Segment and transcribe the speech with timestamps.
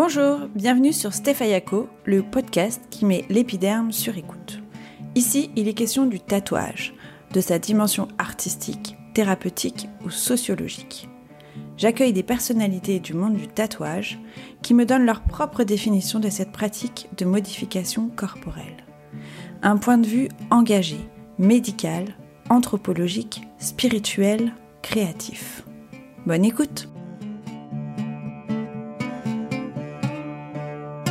[0.00, 4.62] Bonjour, bienvenue sur Stéphayako, le podcast qui met l'épiderme sur écoute.
[5.16, 6.94] Ici, il est question du tatouage,
[7.32, 11.08] de sa dimension artistique, thérapeutique ou sociologique.
[11.76, 14.20] J'accueille des personnalités du monde du tatouage
[14.62, 18.86] qui me donnent leur propre définition de cette pratique de modification corporelle.
[19.62, 20.98] Un point de vue engagé,
[21.40, 22.04] médical,
[22.50, 25.64] anthropologique, spirituel, créatif.
[26.24, 26.88] Bonne écoute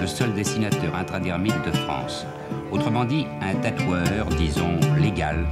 [0.08, 2.26] Le seul dessinateur intradermique de France.
[2.72, 5.46] Autrement dit, un tatoueur, disons, légal.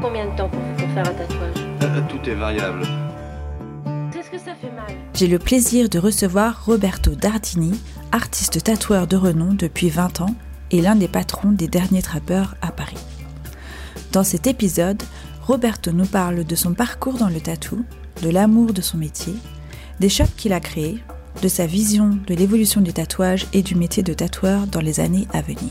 [0.00, 1.56] Combien de temps pour, pour faire un tatouage?
[1.82, 2.84] Euh, Tout est variable.
[4.10, 4.96] Qu'est-ce que ça fait mal?
[5.12, 7.78] J'ai le plaisir de recevoir Roberto Dardini,
[8.12, 10.34] artiste tatoueur de renom depuis 20 ans
[10.70, 12.96] et l'un des patrons des derniers trappeurs à Paris.
[14.12, 15.02] Dans cet épisode,
[15.42, 17.84] Roberto nous parle de son parcours dans le tatou,
[18.22, 19.34] de l'amour de son métier,
[20.00, 21.04] des shops qu'il a créés,
[21.42, 25.26] de sa vision de l'évolution du tatouage et du métier de tatoueur dans les années
[25.32, 25.70] à venir.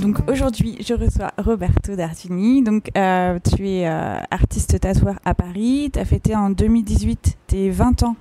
[0.00, 2.62] Donc aujourd'hui, je reçois Roberto Dardini.
[2.62, 5.90] Donc euh, tu es euh, artiste tatoueur à Paris.
[5.92, 8.16] Tu as fêté en 2018 tes 20 ans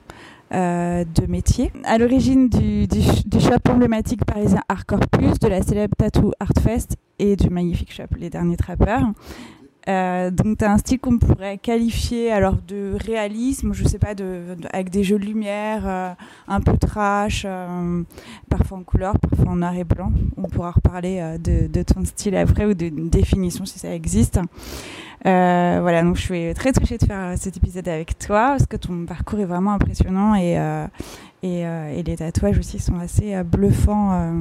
[0.54, 1.72] euh, de métier.
[1.84, 6.54] À l'origine du, du, du shop emblématique parisien Art Corpus, de la célèbre Tattoo Art
[6.64, 9.12] Fest et du magnifique shop Les Derniers Trappeurs.
[9.90, 14.14] Euh, donc tu as un style qu'on pourrait qualifier alors de réalisme, je sais pas,
[14.72, 16.12] avec des jeux de lumière, euh,
[16.48, 18.04] un peu trash, euh,
[18.50, 20.12] parfois en couleur, parfois en noir et blanc.
[20.38, 24.40] On pourra reparler de, ton style après ou d'une définition si ça existe.
[25.24, 29.06] Voilà, donc je suis très touchée de faire cet épisode avec toi parce que ton
[29.06, 30.58] parcours est vraiment impressionnant et,
[31.44, 34.34] et, les tatouages aussi sont assez bluffants.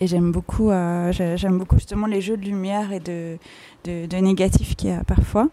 [0.00, 3.38] Et j'aime beaucoup, euh, j'aime beaucoup justement les jeux de lumière et de,
[3.84, 5.48] de, de négatif qu'il y a parfois.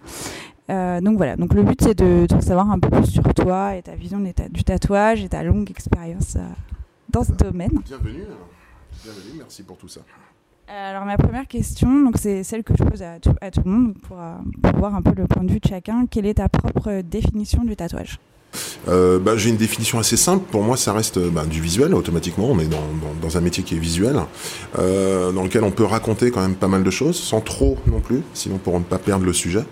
[0.69, 3.75] Euh, donc voilà, donc le but c'est de, de savoir un peu plus sur toi
[3.75, 6.41] et ta vision ta- du tatouage et ta longue expérience euh,
[7.09, 7.71] dans ce domaine.
[7.85, 8.25] Bienvenue.
[9.03, 10.01] Bienvenue, merci pour tout ça.
[10.67, 13.71] Alors ma première question, donc c'est celle que je pose à tout, à tout le
[13.71, 14.17] monde pour,
[14.61, 16.05] pour voir un peu le point de vue de chacun.
[16.07, 18.19] Quelle est ta propre définition du tatouage?
[18.87, 20.45] Euh, bah, J'ai une définition assez simple.
[20.51, 22.49] Pour moi, ça reste euh, bah, du visuel automatiquement.
[22.49, 24.15] On est dans, un métier qui est visuel,
[24.79, 27.99] euh, dans lequel on peut raconter quand même pas mal de choses, sans trop non
[27.99, 29.63] plus, sinon pour ne pas perdre le sujet.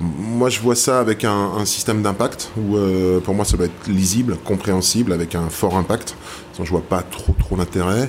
[0.00, 2.76] Moi, je vois ça avec un, système d'impact où,
[3.24, 6.16] pour moi, ça doit être lisible, compréhensible, avec un fort impact.
[6.52, 8.08] Sinon, je vois pas trop trop d'intérêt.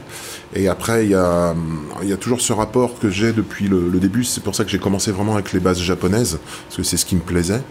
[0.56, 1.56] Et après, il y a,
[2.20, 4.24] toujours ce rapport que j'ai depuis le début.
[4.24, 7.06] C'est pour ça que j'ai commencé vraiment avec les bases japonaises, parce que c'est ce
[7.06, 7.62] qui me plaisait.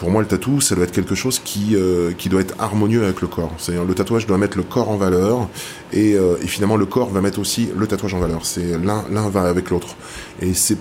[0.00, 3.04] Pour moi, le tatou, ça doit être quelque chose qui, euh, qui doit être harmonieux
[3.04, 3.52] avec le corps.
[3.58, 5.46] C'est-à-dire, le tatouage doit mettre le corps en valeur,
[5.92, 8.46] et, euh, et finalement, le corps va mettre aussi le tatouage en valeur.
[8.46, 9.96] C'est l'un, l'un va avec l'autre.
[10.40, 10.78] Et c'est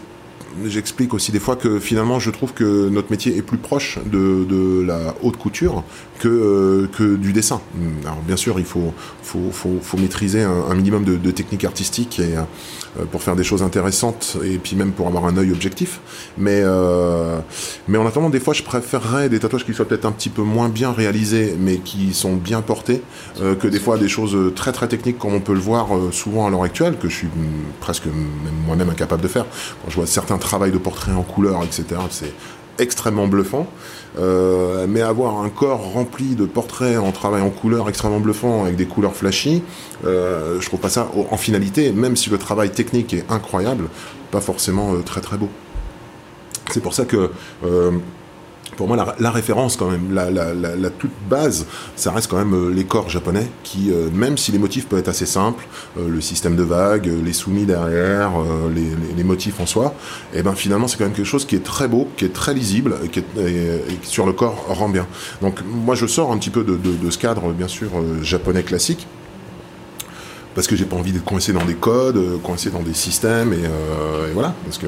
[0.66, 4.46] J'explique aussi des fois que finalement je trouve que notre métier est plus proche de,
[4.46, 5.84] de la haute couture
[6.20, 7.62] que, euh, que du dessin.
[8.04, 12.20] Alors bien sûr il faut, faut, faut, faut maîtriser un, minimum de, de technique artistique
[12.20, 12.34] et,
[13.12, 16.00] pour faire des choses intéressantes et puis même pour avoir un œil objectif.
[16.38, 17.40] Mais, euh,
[17.88, 20.42] mais en attendant des fois je préférerais des tatouages qui soient peut-être un petit peu
[20.42, 23.02] moins bien réalisés mais qui sont bien portés
[23.42, 26.12] euh, que des fois des choses très très techniques comme on peut le voir euh,
[26.12, 27.28] souvent à l'heure actuelle que je suis
[27.80, 28.28] presque même
[28.66, 29.46] moi-même incapable de faire.
[29.84, 32.02] Quand je vois certains travail de portrait en couleur, etc.
[32.10, 32.34] C'est
[32.80, 33.68] extrêmement bluffant.
[34.18, 38.76] Euh, mais avoir un corps rempli de portraits en travail en couleur extrêmement bluffant avec
[38.76, 39.62] des couleurs flashy,
[40.06, 43.88] euh, je trouve pas ça en finalité, même si le travail technique est incroyable,
[44.32, 45.50] pas forcément euh, très très beau.
[46.72, 47.32] C'est pour ça que
[48.80, 51.66] pour moi, la, référence, quand même, la, toute base,
[51.98, 55.00] ça reste quand même euh, les corps japonais, qui, euh, même si les motifs peuvent
[55.00, 55.68] être assez simples,
[55.98, 58.32] euh, le système de vagues, les soumis derrière,
[58.74, 59.94] les, motifs en soi,
[60.34, 62.54] et ben finalement, c'est quand même quelque chose qui est très beau, qui est très
[62.54, 63.22] lisible, et qui,
[64.04, 65.08] sur le corps rend bien.
[65.42, 67.90] Donc, moi, je sors un petit peu de, de, ce cadre, bien sûr,
[68.22, 69.08] japonais classique,
[70.56, 73.54] parce que j'ai pas envie d'être coincé dans des codes, euh, coincé dans des systèmes,
[73.54, 74.88] et, euh, et voilà, parce que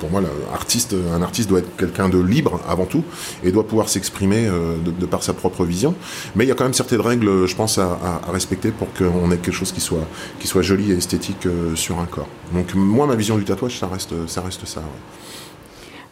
[0.00, 0.20] pour moi,
[0.50, 3.04] l'artiste, un artiste doit être quelqu'un de libre avant tout,
[3.44, 5.94] et doit pouvoir s'exprimer euh, de, de, par sa propre vision.
[6.34, 8.92] Mais il y a quand même certaines règles, je pense, à, à, à respecter pour
[8.94, 10.06] qu'on ait quelque chose qui soit,
[10.40, 12.28] qui soit joli et esthétique euh, sur un corps.
[12.52, 14.42] Donc moi, ma vision du tatouage, ça reste ça.
[14.42, 14.86] Reste ça ouais.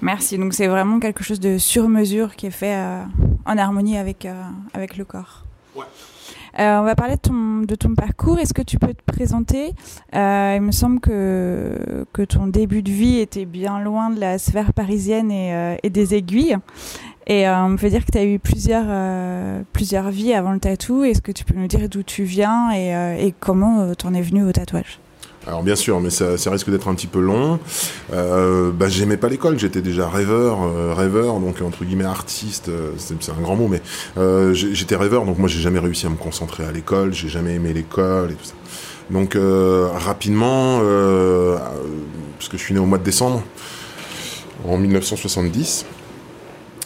[0.03, 0.39] Merci.
[0.39, 3.03] Donc c'est vraiment quelque chose de sur mesure qui est fait euh,
[3.45, 4.43] en harmonie avec, euh,
[4.73, 5.45] avec le corps.
[5.75, 5.85] Ouais.
[6.59, 8.39] Euh, on va parler de ton, parcours.
[8.39, 9.75] Est-ce que tu peux te présenter?
[10.15, 14.39] Euh, Il me semble que, que ton début de vie était bien loin de la
[14.39, 16.57] sphère parisienne et, euh, des aiguilles.
[17.27, 18.87] Et euh, on fait dire que tu as eu plusieurs,
[19.73, 21.05] plusieurs vies avant le tatou.
[21.05, 24.15] Est-ce que tu peux nous dire d'où tu viens et, euh, et comment tu en
[24.15, 24.99] es venu au tatouage?
[25.51, 27.59] Alors bien sûr, mais ça, risque d'être un petit peu long.
[28.13, 32.93] Euh, bah, j'aimais pas l'école, j'étais déjà rêveur, euh, rêveur, donc entre guillemets artiste, euh,
[32.99, 33.83] c'est un grand mot, mais
[34.55, 37.73] j'étais rêveur, donc moi j'ai jamais réussi à me concentrer à l'école, j'ai jamais aimé
[37.73, 38.55] l'école et tout ça.
[39.11, 40.79] Donc rapidement,
[42.39, 43.43] parce que je suis né au mois de décembre,
[44.65, 45.85] en 1970.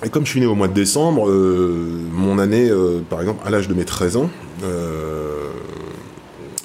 [0.05, 2.71] Et comme je suis né au mois de décembre, mon année,
[3.11, 4.31] par exemple, à l'âge de mes 13 ans,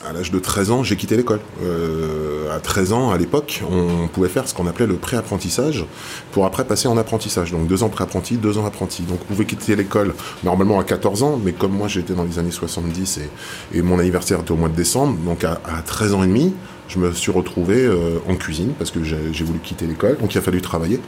[0.10, 1.40] à l'âge de 13 ans, j'ai quitté l'école.
[1.64, 5.86] Euh, à 13 ans, à l'époque, on pouvait faire ce qu'on appelait le pré-apprentissage
[6.32, 7.52] pour après passer en apprentissage.
[7.52, 9.04] Donc deux ans pré-apprenti, deux ans apprenti.
[9.04, 10.14] Donc vous pouvez quitter l'école
[10.44, 13.20] normalement à 14 ans, mais comme moi j'étais dans les années 70
[13.74, 16.54] et, mon anniversaire était au mois de décembre, donc à, à 13 ans et demi,
[16.90, 20.38] je me suis retrouvé euh, en cuisine parce que j'ai voulu quitter l'école, donc il
[20.40, 21.00] a fallu travailler.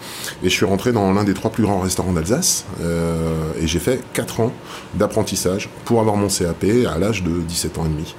[0.44, 3.80] Et je suis rentré dans l'un des trois plus grands restaurants d'Alsace euh, et j'ai
[3.80, 4.54] fait 4 ans
[4.94, 8.15] d'apprentissage pour avoir mon CAP à l'âge de 17 ans et demi.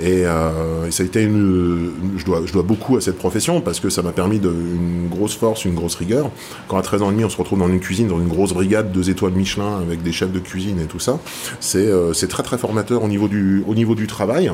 [0.00, 3.60] Et, euh, et ça a été une, je dois, je dois beaucoup à cette profession
[3.60, 6.30] parce que ça m'a permis de, une grosse force, une grosse rigueur.
[6.68, 8.52] Quand à 13 ans et demi, on se retrouve dans une cuisine, dans une grosse
[8.52, 11.18] brigade, deux étoiles Michelin avec des chefs de cuisine et tout ça,
[11.60, 14.50] c'est euh, c'est très très formateur au niveau du, au niveau du travail.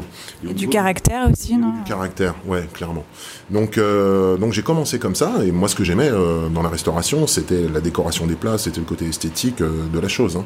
[0.49, 3.05] Et du caractère aussi, non du caractère, ouais, clairement.
[3.51, 6.69] Donc, euh, donc j'ai commencé comme ça, et moi, ce que j'aimais euh, dans la
[6.69, 10.37] restauration, c'était la décoration des plats, c'était le côté esthétique de la chose.
[10.37, 10.45] hein.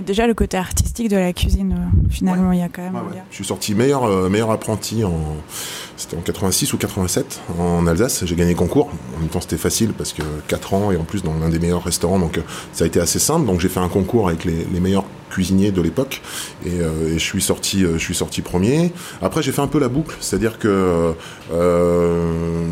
[0.00, 2.94] Déjà, le côté artistique de la cuisine, euh, finalement, il y a quand même.
[2.94, 3.22] Ouais.
[3.30, 5.12] Je suis sorti meilleur, euh, meilleur apprenti en,
[5.98, 8.24] c'était en 86 ou 87 en Alsace.
[8.24, 8.88] J'ai gagné le concours.
[9.16, 11.58] En même temps, c'était facile parce que 4 ans et en plus dans l'un des
[11.58, 12.42] meilleurs restaurants, donc euh,
[12.72, 13.44] ça a été assez simple.
[13.46, 16.22] Donc j'ai fait un concours avec les, les meilleurs cuisiniers de l'époque
[16.64, 18.92] et, euh, et je suis sorti, euh, je suis sorti premier.
[19.20, 21.14] Après, j'ai fait un peu la boucle, c'est-à-dire que
[21.52, 22.66] euh,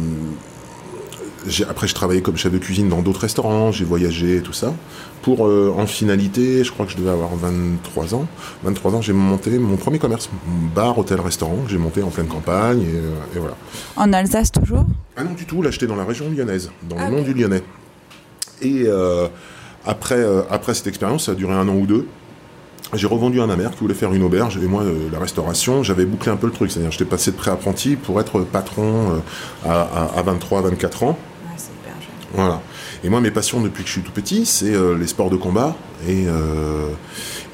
[1.46, 4.52] j'ai- après, je travaillais comme chef de cuisine dans d'autres restaurants, j'ai voyagé et tout
[4.52, 4.74] ça.
[5.22, 8.26] Pour, euh, en finalité, je crois que je devais avoir 23 ans.
[8.64, 10.30] 23 ans, j'ai monté mon premier commerce,
[10.74, 13.54] bar, hôtel, restaurant, que j'ai monté en pleine campagne, et, euh, et voilà.
[13.96, 14.84] En Alsace, toujours?
[15.16, 17.34] Ah non, du tout, j'étais dans la région lyonnaise, dans Ah le nom oui.
[17.34, 17.62] du Lyonnais.
[18.62, 19.28] Et euh,
[19.84, 22.06] après, euh, après cette expérience, ça a duré un an ou deux.
[22.94, 25.84] J'ai revendu à ma mère qui voulait faire une auberge et moi euh, la restauration
[25.84, 29.22] j'avais bouclé un peu le truc c'est-à-dire j'étais passé de pré-apprenti pour être patron
[29.64, 32.10] à, à, à 23 24 ans Ouais, c'est hyper jeune.
[32.34, 32.60] voilà.
[33.02, 35.36] Et moi, mes passions depuis que je suis tout petit, c'est euh, les sports de
[35.36, 35.74] combat
[36.06, 36.88] et, euh,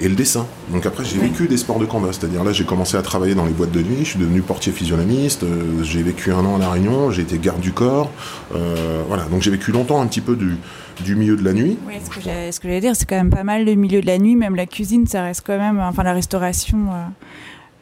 [0.00, 0.44] et le dessin.
[0.72, 2.08] Donc après, j'ai vécu des sports de combat.
[2.10, 3.98] C'est-à-dire là, j'ai commencé à travailler dans les boîtes de nuit.
[4.00, 5.44] Je suis devenu portier physionomiste.
[5.44, 7.12] euh, j'ai vécu un an à La Réunion.
[7.12, 8.10] J'ai été garde du corps.
[8.56, 9.22] euh, voilà.
[9.24, 10.56] Donc j'ai vécu longtemps un petit peu du,
[11.04, 11.78] du milieu de la nuit.
[11.86, 14.34] Oui, ce que j'allais dire, c'est quand même pas mal le milieu de la nuit,
[14.34, 17.04] même la cuisine, ça reste quand même, enfin la restauration, euh,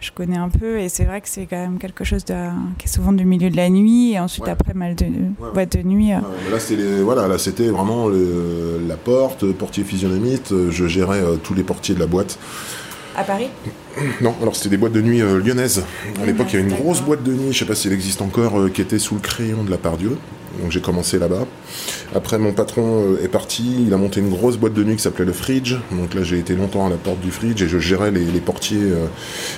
[0.04, 2.34] je connais un peu, et c'est vrai que c'est quand même quelque chose de,
[2.78, 4.50] qui est souvent du milieu de la nuit, et ensuite Ouais.
[4.50, 5.10] après mal de ouais.
[5.54, 6.12] boîte de nuit.
[6.12, 6.18] euh.
[6.50, 10.52] Là, c'était voilà, là, c'était vraiment le- la porte, portier physionomiste.
[10.52, 12.38] euh, Je gérais euh, tous les portiers de la boîte.
[13.16, 13.46] À Paris?
[14.20, 15.84] Non, alors c'était des boîtes de nuit euh, lyonnaises.
[16.20, 17.94] À l'époque, il y avait une grosse boîte de nuit, je sais pas si elle
[17.94, 20.18] existe encore, qui était sous le crayon de la Pardieu.
[20.60, 21.46] Donc j'ai commencé là-bas.
[22.14, 25.02] Après, mon patron euh, est parti, il a monté une grosse boîte de nuit qui
[25.02, 25.74] s'appelait le Fridge.
[25.90, 28.78] Donc là, j'ai été longtemps à la porte du Fridge et je gérais les, portiers
[28.82, 29.06] euh,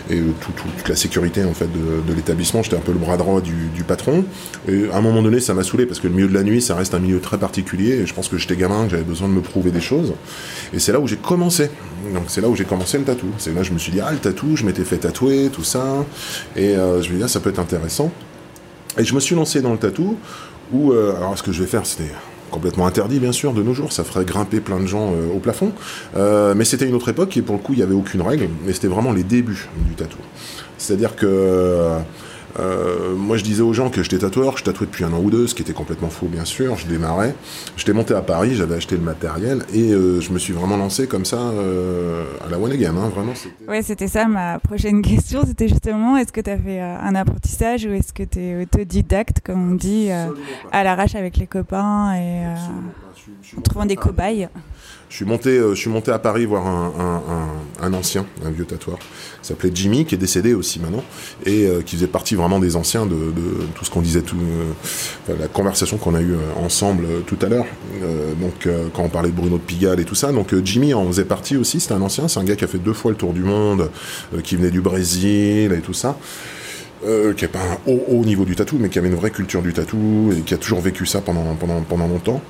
[0.08, 2.62] et euh, tout- tout- toute la sécurité en fait de, l'établissement.
[2.62, 4.24] J'étais un peu le bras droit du, patron.
[4.68, 6.62] Et à un moment donné, ça m'a saoulé parce que le milieu de la nuit,
[6.62, 7.90] ça reste un milieu très particulier.
[7.96, 10.14] Et je pense que j'étais gamin, que j'avais besoin de me prouver des choses.
[10.72, 11.70] Et c'est là où j'ai commencé.
[12.14, 13.28] Donc c'est là où j'ai commencé le tatou.
[13.38, 15.64] C'est là que je me suis dit, ah, le tatou, je m'étais fait tatouer, tout
[15.64, 16.04] ça.
[16.56, 18.10] Et je me dit, ah, ça peut être intéressant.
[18.98, 20.16] Et je me suis lancé dans le tatou
[20.72, 22.10] où, euh, alors ce que je vais faire, c'était
[22.50, 25.38] complètement interdit bien sûr de nos jours, ça ferait grimper plein de gens euh, au
[25.38, 25.72] plafond,
[26.16, 28.48] Euh, mais c'était une autre époque et pour le coup il n'y avait aucune règle,
[28.64, 30.18] mais c'était vraiment les débuts du tatou.
[30.78, 31.98] C'est-à-dire que
[32.58, 35.30] euh, moi je disais aux gens que j'étais tatoueur, je tatouais depuis un an ou
[35.30, 37.34] deux, ce qui était complètement faux bien sûr, je démarrais,
[37.76, 41.06] j'étais monté à Paris, j'avais acheté le matériel et euh, je me suis vraiment lancé
[41.06, 43.32] comme ça euh, à la one again, hein, vraiment.
[43.68, 47.14] Ouais, c'était ça ma prochaine question, c'était justement, est-ce que tu as fait euh, un
[47.14, 50.28] apprentissage ou est-ce que tu es autodidacte, comme on dit, euh,
[50.72, 54.48] à l'arrache avec les copains et euh, en trouvant des cobayes?
[55.08, 58.98] Je suis monté, euh, je suis monté à Paris voir un, ancien, un vieux tatoueur,
[58.98, 61.04] qui s'appelait Jimmy, qui est décédé aussi maintenant,
[61.44, 63.14] et euh, qui faisait partie vraiment des anciens de,
[63.74, 64.36] tout ce qu'on disait, tout,
[65.28, 67.66] euh, la conversation qu'on a eue ensemble tout à l'heure.
[68.40, 71.24] Donc quand on parlait de Bruno de Pigalle et tout ça, donc Jimmy en faisait
[71.24, 71.78] partie aussi.
[71.78, 73.90] C'est un ancien, c'est un gars qui a fait deux fois le tour du monde,
[74.42, 76.18] qui venait du Brésil et tout ça.
[77.02, 79.62] Qui n'est pas un haut, haut niveau du tatou, mais qui avait une vraie culture
[79.62, 82.42] du tatou et qui a toujours vécu ça pendant, pendant, pendant longtemps.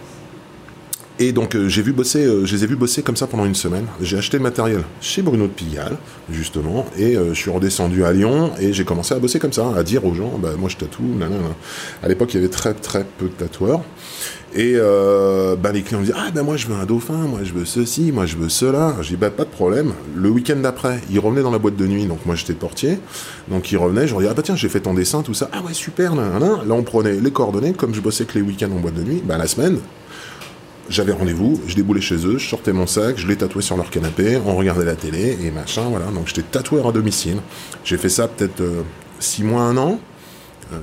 [1.18, 3.46] Et donc euh, j'ai vu bosser, euh, je les ai vus bosser comme ça pendant
[3.46, 3.86] une semaine.
[4.02, 5.96] J'ai acheté le matériel chez Bruno de Pigalle,
[6.30, 9.72] justement, et euh, je suis redescendu à Lyon et j'ai commencé à bosser comme ça,
[9.74, 11.54] à dire aux gens, bah moi je tatoue, nanana.
[12.02, 13.80] À l'époque il y avait très très peu de tatoueurs.
[14.54, 17.40] Et euh, bah, les clients me disent Ah, ben moi je veux un dauphin, moi
[17.42, 18.96] je veux ceci, moi je veux cela.
[19.02, 19.92] J'ai dit Bah, pas de problème.
[20.14, 22.98] Le week-end d'après, ils revenaient dans la boîte de nuit, donc moi j'étais portier.
[23.48, 25.50] Donc ils revenaient, je leur dis Ah, bah tiens, j'ai fait ton dessin, tout ça.
[25.52, 26.38] Ah, ouais, super, là.
[26.38, 29.22] Là, on prenait les coordonnées, comme je bossais que les week-ends en boîte de nuit,
[29.24, 29.78] bah, la semaine,
[30.88, 33.90] j'avais rendez-vous, je déboulais chez eux, je sortais mon sac, je les tatouais sur leur
[33.90, 36.06] canapé, on regardait la télé et machin, voilà.
[36.06, 37.38] Donc j'étais tatoueur à domicile.
[37.84, 38.82] J'ai fait ça peut-être euh,
[39.18, 39.98] six mois, un an.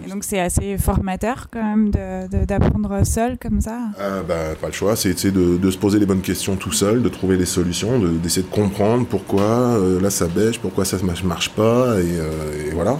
[0.05, 3.79] Et donc c'est assez formateur quand même d'apprendre seul comme ça?
[3.99, 7.01] Euh, bah, Pas le choix, c'est de, de, se poser les bonnes questions tout seul,
[7.01, 11.27] de trouver les solutions, d'essayer de, comprendre pourquoi euh, là ça bêche, pourquoi ça ne
[11.27, 12.99] marche pas, et, euh, et voilà.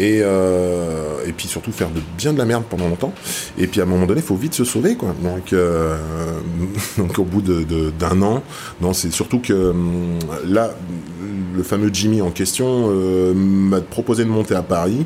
[0.00, 3.12] Et, euh, et puis surtout faire de, bien de la merde pendant longtemps.
[3.58, 4.96] Et puis à un moment donné, il faut vite se sauver.
[4.96, 5.14] Quoi.
[5.22, 5.94] Donc, euh,
[6.96, 8.42] donc au bout d'un de, an,
[8.80, 10.70] non, c'est surtout que hum, là,
[11.54, 15.04] le fameux Jimmy en question euh, m'a proposé de monter à Paris.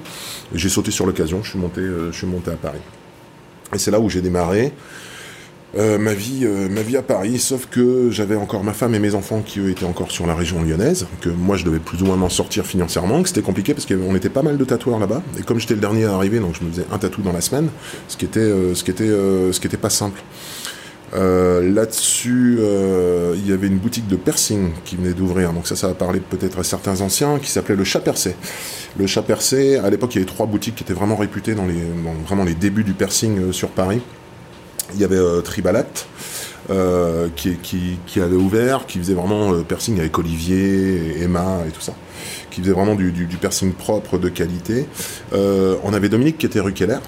[0.55, 2.79] J'ai sauté sur l'occasion, je suis monté, je suis monté à Paris.
[3.75, 4.73] Et c'est là où j'ai démarré.
[5.77, 9.01] Euh, ma, vie, euh, ma vie à Paris, sauf que j'avais encore ma femme et
[9.01, 12.07] mes enfants qui étaient encore sur la région lyonnaise, que moi je devais plus ou
[12.07, 15.23] moins m'en sortir financièrement, que c'était compliqué parce qu'on était pas mal de tatoueurs là-bas,
[15.39, 17.41] et comme j'étais le dernier à arriver, donc je me faisais un tatou dans la
[17.41, 17.71] semaine,
[18.07, 20.23] ce qui était, euh, ce qui était, ce qui était pas simple.
[21.13, 22.59] Là-dessus,
[23.35, 26.21] il y avait une boutique de piercing qui venait d'ouvrir, donc ça, ça va parler
[26.21, 28.35] peut-être à certains anciens, qui s'appelait le Chat Percé.
[28.99, 31.67] Le Chat Percé, à l'époque, il y avait trois boutiques qui étaient vraiment réputées dans
[32.45, 34.01] les débuts du piercing sur Paris.
[34.93, 35.87] Il y avait euh, Tribalat,
[36.71, 41.59] euh, qui, qui, qui, avait ouvert, qui faisait vraiment euh, piercing avec Olivier, et Emma
[41.67, 41.93] et tout ça,
[42.51, 44.87] qui faisait vraiment du, du, du piercing propre de qualité.
[45.33, 46.99] Euh, on avait Dominique qui était rue Keller,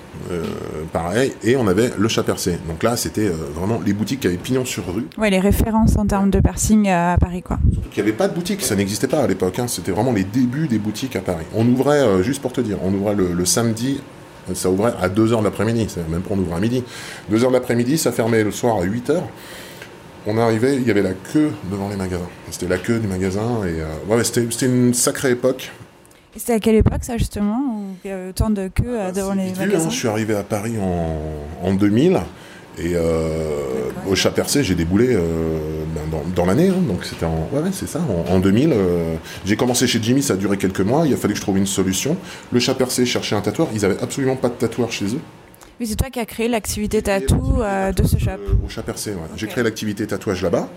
[0.92, 2.58] pareil, et on avait le chat percé.
[2.68, 5.06] Donc là, c'était vraiment les boutiques qui avaient pignon sur rue.
[5.16, 7.58] Ouais, les références en termes de piercing à Paris, quoi.
[7.72, 9.58] Surtout qu'il n'y avait pas de boutique, ça n'existait pas à l'époque.
[9.58, 9.68] Hein.
[9.68, 11.46] C'était vraiment les débuts des boutiques à Paris.
[11.54, 14.00] On ouvrait, juste pour te dire, on ouvrait le, le samedi
[14.54, 16.84] ça ouvrait à 2h de l'après-midi, même pas on ouvrait à midi.
[17.32, 19.20] 2h de l'après-midi, ça fermait le soir à 8h.
[20.28, 22.28] On arrivait, il y avait la queue devant les magasins.
[22.50, 25.70] C'était la queue du magasin et euh, ouais, c'était une sacrée époque.
[26.36, 29.34] C'était à quelle époque ça justement où il y avait autant de queues ah, devant
[29.34, 32.20] les magasins hein, Je suis arrivé à Paris en, en 2000
[32.78, 37.24] et euh, au chat percé, j'ai déboulé euh, ben dans, dans l'année, hein, donc c'était
[37.24, 38.72] en, ouais, ouais c'est ça, en, en 2000.
[38.72, 39.14] Euh,
[39.46, 41.06] j'ai commencé chez Jimmy, ça a duré quelques mois.
[41.06, 42.18] Il a fallu que je trouve une solution.
[42.52, 43.68] Le chat percé cherchait un tatoueur.
[43.74, 45.20] Ils avaient absolument pas de tatoueur chez eux.
[45.78, 48.30] Oui, c'est toi qui as créé l'activité tatou euh, de ce shop.
[48.30, 49.16] Euh, au chat percé, ouais.
[49.16, 49.32] Okay.
[49.36, 50.70] J'ai créé l'activité tatouage là-bas,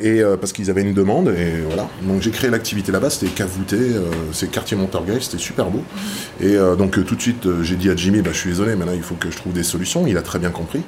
[0.00, 1.90] et euh, parce qu'ils avaient une demande, et voilà.
[2.00, 4.00] Donc j'ai créé l'activité là-bas, c'était cavouté, euh,
[4.32, 5.80] c'est quartier Montorgueil, c'était super beau.
[5.80, 6.46] Mm -hmm.
[6.46, 8.86] Et euh, donc tout de suite, j'ai dit à Jimmy, bah, je suis désolé, mais
[8.86, 10.06] là il faut que je trouve des solutions.
[10.06, 10.82] Il a très bien compris.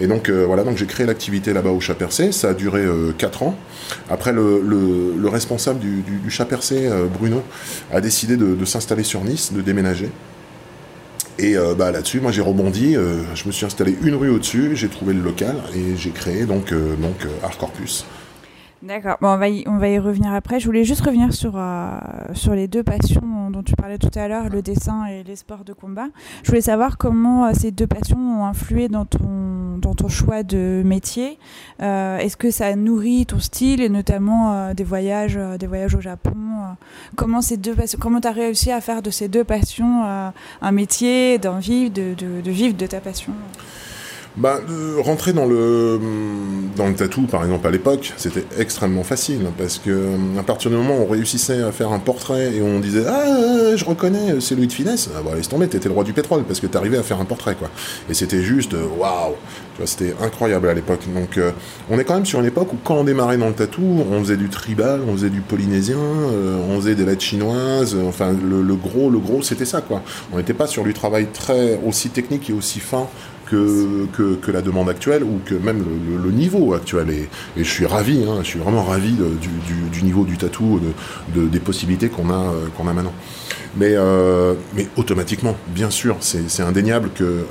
[0.00, 2.30] Et donc voilà, donc j'ai créé l'activité là-bas au chat percé.
[2.32, 2.82] Ça a duré
[3.16, 3.54] 4 ans.
[4.10, 4.80] Après, le, le,
[5.24, 6.76] le responsable du, du, du chat percé,
[7.18, 7.40] Bruno,
[7.90, 10.10] a décidé de, de s'installer sur Nice, de déménager.
[11.38, 14.76] Et euh, bah, là-dessus, moi j'ai rebondi, euh, je me suis installé une rue au-dessus,
[14.76, 18.06] j'ai trouvé le local et j'ai créé donc, euh, donc Art Corpus.
[18.84, 20.60] D'accord, bon, on, va y, revenir après.
[20.60, 21.98] Je voulais juste revenir sur, euh,
[22.34, 25.64] sur les deux passions dont tu parlais tout à l'heure, le dessin et les sports
[25.64, 26.08] de combat.
[26.42, 30.42] Je voulais savoir comment euh, ces deux passions ont influé dans ton, dans ton choix
[30.42, 31.38] de métier.
[31.80, 35.94] Euh, Est-ce que ça nourrit ton style et notamment euh, des, voyages, euh, des voyages
[35.94, 36.32] au Japon
[37.16, 40.72] Comment ces deux passions, comment tu as réussi à faire de ces deux passions un
[40.72, 43.32] métier, d'en vivre, de, de, de vivre de ta passion?
[44.36, 46.00] Bah, euh, rentrer dans le
[46.76, 50.76] dans le tatou, par exemple, à l'époque, c'était extrêmement facile parce que à partir du
[50.76, 54.56] moment où on réussissait à faire un portrait et on disait ah je reconnais c'est
[54.56, 56.98] Louis de Finesse, ah, bah, laisse tomber, t'étais le roi du pétrole parce que t'arrivais
[56.98, 57.70] à faire un portrait quoi.
[58.10, 59.34] Et c'était juste waouh,
[59.74, 61.02] tu vois, c'était incroyable à l'époque.
[61.14, 61.52] Donc euh,
[61.88, 64.18] on est quand même sur une époque où quand on démarrait dans le tatou, on
[64.18, 68.62] faisait du tribal, on faisait du polynésien, euh, on faisait des lettres chinoises, enfin le,
[68.62, 70.02] le gros le gros c'était ça quoi.
[70.32, 73.06] On n'était pas sur du travail très aussi technique et aussi fin
[73.46, 75.84] que, que, la demande actuelle ou que même
[76.22, 77.10] le, niveau actuel.
[77.10, 81.48] Et, je suis ravi, hein, je suis vraiment ravi du, niveau du tatou, de, de
[81.48, 83.12] des possibilités qu'on a, euh, a maintenant.
[83.76, 87.44] Mais, euh, mais automatiquement, bien sûr, c'est indéniable que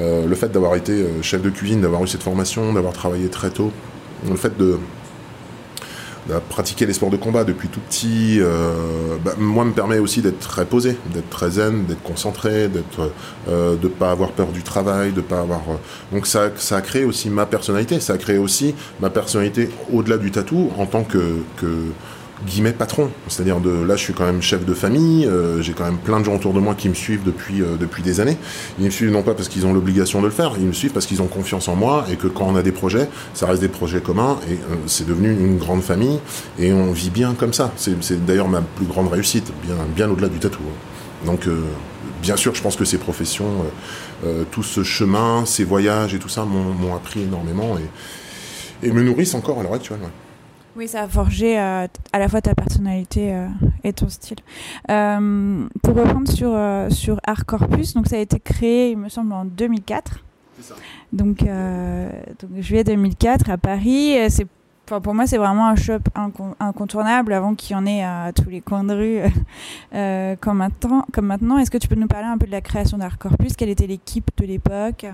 [0.00, 3.50] euh, le fait d'avoir été chef de cuisine, d'avoir eu cette formation, d'avoir travaillé très
[3.50, 3.70] tôt,
[4.28, 4.78] le fait de
[6.38, 10.38] pratiquer les sports de combat depuis tout petit, euh, bah, moi me permet aussi d'être
[10.38, 13.10] très posé, d'être très zen, d'être concentré, d'être,
[13.48, 15.62] euh, de pas avoir peur du travail, de pas avoir.
[15.68, 15.76] Euh...
[16.12, 20.18] Donc ça, ça a créé aussi ma personnalité, ça a créé aussi ma personnalité au-delà
[20.18, 21.42] du tatou en tant que
[22.46, 23.10] guillemets patron.
[23.28, 25.26] C'est-à-dire de là, je suis quand même chef de famille.
[25.26, 27.76] Euh, j'ai quand même plein de gens autour de moi qui me suivent depuis euh,
[27.78, 28.36] depuis des années.
[28.78, 30.92] Ils me suivent non pas parce qu'ils ont l'obligation de le faire, ils me suivent
[30.92, 33.60] parce qu'ils ont confiance en moi et que quand on a des projets, ça reste
[33.60, 36.18] des projets communs et euh, c'est devenu une grande famille
[36.58, 37.72] et on vit bien comme ça.
[37.76, 40.60] C'est d'ailleurs ma plus grande réussite, bien bien au-delà du tatou.
[41.26, 41.46] Donc,
[42.22, 43.64] bien sûr, je pense que ces professions,
[44.50, 49.34] tout ce chemin, ces voyages et tout ça m'ont appris énormément et, et, me nourrissent
[49.34, 49.98] encore à l'heure actuelle.
[50.76, 53.34] Oui, ça a forgé à la fois ta personnalité
[53.82, 54.38] et ton style.
[54.86, 56.56] pour reprendre sur,
[56.92, 60.24] sur Art Corpus, donc ça a été créé, il me semble, en 2004.
[60.60, 60.74] Ça.
[61.12, 64.16] Donc, donc, juillet 2004 à Paris.
[64.28, 64.46] C'est
[64.98, 66.00] pour moi, c'est vraiment un shop
[66.58, 69.32] incontournable avant qu'il y en ait à tous les coins de rue
[69.94, 71.04] euh, comme maintenant.
[71.12, 71.58] Comme maintenant.
[71.58, 73.54] Est-ce que tu peux nous parler un peu de la création d'Art Corpus?
[73.54, 75.06] Quelle était l'équipe de l'époque?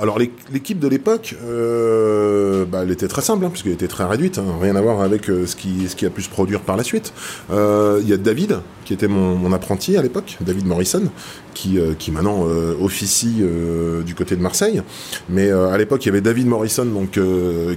[0.00, 4.38] Alors l'équipe de l'époque, euh, bah, elle était très simple, hein, puisqu'elle était très réduite,
[4.38, 4.56] hein.
[4.60, 6.82] rien à voir avec euh, ce, qui, ce qui a pu se produire par la
[6.82, 7.12] suite.
[7.50, 11.02] Euh, il y a David, qui était mon, apprenti à l'époque, David Morrison,
[11.52, 12.46] qui, qui maintenant
[12.80, 13.42] officie
[14.04, 14.82] du côté de Marseille.
[15.28, 17.18] Mais à l'époque, il y avait David Morrison, donc,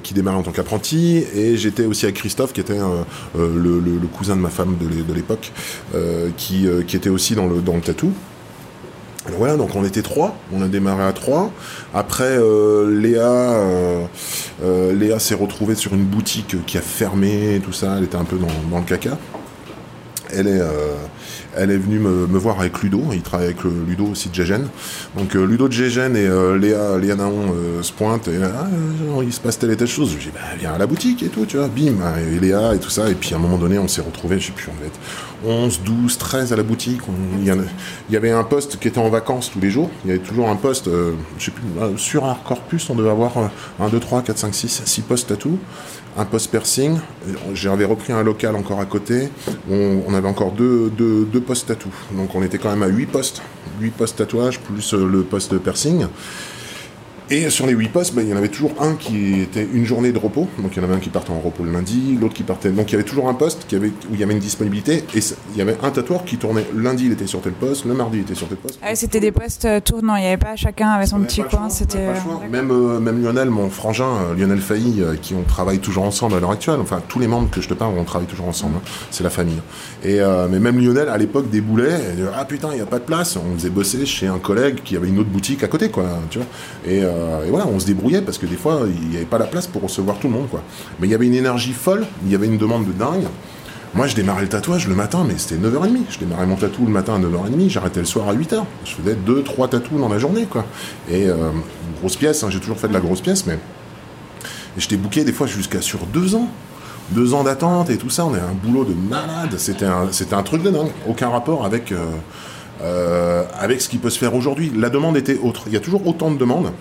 [0.04, 2.78] qui démarrait en tant qu'apprenti, et j'étais aussi avec Christophe, qui était
[3.38, 5.52] le, cousin de ma femme de l'époque,
[6.38, 8.12] qui, qui était aussi dans le, dans le tatou
[9.38, 11.52] voilà, donc on était trois, on a démarré à trois.
[11.94, 14.06] Après, euh, Léa, euh,
[14.64, 18.24] euh, Léa s'est retrouvée sur une boutique qui a fermé tout ça, elle était un
[18.24, 19.18] peu dans, dans le caca.
[20.32, 20.62] Elle est,
[21.56, 24.68] elle est venue me, voir avec Ludo, il travaille avec le Ludo aussi de Gégène.
[25.18, 28.68] Donc euh, Ludo de Gégène et euh, Léa, Léa Naon euh, se pointent et ah,
[29.24, 30.16] il se passe telle et telle chose.
[30.18, 32.80] Je dis bah, viens à la boutique et tout, tu vois, bim, et Léa et
[32.80, 33.10] tout ça.
[33.10, 35.00] Et puis à un moment donné, on s'est retrouvés, je sais plus, on devait être
[35.46, 37.02] 11, 12, 13 à la boutique.
[37.40, 37.46] Il
[38.10, 39.90] y, avait un poste qui était en vacances tous les jours.
[40.04, 40.90] Il y avait toujours un poste,
[41.38, 41.64] je sais plus,
[41.98, 45.36] sur un corpus, on devait avoir 1, 2, 3, 4, 5, 6, 6 postes à
[45.36, 45.58] tout
[46.18, 47.00] un post piercing.
[47.54, 49.30] J'avais repris un local encore à côté.
[49.70, 51.90] On, avait encore deux, deux, deux postes tatou.
[52.12, 53.42] Donc on était quand même à 8 postes.
[53.82, 56.06] 8 postes tatouage plus euh, le poste piercing.
[57.32, 59.86] Et sur les 8 postes, ben, il y en avait toujours un qui était une
[59.86, 60.48] journée de repos.
[60.58, 62.72] Donc il y en avait un qui partait en repos le lundi, l'autre qui partait.
[62.72, 65.04] Donc il y avait toujours un poste qui avait, où il y avait une disponibilité.
[65.14, 65.20] Et
[65.52, 68.18] il y avait un tatoueur qui tournait lundi, il était sur tel poste, le mardi,
[68.18, 68.80] il était sur tel poste.
[68.82, 71.70] Ah, c'était des postes euh, tournants, il n'y avait pas chacun avait son petit coin.
[71.70, 76.36] C'était euh, même, euh, même Lionel, mon frangin, Lionel Failly, qui on travaille toujours ensemble
[76.36, 76.80] à l'heure actuelle.
[76.82, 78.78] Enfin, tous les membres que je te parle, on travaille toujours ensemble.
[78.78, 78.90] Hein.
[79.12, 79.62] C'est la famille.
[80.04, 81.94] Et, mais même Lionel, à l'époque, déboulait.
[81.94, 83.38] Et, ah putain, il n'y a pas de place.
[83.38, 86.06] On faisait bosser chez un collègue qui avait une autre boutique à côté, quoi.
[86.30, 86.48] Tu vois.
[86.88, 89.46] Et, et voilà, on se brouillait parce que des fois, il n'y avait pas la
[89.46, 90.50] place pour recevoir tout le monde.
[90.50, 90.64] Quoi.
[91.00, 93.26] Mais il y avait une énergie folle, il y avait une demande de dingue.
[93.96, 95.98] Moi, je démarrais le tatouage le matin, mais c'était 9h30.
[96.12, 98.64] Je démarrais mon tatou le matin à 9h30, j'arrêtais le soir à 8h.
[98.86, 100.66] Je faisais 2-3 tatous dans la journée, quoi.
[101.10, 101.50] Et euh,
[102.00, 103.58] grosse pièce, hein, j'ai toujours fait de la grosse pièce, mais.
[104.78, 106.48] J'étais bouqué des fois jusqu'à sur 2 ans.
[107.12, 109.56] Deux ans d'attente et tout ça, on est un boulot de malade.
[109.58, 110.92] C'était un, truc de dingue.
[111.08, 112.06] Aucun rapport euh,
[112.82, 114.72] euh, avec ce qui peut se faire aujourd'hui.
[114.76, 115.64] La demande était autre.
[115.68, 116.72] Il y a toujours autant de demandes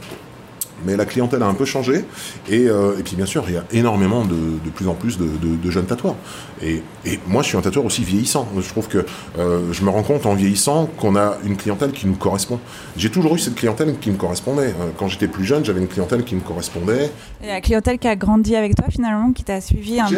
[0.85, 2.05] mais la clientèle a un peu changé.
[2.49, 5.19] Et, euh, et puis bien sûr, il y a énormément de, de plus en plus
[5.19, 6.17] de, de, jeunes tatoueurs.
[6.63, 8.49] Et, et, moi, je suis un tatoueur aussi vieillissant.
[8.59, 9.05] Je trouve que
[9.39, 12.59] euh, je me rends compte en vieillissant qu'on a une clientèle qui nous correspond.
[12.97, 14.69] J'ai toujours eu cette clientèle qui me correspondait.
[14.69, 17.11] Euh, quand j'étais plus jeune, j'avais une clientèle qui me correspondait.
[17.43, 20.17] Et la clientèle qui a grandi avec toi finalement, qui t'a suivi un peu.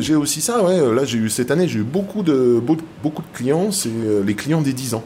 [0.00, 0.94] J'ai aussi ça, ouais.
[0.94, 2.62] Là, j'ai eu cette année, j'ai eu beaucoup de,
[3.02, 3.90] beaucoup de clients, c'est
[4.24, 5.04] les clients des 10 ans.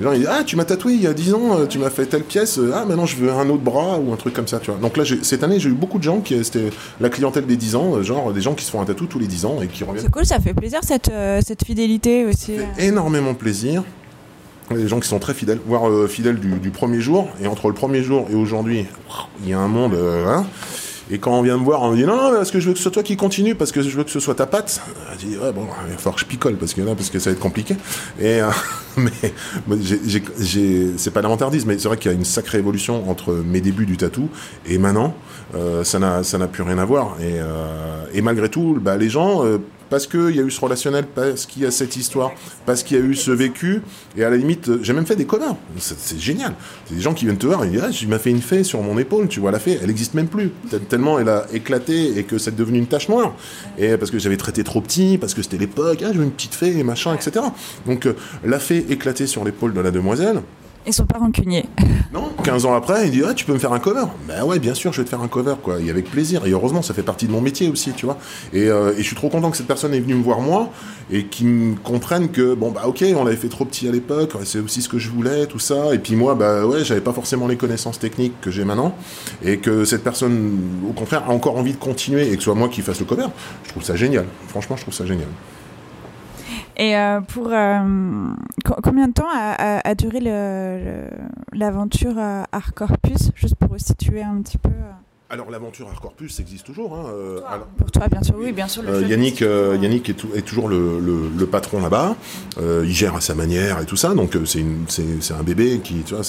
[0.00, 1.78] Les gens ils disent Ah, tu m'as tatoué il y a 10 ans, euh, tu
[1.78, 4.32] m'as fait telle pièce, euh, ah, maintenant je veux un autre bras ou un truc
[4.32, 4.80] comme ça, tu vois.
[4.80, 6.42] Donc là, cette année, j'ai eu beaucoup de gens qui.
[6.42, 9.06] C'était la clientèle des 10 ans, euh, genre des gens qui se font un tatou
[9.06, 10.04] tous les 10 ans et qui reviennent.
[10.04, 11.12] C'est cool, ça fait plaisir cette,
[11.46, 12.56] cette fidélité aussi.
[12.56, 13.84] Ça fait énormément plaisir.
[14.70, 17.28] Des gens qui sont très fidèles, voire fidèles du, premier jour.
[17.42, 18.86] Et entre le premier jour et aujourd'hui,
[19.42, 19.94] il y a un monde.
[19.94, 20.46] Hein
[21.10, 22.78] et quand on vient me voir, on me dit non, est-ce que je veux que
[22.78, 24.80] ce soit toi qui continue parce que je veux que ce soit ta patte?
[25.18, 27.18] Je dis ouais, bon, il va falloir que je picole parce que là, parce que
[27.18, 27.76] ça va être compliqué.
[28.20, 28.50] Et, euh,
[28.96, 29.10] mais
[30.96, 33.86] c'est pas l'avantardise, mais c'est vrai qu'il y a une sacrée évolution entre mes débuts
[33.86, 34.28] du tatou
[34.66, 35.14] et maintenant.
[35.56, 37.16] Euh, ça n'a plus rien à voir.
[37.20, 39.42] Et, euh, malgré tout, bah, les gens
[39.90, 42.32] parce qu'il y a eu ce relationnel, parce qu'il y a cette histoire,
[42.64, 43.82] parce qu'il y a eu ce vécu.
[44.16, 45.56] Et à la limite, j'ai même fait des covers.
[45.76, 46.54] C'est génial.
[46.86, 48.64] C'est des gens qui viennent te voir et disent Ah, je m'as fait une fée
[48.64, 50.50] sur mon épaule, tu vois, la fée, elle n'existe même plus.
[50.88, 53.34] Tellement elle a éclaté et que c'est devenu une tache noire.
[53.78, 56.54] Et parce que j'avais traité trop petit, parce que c'était l'époque, ah, j'ai une petite
[56.54, 57.44] fée, machin, etc.
[57.86, 60.42] Donc euh, la fée éclatée sur l'épaule de la demoiselle,
[60.86, 61.66] ils sont pas rancuniers.
[62.12, 64.58] Non, 15 ans après, il dit ah, tu peux me faire un cover Ben ouais,
[64.58, 65.76] bien sûr, je vais te faire un cover, quoi.
[65.76, 66.44] Avec plaisir.
[66.44, 68.18] Et heureusement, ça fait partie de mon métier aussi, tu vois.
[68.52, 70.70] Et, euh, je suis trop content que cette personne est venue me voir moi
[71.12, 74.32] et qui me comprenne que, bon, bah ok, on l'avait fait trop petit à l'époque,
[74.42, 75.94] c'est aussi ce que je voulais, tout ça.
[75.94, 78.96] Et puis moi, bah ouais, j'avais pas forcément les connaissances techniques que j'ai maintenant.
[79.44, 82.56] Et que cette personne, au contraire, a encore envie de continuer et que ce soit
[82.56, 83.26] moi qui fasse le cover.
[83.62, 84.24] Je trouve ça génial.
[84.48, 85.28] Franchement, je trouve ça génial.
[86.76, 88.34] Et euh, pour euh,
[88.82, 90.20] combien de temps a, duré
[91.52, 94.70] l'aventure à Art Corpus, juste pour situer un petit peu
[95.32, 96.92] Alors l'aventure Hardcore Plus existe toujours.
[96.96, 98.82] Hein, euh, alors- Pour toi, bien sûr, oui, bien sûr.
[98.82, 99.78] le Euh, Yannick, euh.
[99.80, 102.16] Yannick est, tou- est toujours le, le- le patron là-bas.
[102.60, 104.12] Euh, il gère à sa manière et tout ça.
[104.14, 104.64] Donc c'est
[105.32, 106.24] un bébé qui, tu vois,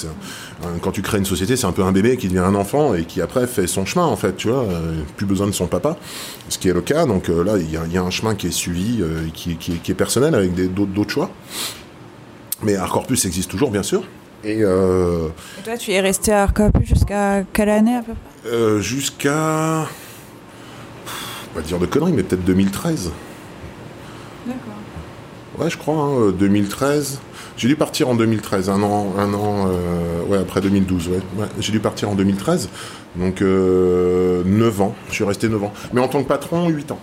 [0.63, 2.93] un- quand tu crées une société, c'est un peu un bébé qui devient un enfant
[2.93, 4.35] et qui après fait son chemin en fait.
[4.37, 4.65] Tu vois,
[5.17, 5.97] plus besoin de son papa,
[6.49, 7.07] ce qui est le cas.
[7.07, 9.25] Donc euh, là, il y, a- il y a un chemin qui est suivi, euh,
[9.27, 11.31] et qui, qui est- qui est personnel avec des- d'autres choix.
[12.61, 14.03] Mais Hardcore Plus existe toujours, bien sûr.
[14.43, 15.27] Et euh,
[15.59, 19.85] Et toi, tu es resté à Plus jusqu'à quelle année à peu près euh, jusqu'à,
[21.53, 23.11] on va dire de conneries, mais peut-être 2013.
[24.47, 24.59] D'accord.
[25.59, 27.19] Ouais, je crois, hein, euh, 2013.
[27.57, 31.19] J'ai dû partir en 2013, un an, un an euh, ouais, après 2012, ouais.
[31.37, 32.69] Ouais, J'ai dû partir en 2013,
[33.17, 35.73] donc euh, 9 ans, je suis resté 9 ans.
[35.93, 36.99] Mais en tant que patron, 8 ans.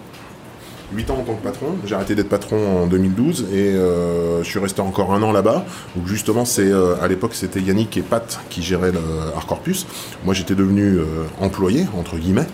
[0.95, 4.49] 8 ans en tant que patron, j'ai arrêté d'être patron en 2012 et euh, je
[4.49, 5.67] suis resté encore un an là-bas.
[5.95, 9.01] Donc justement, c'est euh, à l'époque c'était Yannick et Pat qui géraient le
[9.37, 9.87] Hardcore Plus.
[10.25, 11.05] Moi j'étais devenu euh,
[11.41, 12.47] employé entre guillemets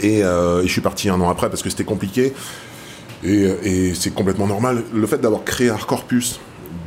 [0.00, 0.22] et, et
[0.64, 2.34] je suis parti un an après parce que c'était compliqué.
[3.24, 4.82] Et, et c'est complètement normal.
[4.92, 6.38] Le fait d'avoir créé Hardcore Plus,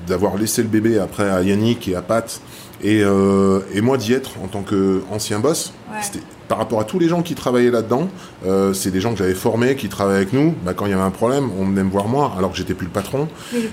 [0.06, 2.40] d'avoir laissé le bébé après à Yannick et à Pat,
[2.84, 5.98] et, et moi d'y être en tant qu'ancien boss, Ouais.
[6.02, 8.10] c'était- par rapport à tous les gens qui travaillaient là-dedans,
[8.46, 10.54] euh, c'est des gens que j'avais formés, qui travaillaient avec nous.
[10.66, 12.74] Bah, quand il y avait un problème, on venait me voir moi, alors que j'étais
[12.74, 13.28] plus le patron.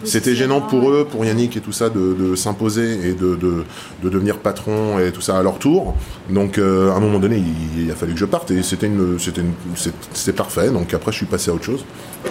[0.04, 3.64] C'était gênant pour eux, pour Yannick et tout ça, de, de s'imposer et de, de,
[4.04, 5.94] de devenir patron et tout ça à leur tour.
[6.30, 8.86] Donc, euh, à un moment donné, il, il a fallu que je parte et c'était
[8.86, 10.68] une, c'était une, c'est- parfait.
[10.70, 11.82] Donc après, je suis passé à autre chose.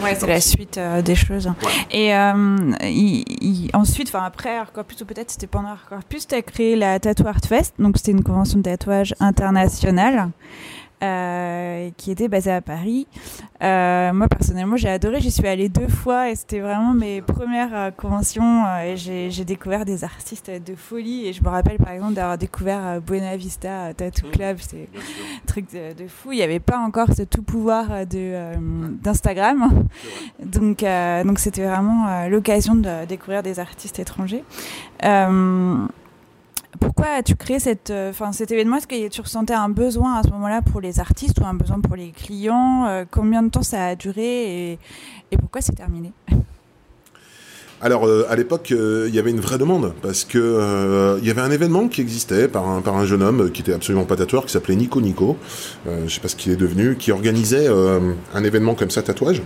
[0.03, 1.49] Ouais, c'est la suite euh, des choses.
[1.89, 6.27] Et euh, il- il- ensuite, enfin après Hardcore Plus, ou peut-être c'était pendant Hardcore Plus,
[6.27, 7.73] tu as créé la Tattoo Art Fest.
[7.79, 10.29] Donc c'était une convention de tatouage internationale
[11.03, 13.05] euh, qui était basée à Paris.
[13.61, 15.19] Euh, moi personnellement, j'ai adoré.
[15.19, 18.63] J'y suis allée deux fois et c'était vraiment mes premières euh, conventions.
[18.83, 21.27] et j'ai découvert des artistes de folie.
[21.27, 24.57] Et je me rappelle par exemple d'avoir découvert Buena Vista Tattoo Club.
[24.61, 26.31] C'est un truc de, de fou.
[26.31, 28.55] Il n'y avait pas encore ce tout pouvoir de, euh,
[29.03, 29.85] d'Instagram.
[30.43, 30.83] Donc,
[31.25, 34.43] donc c'était vraiment l'occasion de découvrir des artistes étrangers.
[35.03, 35.87] Euh,
[36.79, 38.77] pourquoi as-tu créé cette, euh, cet événement?
[38.77, 41.79] Est-ce que tu ressentais un besoin à ce moment-là pour les artistes ou un besoin
[41.79, 42.85] pour les clients?
[42.87, 44.79] Euh, Combien de temps ça a duré et,
[45.37, 46.11] pourquoi c'est terminé?
[47.81, 51.41] Alors euh, à l'époque, il y avait une vraie demande parce que il y avait
[51.41, 54.45] un événement qui existait par un, par un jeune homme qui était absolument pas tatoueur,
[54.45, 55.37] qui s'appelait Nico Nico.
[55.85, 59.41] Je sais pas ce qu'il est devenu, qui organisait un événement comme ça tatouage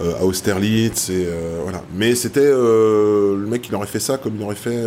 [0.00, 1.28] à Austerlitz et
[1.62, 1.82] voilà.
[1.94, 4.82] Mais c'était le mec, il aurait fait ça comme il aurait fait.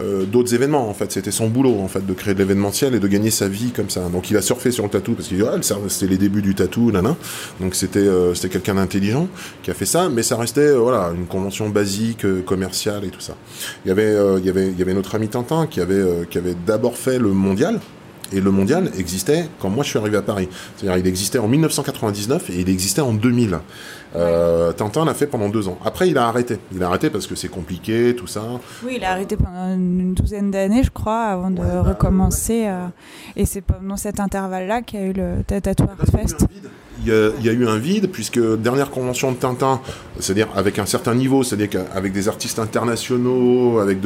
[0.00, 1.12] Euh, d'autres événements en fait.
[1.12, 3.90] C'était son boulot en fait de créer de l'événementiel et de gagner sa vie comme
[3.90, 4.08] ça.
[4.08, 5.56] Donc il a surfé sur le tatou parce qu'il dit ah,
[5.88, 7.16] c'était les débuts du tatou nana.
[7.60, 9.28] Donc c'était euh, c'était quelqu'un d'intelligent
[9.62, 13.20] qui a fait ça mais ça restait euh, voilà une convention basique commerciale et tout
[13.20, 13.36] ça.
[13.84, 16.38] Il y avait il y avait il y avait notre ami Tintin qui avait qui
[16.38, 17.80] avait d'abord fait le mondial.
[18.32, 20.48] Et le mondial existait quand moi je suis arrivé à Paris.
[20.76, 23.58] C'est-à-dire il existait en 1999 et il existait en 2000.
[24.16, 25.78] Euh, Tintin l'a fait pendant deux ans.
[25.84, 26.58] Après il a arrêté.
[26.72, 28.42] Il a arrêté parce que c'est compliqué, tout ça.
[28.84, 32.66] Oui, il a arrêté pendant une douzaine d'années, je crois, avant de recommencer.
[32.66, 32.86] euh,
[33.36, 36.46] et c'est pendant cet intervalle-là qu'il y a eu le Tattoo Art Fest.
[37.06, 37.12] Il
[37.44, 39.80] y, a, eu un vide puisque dernière convention de Tintin,
[40.20, 43.98] c'est-à-dire avec un certain niveau, c'est-à-dire qu'avec des artistes internationaux, avec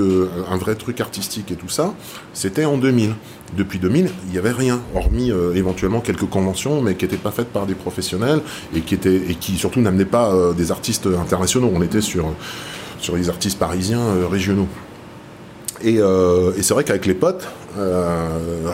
[0.50, 1.94] un vrai truc artistique et tout ça,
[2.32, 3.14] c'était en 2000.
[3.56, 7.30] Depuis 2000, il n'y avait rien, hormis euh, éventuellement quelques conventions, mais qui n'étaient pas
[7.30, 8.40] faites par des professionnels
[8.74, 11.70] et qui étaient et qui surtout n'amenaient pas euh, des artistes internationaux.
[11.72, 12.34] On était sur
[13.00, 14.68] sur les artistes parisiens euh, régionaux.
[15.84, 16.00] Et
[16.60, 17.46] c'est vrai qu'avec les potes,
[17.78, 18.28] euh,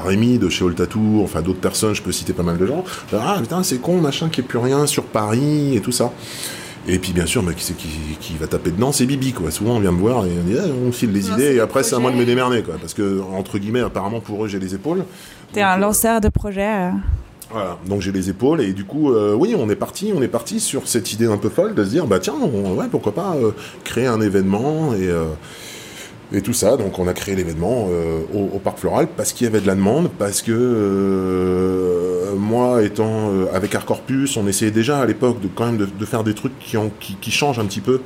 [0.04, 2.84] Rémi de chez All Tattoo, enfin d'autres personnes, je peux citer pas mal de gens,
[3.12, 6.12] ah putain c'est con, machin, qu'il n'y ait plus rien sur Paris et tout ça.
[6.86, 7.88] Et puis bien sûr, bah, qui c'est qui,
[8.20, 9.50] qui va taper dedans C'est Bibi, quoi.
[9.50, 11.60] Souvent on vient me voir et on dit, ah, on file les Non, idées et
[11.60, 12.74] après c'est à moi de me démerder, quoi.
[12.80, 15.04] Parce que, entre guillemets, apparemment pour eux j'ai les épaules.
[15.52, 16.60] T'es un euh, lanceur de projet.
[16.68, 16.90] euh.
[17.50, 20.28] voilà, donc j'ai les épaules et du coup, euh, oui, on est parti, on est
[20.28, 23.14] parti sur cette idée un peu folle de se dire, bah tiens, on- ouais, pourquoi
[23.14, 23.52] pas euh,
[23.84, 25.24] créer un événement et euh,
[26.32, 26.76] et tout ça.
[26.76, 29.74] Donc on a créé l'événement euh, au, parc floral parce qu'il y avait de la
[29.74, 35.40] demande, parce que euh, moi étant euh, avec Hardcore Plus, on essayait déjà à l'époque
[35.40, 38.00] de quand même de, faire des trucs qui, ont, qui changent un petit peu.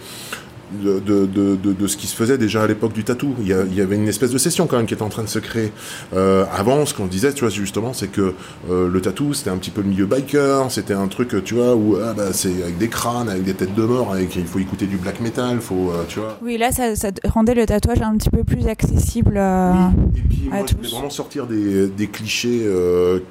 [0.70, 3.34] De, de, de, ce qui se faisait déjà à l'époque du tatou.
[3.40, 5.08] Il y, a- il y avait une espèce de session quand même qui était en
[5.08, 5.72] train de se créer.
[6.14, 8.34] Euh, avant, ce qu'on disait, tu vois, justement, c'est que
[8.70, 11.74] euh, le tatou, c'était un petit peu le milieu biker, c'était un truc, tu vois,
[11.74, 14.58] où ah, bah, c'est avec des crânes, avec des têtes de mort, avec, il faut
[14.58, 16.38] écouter du black metal, faut, euh, tu vois.
[16.42, 19.36] Oui, là, ça, ça rendait le tatouage un petit peu plus accessible.
[19.38, 19.72] euh,
[20.16, 20.94] Et puis à moi, je voulais tous.
[20.94, 22.66] vraiment sortir des, des clichés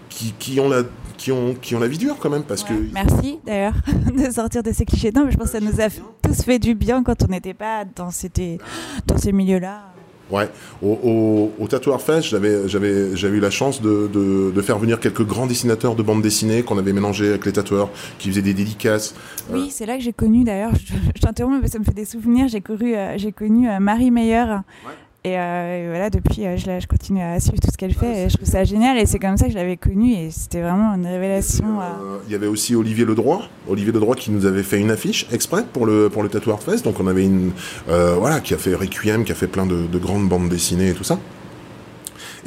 [0.09, 0.81] qui, qui, ont la,
[1.17, 2.69] qui, ont, qui ont la vie dure quand même, parce Ouais.
[2.69, 2.73] que...
[2.93, 3.73] Merci d'ailleurs
[4.17, 5.11] de sortir de ces clichés.
[5.11, 5.87] Non, mais je pense que ça nous a
[6.21, 8.59] tous fait du bien quand on n'était pas dans, ces-
[9.05, 9.81] dans ces milieux-là.
[10.29, 10.49] Ouais,
[10.83, 14.99] au, au, Tatoueur Fest, j'avais, j'avais, j'avais eu la chance de, de, de, faire venir
[14.99, 18.53] quelques grands dessinateurs de bande dessinée qu'on avait mélangés avec les tatoueurs, qui faisaient des
[18.53, 19.15] dédicaces.
[19.49, 20.73] Oui, c'est là que j'ai connu d'ailleurs,
[21.15, 24.43] je, t'interromps mais ça me fait des souvenirs, j'ai, couru, j'ai connu Marie Meyer.
[24.85, 24.91] Ouais.
[25.35, 28.25] Euh, et, voilà, depuis, euh, je, je, continue à suivre tout ce qu'elle fait.
[28.25, 28.97] Et je trouve ça génial.
[28.97, 30.13] Et c'est comme ça que je l'avais connue.
[30.13, 31.81] Et c'était vraiment une révélation.
[31.81, 33.41] Euh, il y avait aussi Olivier Ledroit.
[33.67, 36.85] Olivier Ledroit qui nous avait fait une affiche exprès pour le, pour le Tattoo Fest.
[36.85, 37.51] Donc on avait une.
[37.87, 40.93] voilà, qui a fait Requiem, qui a fait plein de, de grandes bandes dessinées et
[40.93, 41.19] tout ça.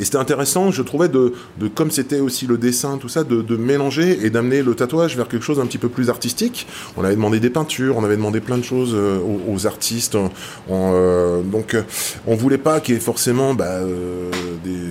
[0.01, 1.35] Et c'était intéressant, je trouvais, de,
[1.75, 5.43] comme c'était aussi le dessin, tout ça, de, mélanger et d'amener le tatouage vers quelque
[5.43, 6.67] chose un petit peu plus artistique.
[6.97, 10.17] On avait demandé des peintures, on avait demandé plein de choses euh, aux, artistes.
[10.71, 11.77] euh, donc,
[12.27, 14.31] on voulait pas qu'il y ait forcément, bah, euh,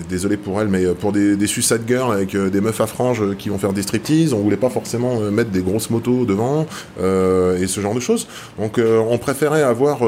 [0.07, 3.35] désolé pour elle, mais pour des, des suicide girls avec euh, des meufs à franges
[3.37, 6.67] qui vont faire des striptease, on voulait pas forcément mettre des grosses motos devant
[6.99, 8.27] et ce genre de choses.
[8.59, 10.01] Donc, on préférait avoir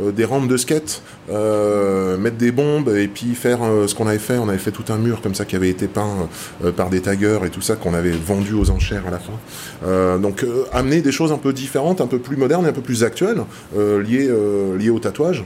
[0.00, 4.48] des rampes de skate, mettre des bombes et puis faire ce qu'on avait fait on
[4.48, 6.28] avait fait tout un mur comme ça qui avait été peint
[6.64, 9.32] euh, par des taggers et tout ça qu'on avait vendu aux enchères à la fin.
[9.84, 12.72] Euh, donc euh, amener des choses un peu différentes, un peu plus modernes et un
[12.72, 13.42] peu plus actuelles
[13.76, 14.30] liées,
[14.90, 15.44] au tatouage.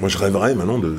[0.00, 0.94] Moi, je rêverais maintenant de,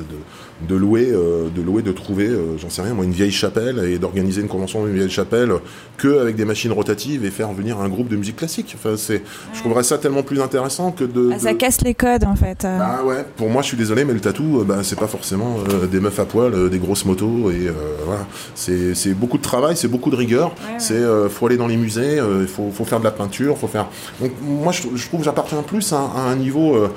[0.74, 4.48] louer, de louer, de trouver, j'en sais rien, moi, une vieille chapelle et d'organiser une
[4.48, 5.52] convention d'une vieille chapelle
[5.96, 8.74] que avec des machines rotatives et faire venir un groupe de musique classique.
[8.76, 11.30] Enfin, c'est, je trouverais ça tellement plus intéressant que de.
[11.32, 12.64] Ah, ça casse les codes, en fait.
[12.64, 13.24] Ah ouais.
[13.36, 15.56] Pour moi, je suis désolé, mais le tatou, bah, c'est pas forcément
[15.90, 17.70] des meufs à poil, des grosses motos et
[18.04, 18.26] voilà.
[18.54, 20.54] C'est, c'est beaucoup de travail, c'est beaucoup de rigueur.
[20.78, 23.86] C'est, faut aller dans les musées, il faut, faut, faire de la peinture, faut faire.
[24.20, 26.88] Donc moi, je, je trouve que j'appartiens plus à, à un niveau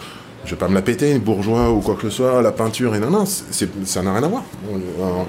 [0.45, 2.99] je vais pas me la péter, bourgeois ou quoi que ce soit, la peinture et
[2.99, 4.43] non, non, ça n'a rien à voir.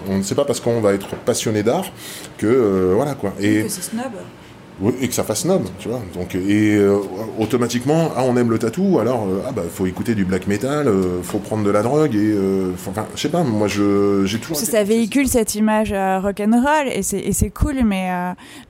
[0.09, 1.85] On ne sait pas parce qu'on va être passionné d'art
[2.39, 3.33] que euh, voilà quoi.
[3.41, 4.13] Et que c'est snob.
[4.81, 6.01] Oui, et que ça fasse snob, tu vois.
[6.15, 6.97] Donc et euh,
[7.39, 10.91] automatiquement, ah on aime le tatou, alors euh, ah bah faut écouter du black metal,
[11.23, 12.35] faut prendre de la drogue et
[12.75, 14.57] enfin je sais pas, moi je j'ai toujours.
[14.57, 18.09] Ça véhicule cette image rock and roll et c'est cool, mais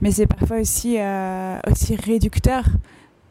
[0.01, 0.97] mais c'est parfois aussi
[1.71, 2.65] aussi réducteur.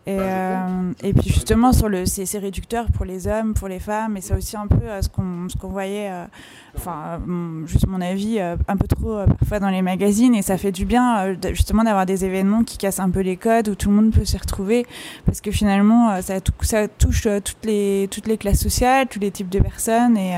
[0.04, 3.78] Et, bah, euh, et puis justement, sur le, c'est, réducteur pour les hommes, pour les
[3.78, 6.24] femmes, et c'est aussi un peu euh, ce, qu'on, ce qu'on voyait, euh,
[6.76, 7.20] enfin,
[7.66, 11.36] juste mon avis, un peu trop parfois dans les magazines, et ça fait du bien
[11.52, 14.24] justement d'avoir des événements qui cassent un peu les codes, où tout le monde peut
[14.24, 14.86] s'y retrouver,
[15.24, 19.50] parce que finalement, ça, ça touche toutes les, toutes les classes sociales, tous les types
[19.50, 20.36] de personnes, et,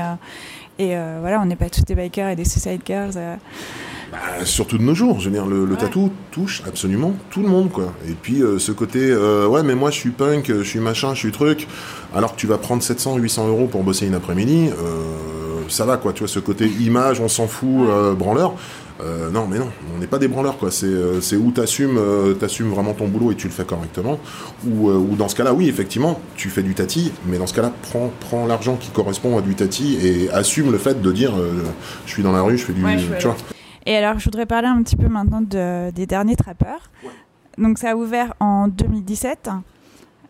[0.79, 3.17] et voilà, on n'est pas tous des bikers et des suicide girls.
[4.11, 7.71] Bah, surtout de nos jours, je veux dire, le, tatou touche absolument tout le monde,
[7.71, 7.93] quoi.
[8.07, 11.13] Et puis euh, ce côté, euh, ouais, mais moi je suis punk, je suis machin,
[11.13, 11.67] je suis truc,
[12.15, 15.97] alors que tu vas prendre 700, 800 euros pour bosser une après-midi, euh, ça va,
[15.97, 16.13] quoi.
[16.13, 18.53] Tu vois, ce côté image, on s'en fout, branleur.
[18.99, 20.71] Non, mais non, on n'est pas des branleurs, quoi.
[20.71, 21.99] C'est où t'assumes,
[22.39, 24.19] t'assumes vraiment ton boulot et tu le fais correctement.
[24.65, 27.71] Ou, ou dans ce cas-là, oui, effectivement, tu fais du tati, mais dans ce cas-là,
[27.81, 31.33] prends, prends l'argent qui correspond à du tati et assume le fait de dire,
[32.05, 32.83] je suis dans la rue, je fais du,
[33.19, 33.35] tu vois.
[33.85, 36.89] Et alors, je voudrais parler un petit peu maintenant de, des derniers trappeurs.
[37.57, 39.49] Donc, ça a ouvert en 2017.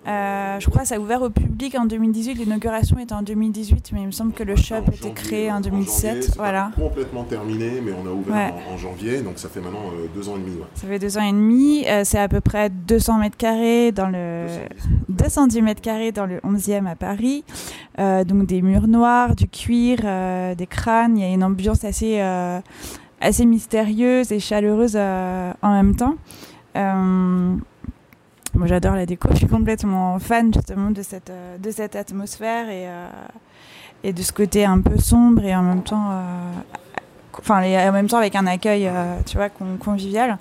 [0.07, 2.35] Euh, je crois que ça a ouvert au public en 2018.
[2.35, 5.61] L'inauguration était en 2018, mais il me semble que le shop a été créé en
[5.61, 6.31] 2017.
[6.31, 6.71] En voilà.
[6.75, 10.35] complètement terminé, mais on a ouvert en, janvier, donc ça fait maintenant euh, deux ans
[10.35, 10.57] et demi.
[10.75, 11.85] Ça fait deux ans et demi.
[11.87, 14.45] Euh, c'est à peu près 200 mètres carrés dans le
[15.09, 17.43] 210 mètres carrés dans le 11e à Paris.
[17.97, 19.97] donc des murs noirs, du cuir,
[20.55, 21.17] des crânes.
[21.17, 22.19] Il y a une ambiance assez
[23.21, 26.15] assez mystérieuse et chaleureuse en même temps.
[28.55, 29.29] Euh, moi, j'adore la déco.
[29.31, 32.87] Je suis complètement fan justement de cette, euh, de cette atmosphère et,
[34.03, 36.11] et de ce côté un peu sombre et en même temps
[37.37, 38.89] enfin en même temps avec un accueil
[39.25, 40.37] tu vois convivial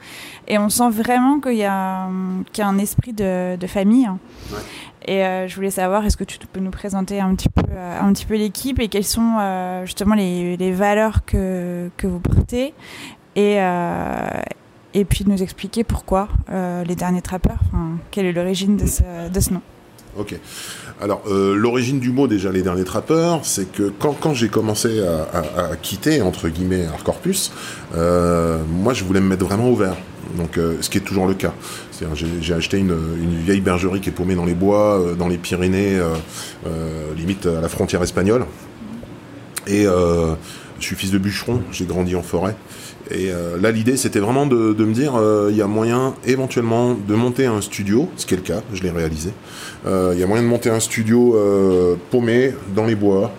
[0.46, 2.09] et on sent vraiment qu'il y a
[2.53, 4.09] qu'il y a un esprit de, de famille
[5.07, 8.00] et euh, je voulais savoir, est-ce que tu peux nous présenter un petit peu, euh,
[8.00, 12.20] un petit peu l'équipe et quelles sont euh, justement les, les, valeurs que, que vous
[12.20, 12.72] portez
[13.37, 13.59] et,
[14.94, 17.61] et puis nous expliquer pourquoi les derniers trappeurs,
[18.11, 19.02] quelle est l'origine de ce,
[19.33, 19.61] de ce nom.
[20.16, 20.38] Ok.
[21.00, 25.70] Alors, l'origine du mot, déjà, les derniers trappeurs, c'est que quand, quand j'ai commencé à,
[25.72, 27.52] à, quitter, entre guillemets, Arcorpus,
[27.92, 29.96] moi, je voulais me mettre vraiment ouvert.
[30.37, 31.52] Donc, ce qui est toujours le cas.
[32.40, 32.94] J'ai acheté une,
[33.44, 36.14] vieille bergerie qui est paumée dans les bois, euh, dans les Pyrénées, euh,
[36.66, 38.46] euh, limite à la frontière espagnole.
[39.66, 42.54] Et je suis fils de bûcheron, j'ai grandi en forêt.
[43.11, 47.47] Et là, l'idée, c'était vraiment de, me dire, il y a moyen éventuellement de monter
[47.47, 49.31] un studio, ce qui est le cas, je l'ai réalisé.
[49.87, 51.38] Il y a moyen de monter un studio
[52.11, 53.33] paumé dans les bois,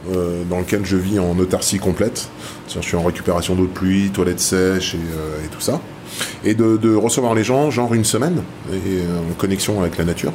[0.49, 2.29] dans lequel je vis en autarcie complète.
[2.67, 5.81] Je suis en récupération d'eau de pluie, toilettes sèches et tout ça
[6.43, 9.01] et de, recevoir les gens, genre une semaine, et,
[9.31, 10.31] en connexion avec la nature.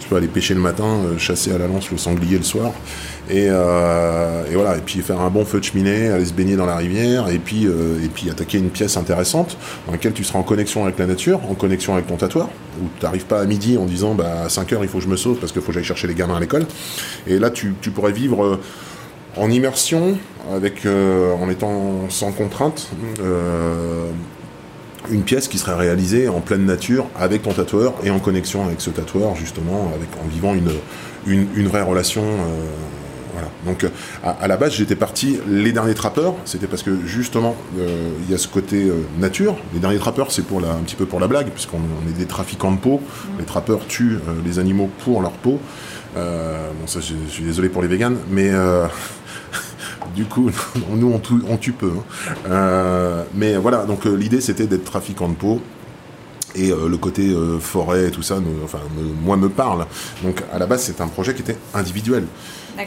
[0.00, 2.72] Tu peux aller pêcher le matin, chasser à la lance le sanglier le soir.
[3.30, 6.66] Et, et, voilà, et puis faire un bon feu de cheminée, aller se baigner dans
[6.66, 9.56] la rivière, et puis, et puis attaquer une pièce intéressante
[9.86, 12.48] dans laquelle tu seras en connexion avec la nature, en connexion avec ton tatoueur,
[12.82, 15.04] où tu n'arrives pas à midi en disant bah, à 5 heures il faut que
[15.04, 16.66] je me sauve parce qu'il faut que j'aille chercher les gamins à l'école.
[17.26, 18.60] Et là tu, tu pourrais vivre
[19.36, 20.16] en immersion,
[20.52, 22.88] avec, euh, en étant sans contrainte,
[23.20, 24.06] euh,
[25.10, 28.80] une pièce qui serait réalisée en pleine nature avec ton tatoueur et en connexion avec
[28.80, 30.70] ce tatoueur, justement, avec, en vivant une,
[31.26, 32.22] une, vraie relation.
[33.34, 33.48] Euh, voilà.
[33.66, 33.86] Donc
[34.22, 38.38] à, la base j'étais parti les derniers trappeurs, c'était parce que justement il y a
[38.38, 39.56] ce côté nature.
[39.72, 42.26] Les derniers trappeurs c'est pour la, un petit peu pour la blague puisqu'on est des
[42.26, 43.00] trafiquants de peau.
[43.00, 43.28] Mmh.
[43.38, 45.60] Les trappeurs tuent les animaux pour leur peau.
[46.14, 48.50] bon ça je, suis désolé pour les véganes, mais
[50.14, 50.50] du coup,
[50.90, 51.92] nous, on tue, on tue peu.
[51.96, 52.34] Hein.
[52.48, 55.60] Euh, mais voilà, donc euh, l'idée, c'était d'être trafiquant de peau.
[56.56, 58.78] Et euh, le côté forêt et tout ça, enfin,
[59.22, 59.86] moi, me parle.
[60.22, 62.26] Donc, à la base, c'est un projet qui était individuel.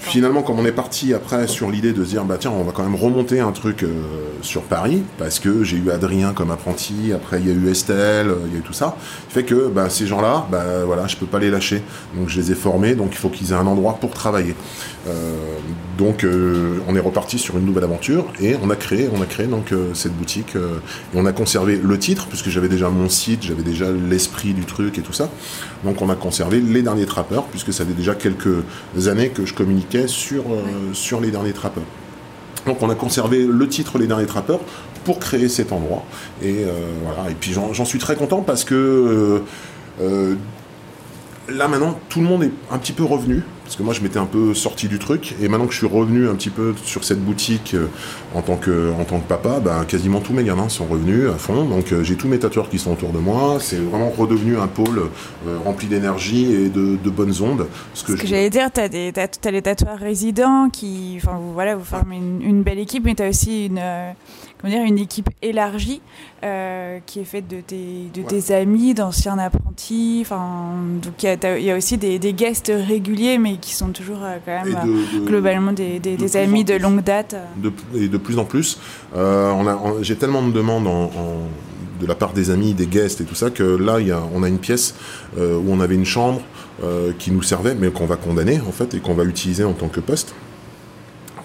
[0.02, 2.72] Finalement, comme on est parti après sur l'idée de se dire, bah tiens, on va
[2.72, 3.90] quand même remonter un truc euh,
[4.42, 8.32] sur Paris, parce que j'ai eu Adrien comme apprenti, après il y a eu Estelle,
[8.48, 8.98] il y a eu tout ça,
[9.30, 11.82] fait que bah, ces gens-là, bah, voilà, je peux pas les lâcher.
[12.16, 14.56] Donc je les ai formés, donc il faut qu'ils aient un endroit pour travailler.
[15.08, 15.36] Euh,
[15.98, 19.26] donc euh, on est reparti sur une nouvelle aventure et on a créé, on a
[19.26, 20.56] créé donc cette boutique
[21.16, 24.98] on a conservé le titre puisque j'avais déjà mon site, j'avais déjà l'esprit du truc
[24.98, 25.30] et tout ça.
[25.84, 28.64] Donc on a conservé les derniers trappeurs puisque ça fait déjà quelques
[29.08, 29.77] années que je communique
[30.08, 31.84] sur, euh, sur les derniers trappeurs.
[32.66, 34.60] Donc on a conservé le titre Les derniers trappeurs
[35.06, 36.04] pour créer cet endroit.
[36.42, 36.72] Et euh,
[37.40, 39.44] puis j'en suis très content parce que
[40.02, 40.36] euh,
[41.50, 44.18] là maintenant tout le monde est un petit peu revenu parce que moi je m'étais
[44.18, 45.36] un peu sorti du truc.
[45.42, 47.88] Et maintenant que je suis revenu un petit peu sur cette boutique euh,
[48.34, 51.34] en tant que en tant que papa bah, quasiment tous mes gamins sont revenus à
[51.34, 51.66] fond.
[51.66, 53.58] Donc euh, j'ai tous mes tatoueurs qui sont autour de moi.
[53.60, 55.10] C'est vraiment redevenu un pôle
[55.48, 57.68] euh, rempli d'énergie et de, bonnes ondes.
[57.94, 62.64] Ce que, j'allais dire tu as, les tatoueurs résidents qui enfin voilà vous formez une,
[62.64, 63.82] belle équipe mais tu as aussi une
[64.60, 66.02] comment dire, une équipe élargie
[66.44, 70.20] euh, qui est faite de tes, de tes amis, d'anciens apprentis.
[70.22, 74.38] Enfin, donc il y, a aussi des, des, guests réguliers, mais qui sont toujours euh,
[74.46, 77.36] quand même euh, globalement des, des, amis de longue date.
[77.96, 78.80] et de plus en plus.
[79.16, 81.12] on j'ai tellement de demandes en,
[82.00, 84.44] de la part des amis, des guests et tout ça, que là, y a, on
[84.44, 84.96] a une pièce
[85.38, 86.42] où on avait une chambre
[87.18, 89.88] qui nous servait, mais qu'on va condamner en fait et qu'on va utiliser en tant
[89.88, 90.36] que poste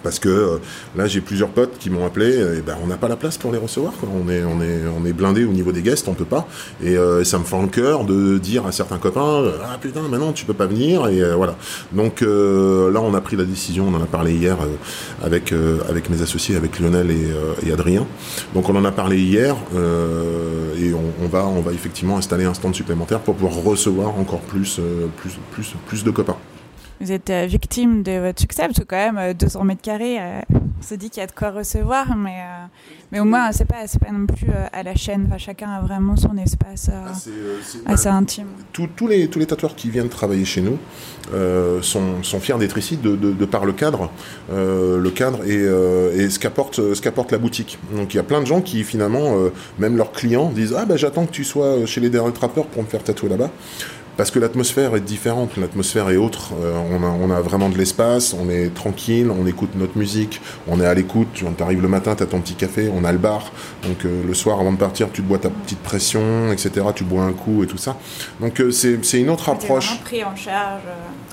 [0.03, 0.57] parce que euh,
[0.95, 3.51] là j'ai plusieurs potes qui m'ont appelé et ben on n'a pas la place pour
[3.51, 6.47] les recevoir on est blindé au niveau des guests on peut pas.
[6.83, 10.01] Et, euh, ça me fend le cœur de dire à certains copains euh, ah putain
[10.01, 11.55] maintenant tu peux pas venir et voilà.
[11.93, 14.57] Donc là on a pris la décision on en a parlé hier
[15.23, 15.53] avec
[15.89, 18.05] avec mes associés avec Lionel et, Adrien.
[18.53, 19.55] Donc on en a parlé hier
[20.77, 24.79] et on, va on va effectivement installer un stand supplémentaire pour pouvoir recevoir encore plus
[25.17, 26.37] plus plus plus de copains
[27.03, 30.17] vous êtes euh, victime de votre succès, parce que quand même, 200 euh, mètres carrés,
[30.19, 32.37] euh, on se dit qu'il y a de quoi recevoir, mais,
[33.11, 35.25] mais au moins, c'est pas, pas non plus à la chaîne.
[35.27, 37.11] Enfin, chacun a vraiment son espace ah,
[37.85, 38.47] assez intime.
[38.73, 40.77] Tous les, tous les tatoueurs qui viennent travailler chez nous
[41.81, 44.11] sont, sont, fiers d'être ici de, de, par le cadre,
[44.51, 47.79] le cadre et, et ce qu'apporte la boutique.
[47.95, 49.37] Donc il y a plein de gens qui finalement,
[49.79, 52.83] même leurs clients, disent Ah ben j'attends que tu sois chez les derniers trappeurs pour
[52.83, 53.51] me faire tatouer là-bas
[54.17, 56.51] parce que l'atmosphère est différente, l'atmosphère est autre.
[56.61, 60.41] Euh, on, a, on, a, vraiment de l'espace, on est tranquille, on écoute notre musique,
[60.67, 61.27] on est à l'écoute.
[61.33, 63.51] Tu arrives le matin, tu as ton petit café, on a le bar.
[63.83, 66.87] Donc euh, le soir, avant de partir, tu bois ta petite pression, etc.
[66.95, 67.97] Tu bois un coup et tout ça.
[68.39, 69.99] Donc euh, c'est une autre approche.
[70.03, 70.83] pris en charge.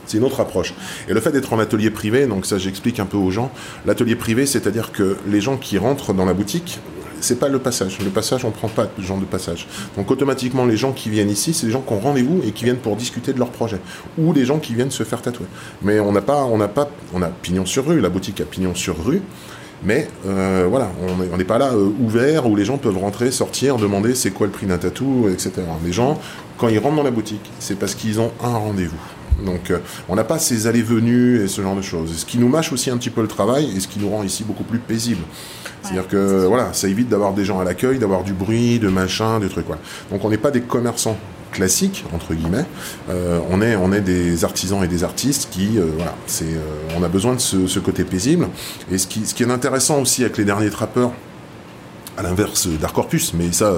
[0.06, 0.74] C'est une autre approche.
[1.08, 3.52] Et le fait d'être en atelier privé, donc ça j'explique un peu aux gens,
[3.86, 6.80] l'atelier privé, c'est-à-dire que les gens qui rentrent dans la boutique,
[7.20, 7.98] c'est pas le passage.
[8.00, 9.66] Le passage, on prend pas de gens de passage.
[9.96, 12.64] Donc automatiquement, les gens qui viennent ici, c'est des gens qui ont rendez-vous et qui
[12.64, 13.78] viennent pour discuter de leur projet,
[14.18, 15.46] ou des gens qui viennent se faire tatouer.
[15.82, 18.00] Mais on n'a pas, on n'a pas, on a pignon sur rue.
[18.00, 19.22] La boutique a pignon sur rue.
[19.82, 20.90] Mais euh, voilà,
[21.32, 24.46] on n'est pas là euh, ouvert où les gens peuvent rentrer, sortir, demander c'est quoi
[24.46, 25.52] le prix d'un tatou, etc.
[25.82, 26.20] Les gens,
[26.58, 29.00] quand ils rentrent dans la boutique, c'est parce qu'ils ont un rendez-vous.
[29.44, 32.16] Donc euh, on n'a pas ces allées-venues et ce genre de choses.
[32.16, 34.22] Ce qui nous mâche aussi un petit peu le travail et ce qui nous rend
[34.22, 35.22] ici beaucoup plus paisible.
[35.82, 39.40] C'est-à-dire que voilà, ça évite d'avoir des gens à l'accueil, d'avoir du bruit, de machin,
[39.40, 39.66] des trucs.
[40.10, 41.16] Donc on n'est pas des commerçants
[41.52, 42.66] classiques entre guillemets.
[43.08, 46.44] Euh, on est on est des artisans et des artistes qui euh, voilà, c'est
[46.96, 48.48] on a besoin de ce, ce, côté paisible.
[48.92, 51.12] Et ce qui ce qui est intéressant aussi avec les derniers trappeurs
[52.20, 53.72] à l'inverse d'Arcorpus, mais ça,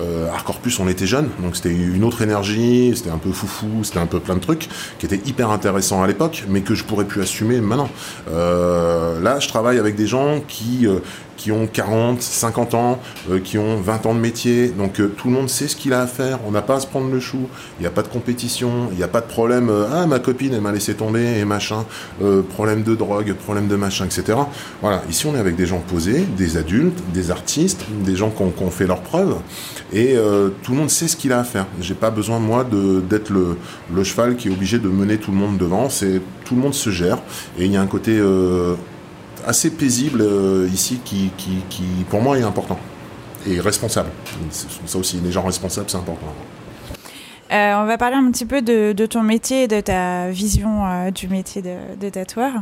[0.00, 3.98] euh, Arcorpus, on était jeunes, donc c'était une autre énergie, c'était un peu foufou, c'était
[3.98, 4.68] un peu plein de trucs
[4.98, 7.88] qui étaient hyper intéressants à l'époque, mais que je pourrais plus assumer maintenant.
[8.30, 10.98] Euh, là, je travaille avec des gens qui, euh,
[11.38, 14.68] qui ont 40, 50 ans, euh, qui ont 20 ans de métier.
[14.68, 16.40] Donc euh, tout le monde sait ce qu'il a à faire.
[16.46, 17.48] On n'a pas à se prendre le chou.
[17.78, 18.88] Il n'y a pas de compétition.
[18.90, 19.70] Il n'y a pas de problème.
[19.70, 21.86] euh, ah, ma copine, elle m'a laissé tomber et machin.
[22.50, 24.36] Problème de drogue, problème de machin, etc.
[24.82, 25.02] Voilà.
[25.08, 28.70] Ici, on est avec des gens posés, des adultes, des artistes, des gens qui ont,
[28.70, 29.36] fait leurs preuves.
[29.92, 30.16] Et
[30.62, 31.66] tout le monde sait ce qu'il a à faire.
[31.80, 32.66] J'ai pas besoin, moi,
[33.08, 33.56] d'être le,
[33.94, 35.88] le cheval qui est obligé de mener tout le monde devant.
[35.88, 37.18] C'est tout le monde se gère.
[37.58, 38.20] Et il y a un côté
[39.48, 42.78] assez paisible euh, ici qui, qui, qui, pour moi, est important.
[43.46, 44.10] Et responsable.
[44.50, 46.26] Ça aussi, les gens responsables, c'est important.
[47.50, 51.10] Euh, on va parler un petit peu de, ton métier et de ta vision euh,
[51.10, 52.52] du métier de, tatoueur.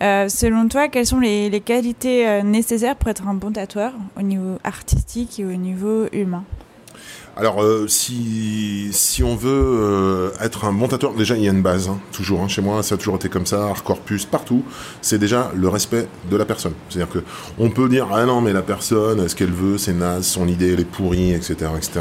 [0.00, 5.40] Selon toi, quelles sont les, qualités nécessaires pour être un bon tatoueur au niveau artistique
[5.40, 6.44] et au niveau humain?
[7.40, 11.50] Alors, euh, si, si on veut euh, être un bon tatoueur, déjà, il y a
[11.50, 12.42] une base, hein, toujours.
[12.42, 14.62] hein, chez moi, ça a toujours été comme ça, Art Corpus, partout.
[15.00, 16.74] C'est déjà le respect de la personne.
[16.90, 17.20] C'est-à-dire que
[17.58, 20.74] on peut dire, ah non, mais la personne, ce qu'elle veut, c'est naze, son idée,
[20.74, 22.00] elle est pourrie, etc., etc.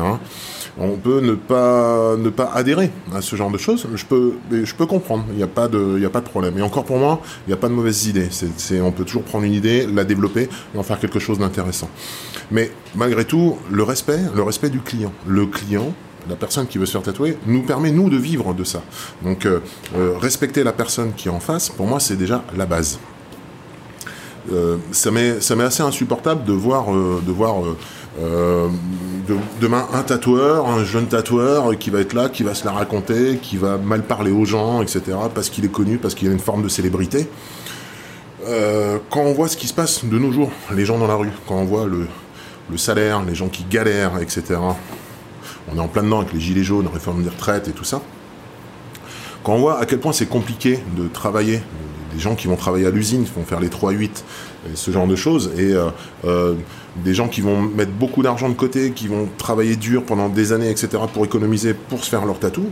[0.78, 3.88] On peut ne pas, ne pas adhérer à ce genre de choses.
[3.96, 5.26] Je peux, je peux comprendre.
[5.32, 6.58] Il n'y a pas de, a pas de problème.
[6.58, 8.28] Et encore pour moi, il n'y a pas de mauvaise idée.
[8.30, 11.90] C'est, on peut toujours prendre une idée, la développer et en faire quelque chose d'intéressant.
[12.52, 15.14] Mais malgré tout, le respect, le respect du client.
[15.28, 15.94] Le client,
[16.30, 18.82] la personne qui veut se faire tatouer, nous permet, nous, de vivre de ça.
[19.24, 19.60] Donc, euh,
[19.96, 23.00] euh, respecter la personne qui est en face, pour moi, c'est déjà la base.
[24.52, 27.58] Euh, ça m'est ça m'est assez insupportable de voir, euh, de voir
[28.22, 28.68] euh,
[29.28, 32.72] de- demain un tatoueur, un jeune tatoueur qui va être là, qui va se la
[32.72, 35.02] raconter, qui va mal parler aux gens, etc.,
[35.34, 37.28] parce qu'il est connu, parce qu'il a une forme de célébrité.
[38.48, 41.16] Euh, quand on voit ce qui se passe de nos jours, les gens dans la
[41.16, 42.08] rue, quand on voit le,
[42.72, 44.56] le salaire, les gens qui galèrent, etc.
[45.72, 48.02] On est en plein dedans avec les gilets jaunes, réforme des retraites et tout ça.
[49.44, 51.62] Quand on voit à quel point c'est compliqué de travailler,
[52.14, 55.08] des gens qui vont travailler à l'usine, qui vont faire les 3-8, et ce genre
[55.08, 55.90] de choses, et euh,
[56.26, 56.56] euh,
[57.04, 60.52] des gens qui vont mettre beaucoup d'argent de côté, qui vont travailler dur pendant des
[60.52, 62.66] années, etc., pour économiser, pour se faire leur tatou,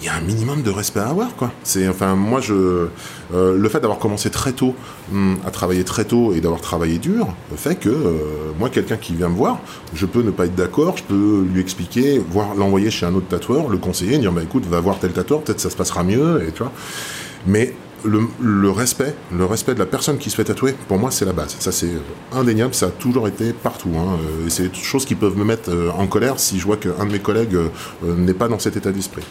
[0.00, 1.50] il y a un minimum de respect à avoir, quoi.
[1.62, 2.88] C'est, enfin, moi, je,
[3.32, 4.74] euh, le fait d'avoir commencé très tôt
[5.12, 9.14] hum, à travailler très tôt et d'avoir travaillé dur fait que euh, moi, quelqu'un qui
[9.14, 9.60] vient me voir,
[9.94, 13.28] je peux ne pas être d'accord, je peux lui expliquer, voir l'envoyer chez un autre
[13.28, 16.44] tatoueur, le conseiller, dire bah écoute, va voir tel tatoueur, peut-être ça se passera mieux,
[16.46, 16.72] et tu vois.
[17.46, 17.74] Mais
[18.04, 21.32] le, respect, le respect de la personne qui se fait tatouer, pour moi, c'est la
[21.32, 21.56] base.
[21.58, 23.90] Ça, c'est euh, indéniable, ça a toujours été partout.
[23.96, 24.18] Hein.
[24.42, 26.76] Euh, Et c'est des choses qui peuvent me mettre euh, en colère si je vois
[26.76, 27.56] qu'un de mes collègues
[28.02, 29.24] n'est pas dans cet état d'esprit.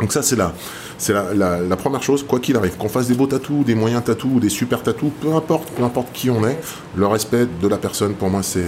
[0.00, 0.54] Donc ça, c'est la,
[0.96, 2.76] c'est la, première chose, quoi qu'il arrive.
[2.76, 5.82] Qu'on fasse des beaux tatous, des moyens tatous, ou des super tatous, peu importe, peu
[5.82, 6.56] importe qui on est,
[6.96, 8.64] le respect de la personne, pour moi, c'est,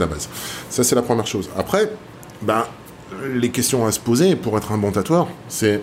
[0.00, 0.28] la base.
[0.70, 1.48] Ça, c'est la première chose.
[1.56, 1.92] Après,
[2.42, 2.64] ben,
[3.34, 5.80] les questions à se poser pour être un bon tatoueur, c'est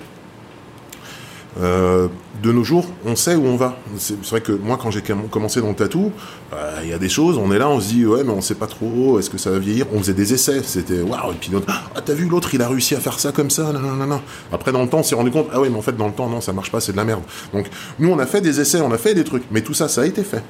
[2.42, 3.78] de nos jours, on sait où on va.
[3.98, 6.12] C'est vrai que moi, quand j'ai com- commencé dans le tatou,
[6.54, 8.42] euh, il y a des choses, on est là, on se dit, ouais, mais on
[8.42, 9.86] sait pas trop, est-ce que ça va vieillir?
[9.94, 12.68] On faisait des essais, c'était waouh, et puis l'autre, ah, t'as vu, l'autre, il a
[12.68, 14.22] réussi à faire ça comme ça, non, non, non, non.
[14.52, 16.14] Après, dans le temps, on s'est rendu compte, ah ouais, mais en fait, dans le
[16.14, 17.22] temps, non, ça marche pas, c'est de la merde.
[17.54, 17.70] Donc,
[18.00, 20.02] nous, on a fait des essais, on a fait des trucs, mais tout ça, ça
[20.02, 20.44] a été fait.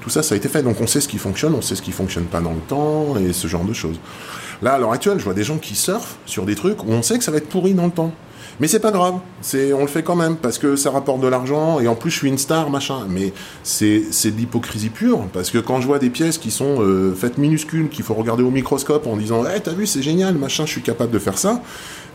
[0.00, 1.82] Tout ça, ça a été fait, donc on sait ce qui fonctionne, on sait ce
[1.82, 3.96] qui fonctionne pas dans le temps, et ce genre de choses.
[4.62, 7.02] Là, à l'heure actuelle, je vois des gens qui surfent sur des trucs où on
[7.02, 8.12] sait que ça va être pourri dans le temps.
[8.58, 11.28] Mais c'est pas grave, c'est on le fait quand même parce que ça rapporte de
[11.28, 13.06] l'argent et en plus je suis une star machin.
[13.08, 13.32] Mais
[13.62, 17.14] c'est c'est de l'hypocrisie pure parce que quand je vois des pièces qui sont euh,
[17.14, 20.64] faites minuscules qu'il faut regarder au microscope en disant eh t'as vu c'est génial machin
[20.64, 21.60] je suis capable de faire ça.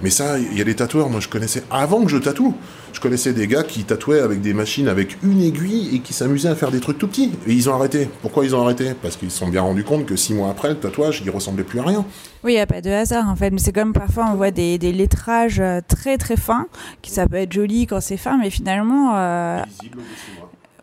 [0.03, 2.55] Mais ça il y a des tatoueurs moi je connaissais avant que je tatoue.
[2.93, 6.49] Je connaissais des gars qui tatouaient avec des machines avec une aiguille et qui s'amusaient
[6.49, 8.09] à faire des trucs tout petits et ils ont arrêté.
[8.21, 8.93] Pourquoi ils ont arrêté?
[9.01, 11.63] Parce qu'ils se sont bien rendus compte que six mois après le tatouage il ressemblait
[11.63, 12.05] plus à rien.
[12.43, 13.51] Oui, il n'y a pas de hasard en fait.
[13.51, 16.67] Mais c'est comme parfois on voit des, des lettrages euh, très très fins,
[17.01, 19.61] qui ça peut être joli quand c'est fin, mais finalement, euh,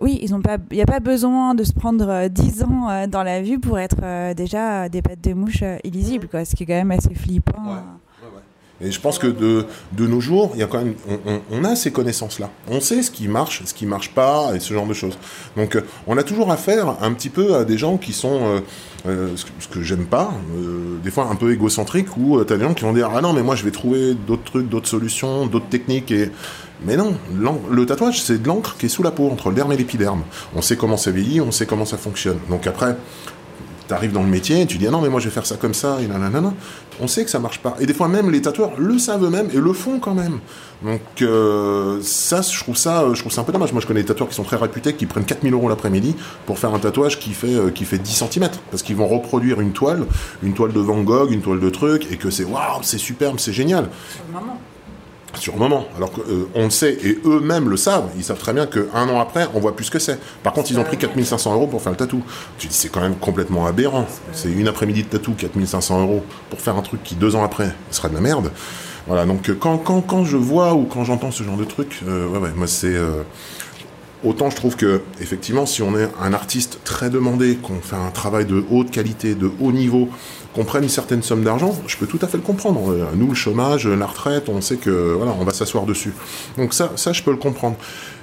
[0.01, 0.33] oui, il
[0.73, 4.33] n'y a pas besoin de se prendre euh, 10 ans dans la vue pour être
[4.35, 6.45] déjà des pattes de mouche illisibles, quoi.
[6.45, 7.63] Ce qui est quand même assez flippant.
[7.65, 7.81] Ouais.
[8.81, 10.95] Et je pense que de, de nos jours, il y a quand même,
[11.51, 12.51] on, a ces connaissances-là.
[12.71, 15.19] On sait ce qui marche, ce qui marche pas, et ce genre de choses.
[15.57, 18.61] Donc, euh, on a toujours affaire un petit peu à des gens qui sont, euh,
[19.09, 20.33] euh, ce que, j'aime pas,
[21.03, 23.33] des fois un peu égocentriques, où tu as des gens qui vont dire ah non
[23.33, 26.31] mais moi je vais trouver d'autres trucs, d'autres solutions, d'autres techniques et
[26.85, 27.17] mais non,
[27.71, 30.23] le tatouage, c'est de l'encre qui est sous la peau, entre le et l'épiderme.
[30.55, 32.39] On sait comment ça vieillit, on sait comment ça fonctionne.
[32.49, 32.97] Donc après,
[33.89, 35.57] tu arrives dans le métier, tu dis ah non mais moi je vais faire ça
[35.57, 36.53] comme ça et nanana.
[37.01, 37.77] On sait que ça marche pas.
[37.81, 40.41] Et des fois même les tatoueurs le savent eux-mêmes et le font quand même.
[40.83, 43.73] Donc euh, ça, je trouve ça, je trouve ça un peu dommage.
[43.73, 46.15] Moi je connais des tatoueurs qui sont très réputés, qui prennent 4000 euros l'après-midi
[46.47, 49.61] pour faire un tatouage qui fait euh, qui fait 10 cm parce qu'ils vont reproduire
[49.61, 50.05] une toile,
[50.43, 53.39] une toile de Van Gogh, une toile de truc et que c'est waouh, c'est superbe,
[53.39, 53.89] c'est génial.
[55.97, 59.47] Alors qu'on le sait, et eux-mêmes le savent, ils savent très bien qu'un an après,
[59.55, 60.19] on voit plus ce que c'est.
[60.43, 62.23] Par contre, ils ont pris 4500 euros pour faire le tatou.
[62.59, 64.07] Tu dis, c'est quand même complètement aberrant.
[64.33, 67.75] C'est une après-midi de tatou, 4500 euros, pour faire un truc qui, deux ans après,
[67.91, 68.51] sera de la merde.
[69.07, 72.39] Voilà, donc quand, quand, quand je vois ou quand j'entends ce genre de truc, ouais,
[72.39, 72.95] ouais, moi c'est...
[74.25, 78.11] Autant je trouve que, effectivement, si on est un artiste très demandé, qu'on fait un
[78.11, 80.09] travail de haute qualité, de haut niveau,
[80.55, 82.91] qu'on prenne une certaine somme d'argent, je peux tout à fait le comprendre.
[82.91, 86.13] Euh, nous, le chômage, la retraite, on sait que voilà, on va s'asseoir dessus.
[86.57, 87.77] Donc ça, je peux le comprendre.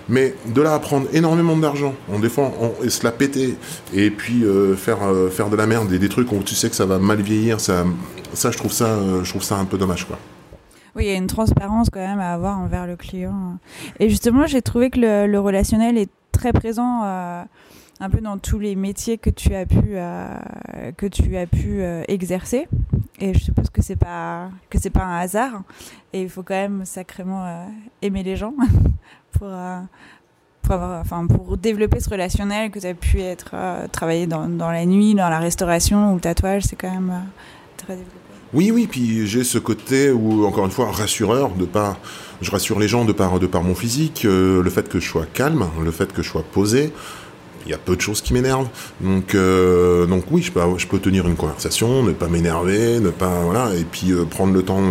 [0.10, 3.56] Mais de là à prendre énormément d'argent, on défend, on, se la péter,
[3.94, 6.70] et puis euh, faire euh, faire de la merde et des trucs où tu sais
[6.70, 7.86] que ça va mal vieillir, ça,
[8.36, 10.20] je trouve ça, je trouve ça un peu dommage, quoi.
[10.96, 13.58] Oui, il y a une transparence quand même à avoir envers le client.
[14.00, 17.44] Et justement, j'ai trouvé que le, relationnel est très présent euh,
[18.00, 20.34] un peu dans tous les métiers que tu as pu, euh,
[20.96, 22.70] que tu as pu euh, exercer.
[23.20, 25.64] Et je suppose que c'est pas que c'est pas un hasard.
[26.14, 27.68] Et il faut quand même sacrément
[28.02, 28.54] aimer les gens
[29.34, 29.50] pour
[30.62, 33.54] pour, avoir, enfin, pour développer ce relationnel que tu as pu être
[33.92, 37.26] travailler dans, dans, la nuit, dans la restauration ou le tatouage, c'est quand même
[37.78, 38.25] très développé.
[38.54, 41.98] Oui, oui, puis j'ai ce côté où, encore une fois, rassureur, de pas,
[42.42, 45.08] je rassure les gens de par, de par mon physique, euh, le fait que je
[45.08, 46.94] sois calme, le fait que je sois posé,
[47.66, 48.70] il y a peu de choses qui m'énervent.
[49.02, 50.52] Donc, euh, donc oui, je
[50.88, 54.62] peux, tenir une conversation, ne pas m'énerver, ne pas, voilà, et puis euh, prendre le
[54.62, 54.82] temps.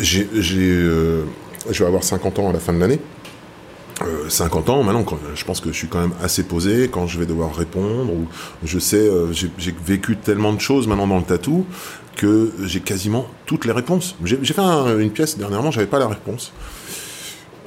[0.00, 1.24] je
[1.68, 2.98] vais avoir 50 ans à la fin de l'année.
[4.28, 7.26] 50 ans, maintenant, je pense que je suis quand même assez posé quand je vais
[7.26, 8.26] devoir répondre, ou
[8.64, 11.66] je sais, euh, j'ai vécu tellement de choses maintenant dans le tatou
[12.16, 14.16] que j'ai quasiment toutes les réponses.
[14.24, 16.52] J'ai fait un, une pièce dernièrement, j'avais pas la réponse.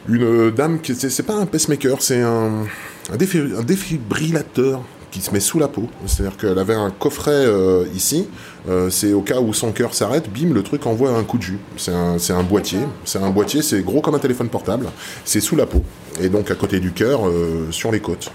[0.07, 2.65] Une dame qui, c'est pas un pacemaker, c'est un,
[3.11, 4.81] un défibrillateur
[5.15, 5.87] qui se met sous la peau.
[6.05, 8.27] C'est-à-dire qu'elle avait un coffret euh, ici.
[8.67, 11.43] Euh, c'est au cas où son cœur s'arrête, bim, le truc envoie un coup de
[11.43, 11.59] jus.
[11.77, 12.79] C'est un, un, boîtier.
[13.05, 14.87] C'est un boîtier, c'est gros comme un téléphone portable.
[15.23, 15.83] C'est sous la peau.
[16.19, 18.29] Et donc à côté du cœur, euh, sur les côtes.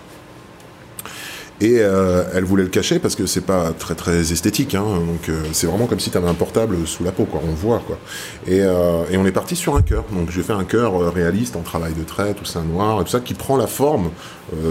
[1.61, 4.75] Et euh, elle voulait le cacher parce que c'est pas très très esthétique.
[4.75, 7.43] Hein, donc euh, c'est vraiment comme si tu avais un portable sous la peau, quoi.
[7.47, 7.99] On voit, quoi.
[8.47, 10.05] Et, euh, et on est parti sur un cœur.
[10.11, 13.11] Donc j'ai fait un cœur réaliste en travail de trait, tout ça noir, et tout
[13.11, 14.11] ça qui prend la forme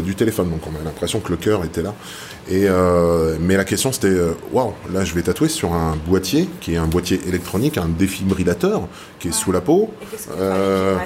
[0.04, 0.50] du téléphone.
[0.50, 1.94] Donc on a l'impression que le cœur était là.
[2.50, 4.16] Et euh, mais la question c'était,
[4.52, 8.88] waouh, là je vais tatouer sur un boîtier qui est un boîtier électronique, un défibrillateur
[9.20, 9.94] qui est sous la peau.
[10.38, 10.98] Euh,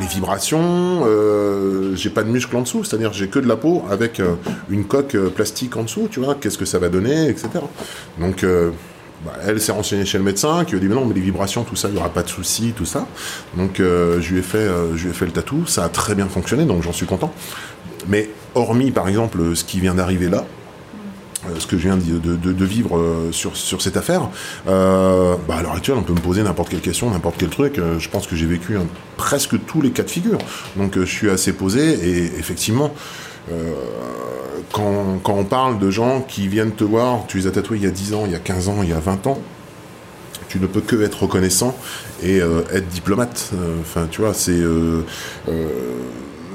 [0.00, 3.84] les vibrations, euh, j'ai pas de muscle en dessous, c'est-à-dire j'ai que de la peau
[3.90, 4.34] avec euh,
[4.68, 7.48] une coque plastique en dessous, tu vois, qu'est-ce que ça va donner, etc.
[8.18, 8.44] Donc
[9.24, 11.20] bah, elle s'est renseignée chez le médecin qui lui a dit mais non mais les
[11.20, 13.06] vibrations tout ça il y aura pas de souci tout ça
[13.54, 15.90] donc euh, je lui ai fait euh, je lui ai fait le tatou ça a
[15.90, 17.30] très bien fonctionné donc j'en suis content
[18.08, 20.59] mais hormis par exemple ce qui vient d'arriver là euh,
[21.58, 24.28] ce que je viens de, vivre euh, sur, cette affaire,
[24.68, 27.78] euh, bah à l'heure actuelle, on peut me poser n'importe quelle question, n'importe quel truc.
[27.78, 28.86] Euh, je pense que j'ai vécu un,
[29.16, 30.38] presque tous les cas de figure.
[30.76, 32.92] Donc je suis assez posé et effectivement,
[34.72, 37.86] quand, on parle de gens qui viennent te voir, tu les as tatoués il y
[37.86, 39.40] a 10 ans, il y a 15 ans, il y a 20 ans,
[40.50, 41.76] tu ne peux que être reconnaissant
[42.22, 43.52] et euh, être diplomate.
[43.80, 45.02] Enfin, euh, tu vois, c'est euh,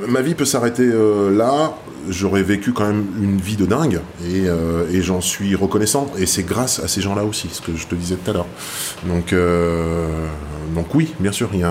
[0.08, 0.88] ma vie peut s'arrêter
[1.32, 1.76] là.
[2.10, 4.46] J'aurais vécu quand même une vie de dingue et,
[4.92, 6.08] et j'en suis reconnaissant.
[6.18, 8.48] Et c'est grâce à ces gens-là aussi, ce que je te disais tout à l'heure.
[9.06, 9.34] Donc,
[10.74, 11.66] donc oui, bien sûr, il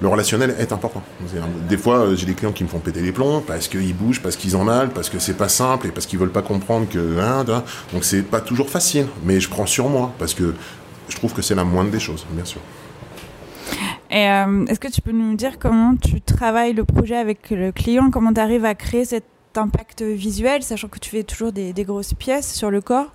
[0.00, 1.02] le relationnel est important.
[1.68, 4.36] Des fois, j'ai des clients qui me font péter les plombs parce qu'ils bougent, parce
[4.36, 7.18] qu'ils ont mal, parce que c'est pas simple et parce qu'ils veulent pas comprendre que.
[7.18, 10.54] Hein, donc c'est pas toujours facile, mais je prends sur moi parce que
[11.08, 12.60] je trouve que c'est la moindre des choses, bien sûr.
[14.10, 17.72] Et euh, est-ce que tu peux nous dire comment tu travailles le projet avec le
[17.72, 19.24] client, comment tu arrives à créer cet
[19.56, 23.12] impact visuel, sachant que tu fais toujours des, grosses pièces sur le corps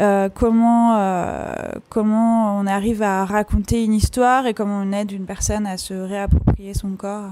[0.00, 1.52] euh, comment, euh,
[1.88, 5.94] comment on arrive à raconter une histoire et comment on aide une personne à se
[5.94, 7.30] réapproprier son corps?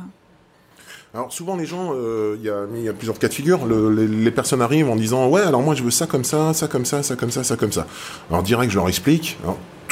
[1.14, 3.66] Alors souvent les gens, il euh, y, a, y, a, plusieurs cas de figure.
[3.66, 6.68] Le, les, personnes arrivent en disant ouais alors moi je veux ça comme ça, ça
[6.68, 7.86] comme ça, ça comme ça, ça comme ça.
[8.30, 9.38] Alors direct je leur explique.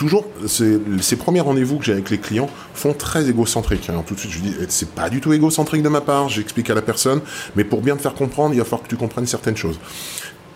[0.00, 3.90] Toujours ces, premiers rendez-vous que j'ai avec les clients font très égocentriques.
[3.90, 6.30] Alors tout de suite je dis c'est pas du tout égocentrique de ma part.
[6.30, 7.20] J'explique à la personne,
[7.54, 9.78] mais pour bien te faire comprendre, il va falloir que tu comprennes certaines choses.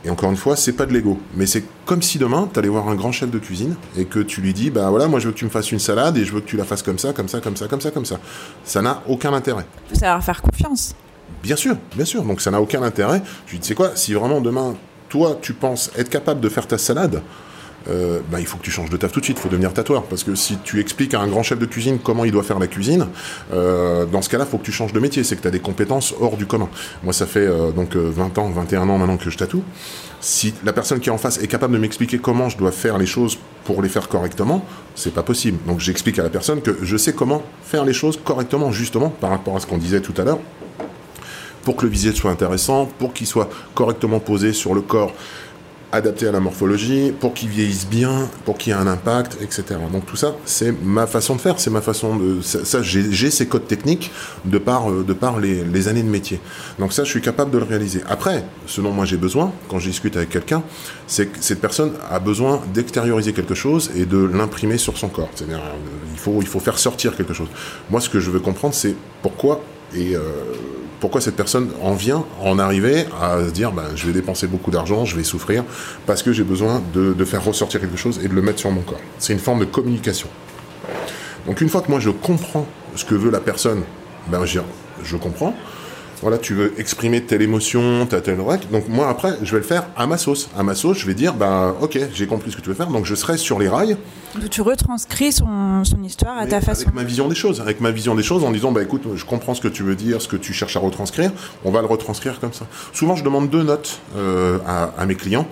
[0.02, 2.68] Et encore une fois, c'est pas de l'ego, mais c'est comme si demain, tu allais
[2.68, 5.26] voir un grand chef de cuisine et que tu lui dis, bah voilà, moi je
[5.26, 6.98] veux que tu me fasses une salade et je veux que tu la fasses comme
[6.98, 8.18] ça, comme ça, comme ça, comme ça, comme ça.
[8.64, 9.66] Ça n'a aucun intérêt.
[9.90, 10.94] Il faut savoir faire confiance.
[11.42, 12.22] Bien sûr, bien sûr.
[12.22, 13.22] Donc ça n'a aucun intérêt.
[13.46, 14.74] Je lui dis, c'est quoi Si vraiment demain,
[15.10, 17.20] toi, tu penses être capable de faire ta salade,
[17.88, 19.72] euh, bah, il faut que tu changes de taf tout de suite, il faut devenir
[19.72, 20.04] tatoueur.
[20.04, 22.58] Parce que si tu expliques à un grand chef de cuisine comment il doit faire
[22.58, 23.06] la cuisine,
[23.52, 25.24] euh, dans ce cas-là, il faut que tu changes de métier.
[25.24, 26.68] C'est que tu as des compétences hors du commun.
[27.02, 29.62] Moi, ça fait euh, donc 20 ans, 21 ans maintenant que je tatoue.
[30.20, 32.96] Si la personne qui est en face est capable de m'expliquer comment je dois faire
[32.96, 34.64] les choses pour les faire correctement,
[34.94, 35.58] c'est pas possible.
[35.66, 39.30] Donc j'explique à la personne que je sais comment faire les choses correctement, justement, par
[39.30, 40.38] rapport à ce qu'on disait tout à l'heure
[41.64, 45.12] pour que le visuel soit intéressant, pour qu'il soit correctement posé sur le corps
[45.94, 49.64] adapté à la morphologie, pour qu'il vieillisse bien, pour qu'il y ait un impact, etc.
[49.92, 52.40] Donc tout ça, c'est ma façon de faire, c'est ma façon de...
[52.42, 54.10] Ça, j'ai ces codes techniques
[54.44, 56.40] de par, euh, de par les, années de métier.
[56.78, 58.02] Donc ça, je suis capable de le réaliser.
[58.08, 60.62] Après, ce dont moi j'ai besoin, quand je discute avec quelqu'un,
[61.06, 65.30] c'est que cette personne a besoin d'extérioriser quelque chose et de l'imprimer sur son corps.
[65.34, 67.48] C'est-à-dire, euh, il faut, il faut faire sortir quelque chose.
[67.90, 69.60] Moi, ce que je veux comprendre, c'est pourquoi
[69.94, 70.16] et...
[70.16, 70.20] Euh,
[71.04, 74.70] pourquoi cette personne en vient en arriver à se dire ben, je vais dépenser beaucoup
[74.70, 75.62] d'argent, je vais souffrir,
[76.06, 78.80] parce que j'ai besoin de, faire ressortir quelque chose et de le mettre sur mon
[78.80, 79.02] corps.
[79.18, 80.28] C'est une forme de communication.
[81.46, 83.82] Donc une fois que moi je comprends ce que veut la personne,
[84.28, 84.60] ben, je,
[85.02, 85.54] je comprends,
[86.22, 88.64] voilà, tu veux exprimer telle émotion, ta telle règle.
[88.72, 90.48] Donc moi après, je vais le faire à ma sauce.
[90.56, 92.86] À ma sauce, je vais dire, bah ok, j'ai compris ce que tu veux faire,
[92.86, 93.98] donc je serai sur les rails.
[94.50, 96.82] Tu retranscris son, son histoire à ta façon.
[96.82, 99.24] Avec ma vision des choses, avec ma vision des choses, en disant, bah écoute, je
[99.24, 101.32] comprends ce que tu veux dire, ce que tu cherches à retranscrire,
[101.64, 102.66] on va le retranscrire comme ça.
[102.92, 105.46] Souvent, je demande deux notes euh, à, mes clients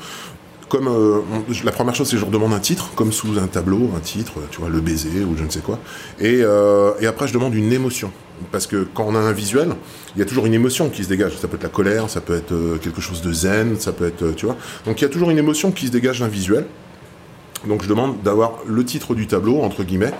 [0.68, 1.20] comme euh,
[1.64, 4.00] la première chose, c'est que je leur demande un titre, comme sous un tableau, un
[4.00, 5.78] titre, tu vois, le baiser ou je ne sais quoi.
[6.18, 8.10] Et, euh, et après, je demande une émotion
[8.50, 9.74] parce que quand on a un visuel,
[10.16, 11.36] il y a toujours une émotion qui se dégage.
[11.36, 14.34] Ça peut être la colère, ça peut être quelque chose de zen, ça peut être,
[14.34, 14.56] tu vois.
[14.86, 16.64] Donc il y a toujours une émotion qui se dégage d'un visuel.
[17.66, 20.12] Donc je demande d'avoir le titre du tableau, entre guillemets,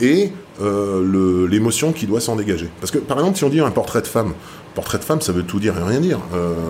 [0.00, 2.68] et euh, l'émotion qui doit s'en dégager.
[2.80, 4.34] Parce que par exemple, si on dit un portrait de femme,
[4.74, 6.18] portrait de femme, ça veut tout dire et rien dire.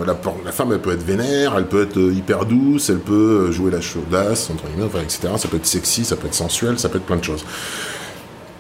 [0.07, 3.81] la, femme, elle peut être vénère, elle peut être hyper douce, elle peut jouer la
[3.81, 5.29] chaudasse, entre guillemets, etc.
[5.39, 7.45] Ça peut être sexy, ça peut être sensuel, ça peut être plein de choses.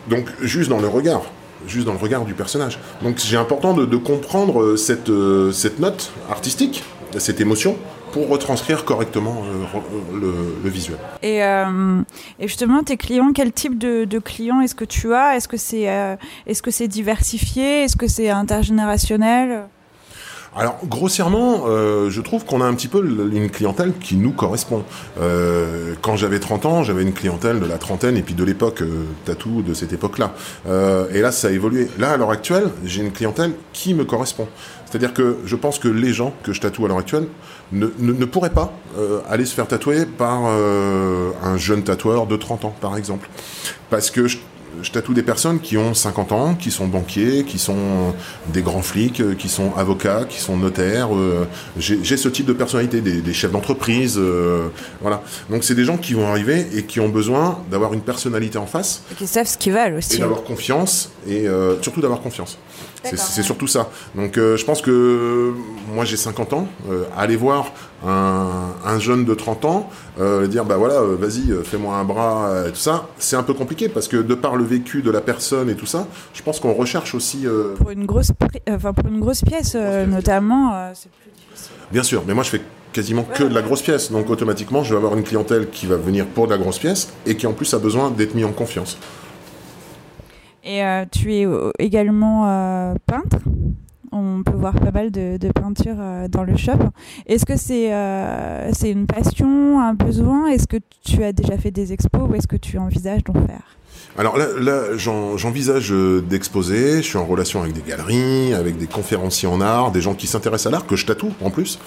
[0.09, 1.23] Donc juste dans le regard,
[1.67, 2.79] juste dans le regard du personnage.
[3.03, 4.77] Donc c'est important de, comprendre euh,
[5.09, 6.85] euh, cette note artistique,
[7.19, 7.77] cette émotion,
[8.13, 9.79] pour retranscrire correctement euh,
[10.63, 10.99] le, visuel.
[11.23, 11.41] Et,
[12.41, 15.37] justement, tes clients, quel type de, clients est-ce que tu as?
[15.37, 17.85] Est-ce que c'est est-ce que c'est diversifié?
[17.85, 19.67] Est-ce que c'est intergénérationnel?
[20.59, 24.85] Alors grossièrement, euh, je trouve qu'on a un petit peu une clientèle qui nous correspond.
[25.21, 28.81] Euh, quand j'avais 30 ans, j'avais une clientèle de la trentaine et puis de l'époque
[28.81, 30.33] euh, tatou de cette époque-là.
[31.13, 31.89] et là, ça a évolué.
[31.99, 34.49] Là, à l'heure actuelle, j'ai une clientèle qui me correspond.
[34.87, 37.27] C'est-à-dire que je pense que les gens que je tatoue à l'heure actuelle
[37.73, 38.73] ne, ne, pourraient pas
[39.29, 43.29] aller se faire tatouer par un jeune tatoueur de 30 ans, par exemple.
[43.91, 44.39] Parce que je
[44.83, 48.15] je tatoue des personnes qui ont 50 ans, qui sont banquiers, qui sont
[48.53, 51.15] des grands flics, euh, qui sont avocats, qui sont notaires.
[51.15, 51.47] Euh,
[51.79, 54.69] j'ai ce type de personnalité, des, chefs d'entreprise, euh,
[55.01, 55.23] voilà.
[55.51, 58.67] Donc c'est des gens qui vont arriver et qui ont besoin d'avoir une personnalité en
[58.67, 59.03] face.
[59.13, 60.17] Et qui savent ce qu'ils veulent aussi.
[60.17, 61.47] Et d'avoir confiance, et
[61.83, 62.59] surtout d'avoir confiance.
[63.15, 63.91] C'est surtout ça.
[64.15, 65.53] Donc je pense que
[65.95, 66.69] moi j'ai 50 ans,
[67.17, 67.73] aller voir
[68.05, 69.91] un, jeune de 30 ans,
[70.21, 73.43] euh, dire bah voilà, euh, vas-y, euh, fais-moi un bras, et tout ça, c'est un
[73.43, 76.43] peu compliqué parce que de par le vécu de la personne et tout ça, je
[76.43, 77.47] pense qu'on recherche aussi.
[77.77, 78.33] Pour une grosse,
[78.69, 81.73] enfin pour une grosse pièce, notamment, c'est plus difficile.
[81.93, 82.61] Bien sûr, mais moi je fais
[82.93, 85.97] quasiment que de la grosse pièce, donc automatiquement je vais avoir une clientèle qui va
[85.97, 88.53] venir pour de la grosse pièce et qui en plus a besoin d'être mis en
[88.53, 88.99] confiance.
[90.67, 91.47] Et tu es
[91.79, 93.39] également peintre
[94.17, 96.79] on peut voir pas mal de, peintures euh, dans le shop.
[97.27, 100.49] Est-ce que c'est euh, c'est une passion, un besoin?
[100.49, 103.77] Est-ce que tu as déjà fait des expos ou est-ce que tu envisages d'en faire?
[104.19, 109.49] Alors là, j'envisage euh, d'exposer, je suis en relation avec des galeries, avec des conférenciers
[109.49, 111.79] en art, des gens qui s'intéressent à l'art, que je tatoue en plus.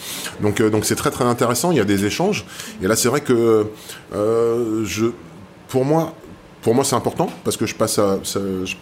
[0.41, 2.45] Donc donc c'est très très intéressant, il y a des échanges.
[2.81, 3.67] Et là c'est vrai que
[4.13, 5.11] je,
[5.67, 6.13] pour moi,
[6.69, 7.99] pour moi, c'est important parce que je passe,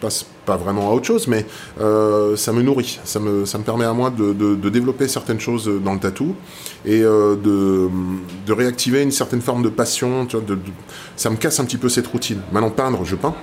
[0.01, 1.45] passe pas vraiment à autre chose, mais
[1.79, 2.99] euh, ça me nourrit.
[3.05, 6.35] Ça me, permet à moi de, développer certaines choses dans le tatou
[6.85, 10.25] et euh, de, réactiver une certaine forme de passion.
[10.25, 10.57] Tu vois,
[11.15, 12.41] ça me casse un petit peu cette routine.
[12.51, 13.35] Maintenant, peindre, je peins.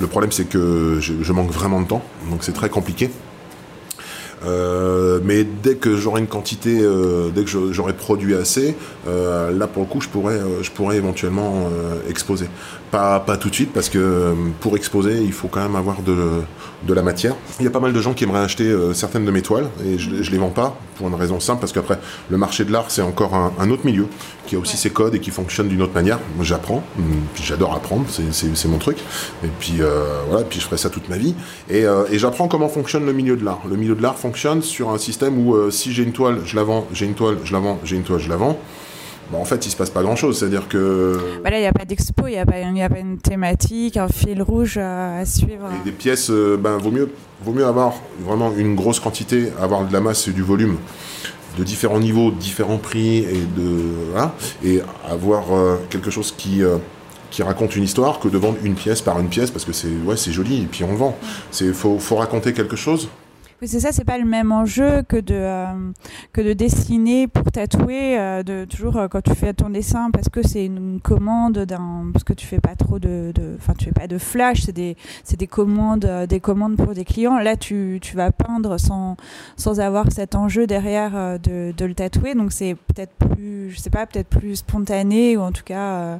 [0.00, 3.08] Le problème, c'est que je, manque vraiment de temps, donc c'est très compliqué.
[4.44, 6.76] Euh, mais dès que j'aurai une quantité,
[7.32, 8.74] dès que j'aurai produit assez,
[9.06, 11.68] là pour le coup, je pourrais, je pourrais éventuellement
[12.10, 12.48] exposer.
[12.94, 16.16] Pas, pas tout de suite, parce que pour exposer, il faut quand même avoir de,
[16.86, 17.34] de la matière.
[17.58, 19.98] Il y a pas mal de gens qui aimeraient acheter certaines de mes toiles, et
[19.98, 21.98] je, je les vends pas, pour une raison simple, parce qu'après,
[22.30, 24.06] le marché de l'art, c'est encore un, autre milieu,
[24.46, 26.20] qui a aussi ses codes et qui fonctionne d'une autre manière.
[26.36, 26.84] Moi, j'apprends,
[27.42, 28.98] j'adore apprendre, c'est mon truc.
[29.42, 29.80] Et puis
[30.28, 31.34] voilà, puis je ferai ça toute ma vie.
[31.68, 33.62] Et, et j'apprends comment fonctionne le milieu de l'art.
[33.68, 36.54] Le milieu de l'art fonctionne sur un système où euh, si j'ai une toile, je
[36.54, 38.58] la vends, j'ai une toile, je la vends, j'ai une toile, je la vends.
[39.30, 40.38] Bon, en fait, il se passe pas grand-chose.
[40.38, 41.18] C'est-à-dire que.
[41.42, 43.96] Bah là, il n'y a pas d'expo, il n'y a, il a pas une thématique,
[43.96, 45.68] un fil rouge à, à suivre.
[45.80, 47.10] Et des pièces, euh, ben, vaut mieux,
[47.42, 50.76] vaut mieux avoir vraiment une grosse quantité, avoir de la masse et du volume
[51.58, 56.78] de différents niveaux, différents prix et de voilà, et avoir euh, quelque chose qui euh,
[57.30, 59.88] qui raconte une histoire que de vendre une pièce par une pièce parce que c'est
[60.04, 61.16] ouais c'est joli et puis on le vend.
[61.50, 63.08] C'est faut faut raconter quelque chose.
[63.62, 65.92] Oui, c'est ça, c'est pas le même enjeu que de, euh,
[66.32, 70.28] que de dessiner pour tatouer, euh, de, toujours euh, quand tu fais ton dessin, parce
[70.28, 72.10] que c'est une commande d'un.
[72.12, 73.32] Parce que tu fais pas trop de.
[73.56, 74.96] Enfin, tu fais pas de flash, c'est des,
[75.38, 77.38] des, commandes, des commandes pour des clients.
[77.38, 79.16] Là, tu, tu vas peindre sans,
[79.56, 83.70] sans avoir cet enjeu derrière de, de le tatouer, donc c'est peut-être plus.
[83.70, 86.18] Je sais pas, peut-être plus spontané, ou en tout cas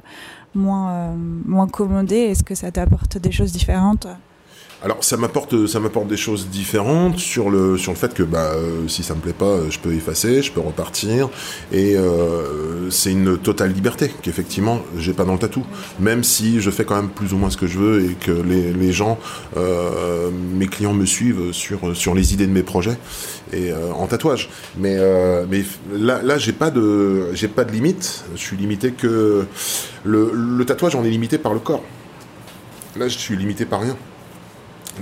[0.53, 1.13] moins,
[1.45, 2.15] moins commandé.
[2.15, 4.07] Est-ce que ça t'apporte des choses différentes?
[4.85, 8.51] Alors ça m'apporte ça m'apporte des choses différentes sur le sur le fait que bah
[8.53, 11.27] euh, si ça me plaît pas euh, je peux effacer je peux repartir.
[11.71, 15.65] Et euh, c'est une totale liberté qu'effectivement j'ai pas dans le tatou.
[15.99, 18.29] Même si je fais quand même plus ou moins ce que je veux et que
[18.29, 19.17] les, les gens
[20.53, 22.99] mes clients me suivent sur sur les idées de mes projets
[23.53, 24.51] et en tatouage.
[24.77, 24.99] Mais
[25.49, 25.63] mais
[25.95, 28.23] là là j'ai pas de j'ai pas de limite.
[28.35, 29.47] Je suis limité que
[30.03, 31.83] le, le tatouage on est limité par le corps.
[32.95, 33.97] Là je suis limité par rien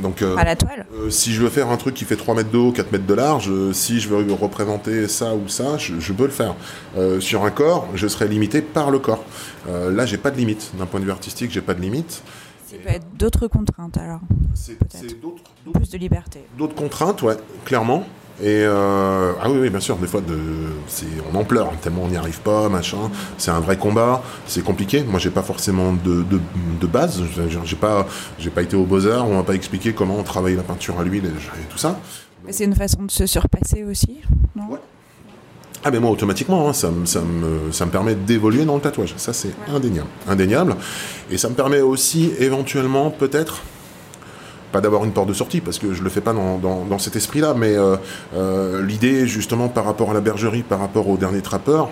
[0.02, 2.36] donc, euh, À la toile euh, si je veux faire un truc qui fait 3
[2.36, 5.78] mètres de haut, 4 mètres de large, euh, si je veux représenter ça ou ça,
[5.78, 6.56] je, je peux le faire.
[7.20, 9.24] Sur un corps, je serai limité par le corps.
[9.68, 10.72] Là, j'ai pas de limite.
[10.78, 12.22] D'un point de vue artistique, j'ai pas de limite.
[12.68, 14.20] Ça peut être d'autres contraintes alors,
[14.56, 14.78] C'est
[15.22, 16.40] d'autres- plus de liberté.
[16.58, 17.36] d'autres contraintes, ouais,
[17.66, 18.06] clairement.
[18.42, 20.36] Et euh, ah oui, oui, bien sûr, des fois, de,
[21.32, 23.12] on en pleure, tellement on n'y arrive pas, machin.
[23.38, 25.04] C'est un vrai combat, c'est compliqué.
[25.04, 26.40] Moi, j'ai pas forcément de, de,
[26.82, 27.22] de base.
[27.66, 28.08] J'ai- pas,
[28.40, 31.04] j'ai pas été au Beaux-Arts, on m'a pas expliqué comment on travaille la peinture à
[31.04, 32.00] l'huile et, et tout ça.
[32.46, 34.22] Mais c'est une façon de se surpasser aussi,
[34.56, 34.64] non?
[34.70, 34.80] Ouais.
[35.86, 38.82] Ah mais moi automatiquement, hein, ça, me, ça, me, ça me permet d'évoluer dans le
[38.82, 39.14] tatouage.
[39.18, 40.08] Ça c'est indéniable.
[40.28, 40.76] Indéniable.
[41.30, 43.62] Et ça me permet aussi éventuellement peut-être,
[44.74, 47.54] pas d'avoir une porte de sortie, parce que je le fais pas dans, cet esprit-là,
[47.56, 47.96] mais euh,
[48.36, 51.90] euh, l'idée justement par rapport à la bergerie, par rapport au dernier trappeur,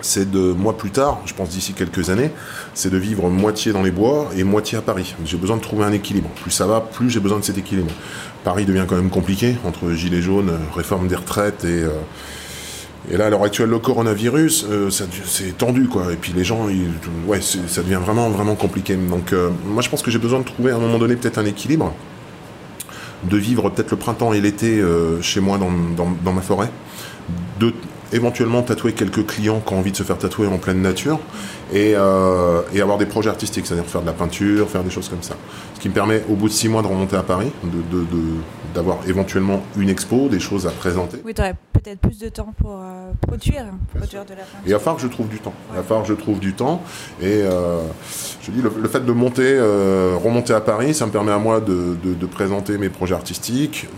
[0.00, 2.30] c'est de, moi plus tard, je pense d'ici quelques années,
[2.72, 5.14] c'est de vivre moitié dans les bois et moitié à Paris.
[5.24, 6.30] J'ai besoin de trouver un équilibre.
[6.42, 7.90] Plus ça va, plus j'ai besoin de cet équilibre.
[8.44, 11.82] Paris devient quand même compliqué, entre gilets jaunes, réforme des retraites et...
[11.82, 11.90] euh,
[13.10, 16.12] et là, à l'heure actuelle, le coronavirus, euh, c'est tendu, quoi.
[16.12, 16.66] Et puis les gens,
[17.26, 18.96] ouais, ça devient vraiment, vraiment compliqué.
[18.96, 21.38] Donc, euh, moi, je pense que j'ai besoin de trouver à un moment donné peut-être
[21.38, 21.94] un équilibre,
[23.24, 26.70] de vivre peut-être le printemps et l'été euh, chez moi dans, dans- dans ma forêt,
[27.60, 27.72] de
[28.12, 31.18] éventuellement tatouer quelques clients qui ont envie de se faire tatouer en pleine nature
[31.72, 35.08] et, euh, et avoir des projets artistiques, c'est-à-dire faire de la peinture, faire des choses
[35.08, 35.34] comme ça.
[35.74, 38.04] Ce qui me permet, au bout de six mois, de remonter à Paris, de- de-
[38.04, 38.18] de-
[38.74, 41.18] d'avoir éventuellement une expo, des choses à présenter.
[41.24, 43.64] Oui, tu aurais peut-être plus de temps pour euh, produire,
[43.94, 44.72] produire de la Et peinture.
[44.72, 45.52] va falloir que je trouve du temps.
[45.86, 46.82] Falloir que je trouve du temps.
[47.20, 47.80] Et euh,
[48.42, 51.38] je dis, le, le fait de monter, euh, remonter à Paris, ça me permet à
[51.38, 51.96] moi de
[52.26, 53.88] présenter mes projets artistiques,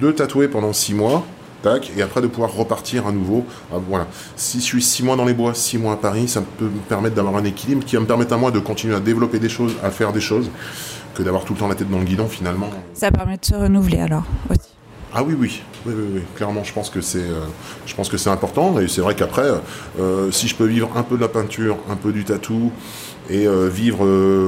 [0.00, 1.24] de tatouer pendant six mois.
[1.62, 3.44] Tac, et après de pouvoir repartir à nouveau.
[3.72, 4.06] Ah, voilà.
[4.36, 6.80] Si je suis six mois dans les bois, six mois à Paris, ça peut me
[6.88, 9.48] permettre d'avoir un équilibre qui va me permettre à moi de continuer à développer des
[9.48, 10.50] choses, à faire des choses,
[11.14, 12.70] que d'avoir tout le temps la tête dans le guidon finalement.
[12.94, 14.70] Ça permet de se renouveler alors aussi.
[15.12, 16.20] Ah oui, oui, oui, oui, oui.
[16.36, 17.40] clairement, je pense que c'est, euh,
[17.84, 18.78] je pense que c'est important.
[18.78, 19.48] Et c'est vrai qu'après,
[19.98, 22.70] euh, si je peux vivre un peu de la peinture, un peu du tatou,
[23.28, 24.06] et euh, vivre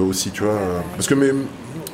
[0.08, 0.58] aussi, tu vois,
[0.94, 1.32] parce que mes-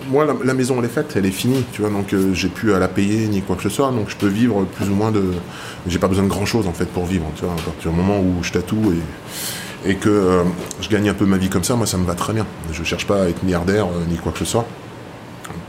[0.09, 2.74] moi, la, maison elle est faite, elle est finie, tu vois, donc euh, j'ai plus
[2.74, 5.11] à la payer ni quoi que ce soit, donc je peux vivre plus ou moins
[5.11, 5.22] de,
[5.86, 7.96] j'ai pas besoin de grand chose en fait pour vivre, tu vois, à partir du
[7.96, 9.02] moment où je tatoue et
[9.84, 10.42] et que euh,
[10.80, 12.46] je gagne un peu ma vie comme ça, moi ça me va très bien.
[12.72, 14.66] Je cherche pas à être milliardaire euh, ni quoi que ce soit.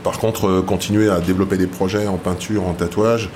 [0.02, 3.28] Par contre, euh, continuer à développer des projets en peinture, en tatouage,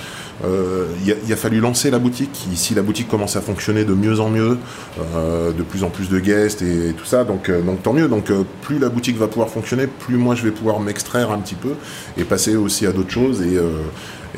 [0.44, 2.46] euh, il a, fallu lancer la boutique.
[2.52, 4.58] Ici, la boutique commence à fonctionner de mieux en mieux,
[5.14, 7.24] euh, de plus en plus de guests et, tout ça.
[7.24, 7.50] Donc,
[7.82, 8.08] tant mieux.
[8.08, 11.54] Donc, plus la boutique va pouvoir fonctionner, plus moi je vais pouvoir m'extraire un petit
[11.54, 11.74] peu
[12.16, 13.42] et passer aussi à d'autres choses.
[13.42, 13.58] Et,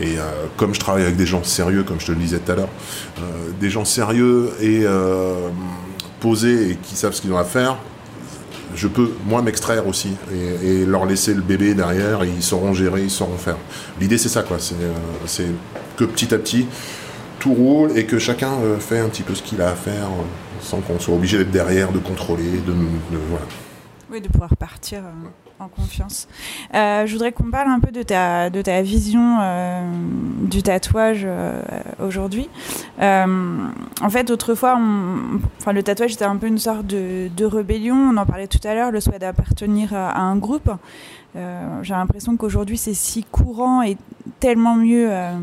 [0.04, 0.16] et
[0.56, 2.68] comme je travaille avec des gens sérieux, comme je te le disais tout à l'heure,
[3.60, 4.84] des gens sérieux et
[6.20, 7.76] posés et qui savent ce qu'ils ont à faire,
[8.76, 12.72] je peux moi m'extraire aussi et, et leur laisser le bébé derrière et ils sauront
[12.74, 13.56] gérer, ils sauront faire.
[14.00, 15.46] L'idée c'est ça quoi, c'est euh,
[15.96, 16.66] que petit à petit
[17.38, 20.04] tout roule et que chacun euh, fait un petit peu ce qu'il a à faire
[20.06, 20.22] euh,
[20.62, 23.44] sans qu'on soit obligé d'être derrière, de contrôler, de, de- voilà.
[24.10, 25.28] Oui, de pouvoir partir euh,
[25.58, 26.28] en confiance.
[26.74, 29.80] Euh, je voudrais qu'on parle un peu de ta, de ta vision euh,
[30.42, 31.60] du tatouage euh,
[32.00, 32.48] aujourd'hui.
[33.00, 34.78] en fait, autrefois,
[35.58, 37.96] enfin, le tatouage était un peu une sorte de, de rébellion.
[37.96, 40.70] On en parlait tout à l'heure, le souhait d'appartenir à un groupe.
[41.36, 43.96] Euh, j'ai l'impression qu'aujourd'hui c'est si courant et
[44.40, 45.36] tellement mieux euh,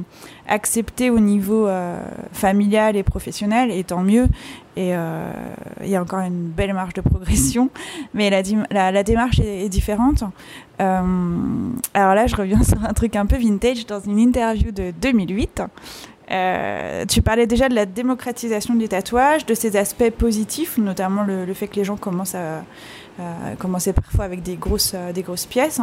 [0.47, 4.27] accepté au niveau euh, familial et professionnel, et tant mieux.
[4.75, 7.69] Et il y a encore une belle marge de progression,
[8.15, 10.23] mais la, la, démarche est, différente.
[10.79, 11.05] alors
[11.93, 15.61] là, je reviens sur un truc un peu vintage dans une interview de 2008.
[17.07, 21.67] tu parlais déjà de la démocratisation du tatouage, de ses aspects positifs, notamment le fait
[21.67, 22.63] que les gens commencent à,
[23.19, 25.79] euh, commencer parfois avec des grosses, euh, des grosses pièces,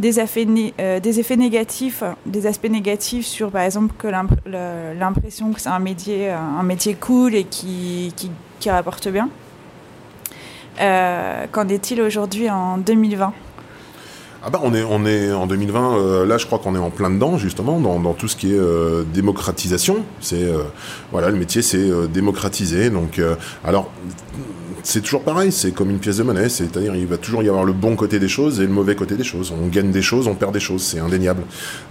[0.00, 0.44] des effets,
[0.80, 5.78] euh, des effets négatifs, des aspects négatifs sur par exemple que l'impression que c'est un
[5.78, 8.12] métier, un métier cool et qui,
[8.58, 9.28] qui, rapporte bien.
[10.78, 13.32] Qu'en est-il aujourd'hui en 2020
[14.46, 17.08] ah bah on est, on est en 2020, là je crois qu'on est en plein
[17.08, 19.98] dedans justement dans, tout ce qui est démocratisation.
[20.20, 20.44] C'est
[21.12, 22.90] voilà le métier c'est démocratiser.
[22.90, 23.20] Donc
[23.64, 23.90] alors
[24.84, 27.64] c'est toujours pareil, c'est comme une pièce de monnaie, c'est-à-dire il va toujours y avoir
[27.64, 29.50] le bon côté des choses et le mauvais côté des choses.
[29.50, 31.42] On gagne des choses, on perd des choses, c'est indéniable.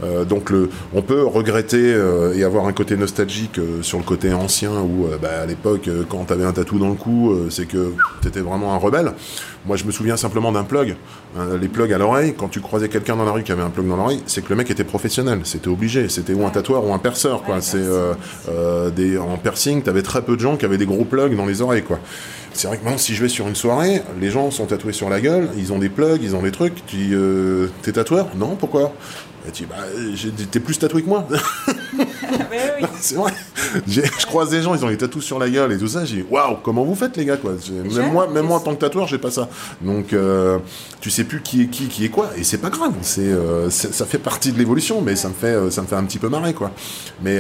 [0.04, 4.04] Euh, donc le, on peut regretter euh, et avoir un côté nostalgique euh, sur le
[4.04, 7.94] côté ancien où bah, à l'époque quand t'avais un tatou dans le cou, c'est que
[8.22, 9.14] t'étais vraiment un rebelle.
[9.66, 10.96] Moi je me souviens simplement d'un plug,
[11.38, 12.34] hein, les plugs à l'oreille.
[12.38, 14.50] Quand tu croisais quelqu'un dans la rue qui avait un plug dans l'oreille, c'est que
[14.50, 17.62] le mec était professionnel, c'était obligé, c'était ou un tatoueur ou un perceur quoi.
[17.62, 17.84] c'est
[18.96, 21.62] des en piercing, t'avais très peu de gens qui avaient des gros plugs dans les
[21.62, 22.00] oreilles quoi.
[22.54, 25.10] C'est vrai que maintenant, si je vais sur une soirée, les gens sont tatoués sur
[25.10, 26.86] la gueule, ils ont des plugs, ils ont des trucs.
[26.86, 28.28] Tu dis, euh, t'es tatoueur?
[28.36, 28.94] Non, pourquoi?
[29.48, 29.84] Et tu dis, bah,
[30.52, 31.28] t'es plus tatoué que moi.
[33.00, 33.32] c'est vrai.
[33.88, 36.06] Je croise des gens, ils ont les tatous sur la gueule et tout ça.
[36.06, 37.54] J'ai dit, waouh, comment vous faites, les gars, quoi?
[37.72, 39.50] Même moi, même moi, en tant que tatoueur, j'ai pas ça.
[39.82, 40.60] Donc, euh,
[41.02, 42.30] tu sais plus qui est qui, qui est quoi.
[42.38, 42.94] Et c'est pas grave.
[43.18, 45.96] Euh, c'est, ça fait partie de l'évolution, mais ça me fait, euh, ça me fait
[45.96, 46.72] un petit peu marrer, quoi.
[47.22, 47.40] Mais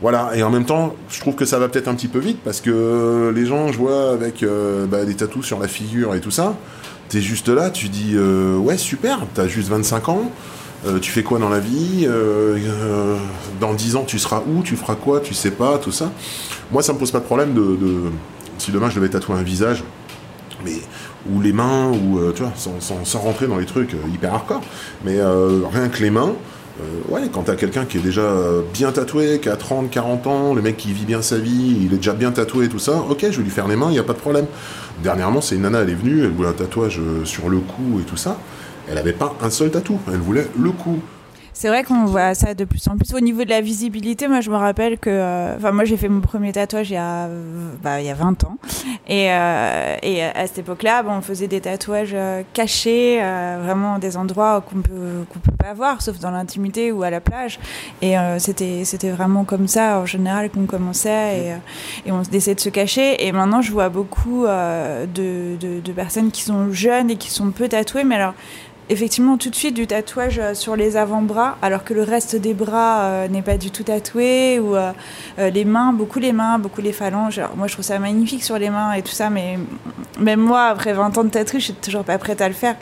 [0.00, 0.30] voilà.
[0.34, 2.60] Et en même temps, je trouve que ça va peut-être un petit peu vite parce
[2.60, 4.44] que les gens, je vois avec
[4.88, 6.54] bah, des tatous sur la figure et tout ça.
[7.08, 10.30] T'es juste là, tu dis, ouais, super, t'as juste 25 ans.
[10.86, 13.16] Euh, tu fais quoi dans la vie euh, euh,
[13.60, 16.12] Dans 10 ans, tu seras où Tu feras quoi Tu sais pas, tout ça.
[16.70, 17.78] Moi, ça me pose pas de problème de,
[18.58, 19.84] si demain je devais tatouer un visage,
[20.64, 20.76] mais
[21.30, 24.62] ou les mains, ou tu vois, sans, rentrer dans les trucs hyper hardcore,
[25.04, 26.34] mais rien que les mains.
[27.08, 28.30] ouais, quand t'as quelqu'un qui est déjà
[28.72, 31.94] bien tatoué, qui a 30, 40 ans, le mec qui vit bien sa vie, il
[31.94, 33.98] est déjà bien tatoué, tout ça, ok, je vais lui faire les mains, il n'y
[33.98, 34.46] a pas de problème.
[35.02, 38.04] Dernièrement, c'est une nana, elle est venue, elle voulait un tatouage sur le cou et
[38.04, 38.38] tout ça.
[38.88, 41.00] Elle n'avait pas un seul tatou, elle voulait le coup.
[41.56, 43.14] C'est vrai qu'on voit ça de plus en plus.
[43.14, 45.08] Au niveau de la visibilité, moi je me rappelle que.
[45.08, 47.28] Euh, enfin, moi j'ai fait mon premier tatouage il y a,
[47.80, 48.58] bah, il y a 20 ans.
[49.06, 53.20] Et, euh, et à cette époque-là, bon, on faisait des tatouages euh, cachés,
[53.62, 57.20] vraiment des endroits qu'on peut, qu'on peut pas voir, sauf dans l'intimité ou à la
[57.20, 57.60] plage.
[58.02, 62.60] Et c'était, c'était vraiment comme ça en général qu'on commençait et, et on essayait de
[62.60, 63.24] se cacher.
[63.24, 67.50] Et maintenant, je vois beaucoup de, de, de personnes qui sont jeunes et qui sont
[67.52, 68.34] peu tatouées, mais alors
[68.90, 72.54] effectivement tout de suite du tatouage euh, sur les avant-bras, alors que le reste des
[72.54, 74.92] bras euh, n'est pas du tout tatoué, ou euh,
[75.38, 77.40] les mains, beaucoup les mains, beaucoup les phalanges.
[77.56, 79.58] moi, je trouve ça magnifique sur les mains et tout ça, mais
[80.20, 82.76] même moi, après 20 ans de tatouage, je suis toujours pas prête à le faire,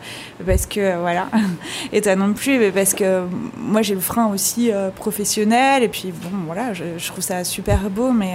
[0.44, 1.28] parce que voilà,
[1.92, 3.22] et toi non plus, mais parce que
[3.56, 8.10] moi, j'ai le frein aussi professionnel, et puis bon, voilà, je, trouve ça super beau,
[8.10, 8.34] mais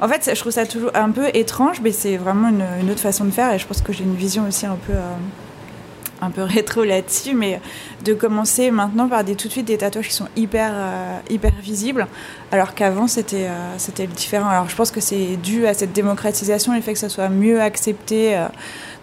[0.00, 3.00] en fait, je trouve ça toujours un peu étrange, mais c'est vraiment une, une, autre
[3.00, 4.94] façon de faire, et je pense que j'ai une vision aussi un peu
[6.26, 7.60] un peu rétro là-dessus, mais
[8.04, 11.52] de commencer maintenant par des tout de suite des tatouages qui sont hyper euh, hyper
[11.60, 12.06] visibles,
[12.52, 14.48] alors qu'avant c'était euh, c'était différent.
[14.48, 17.60] Alors je pense que c'est dû à cette démocratisation, le fait que ça soit mieux
[17.60, 18.46] accepté euh,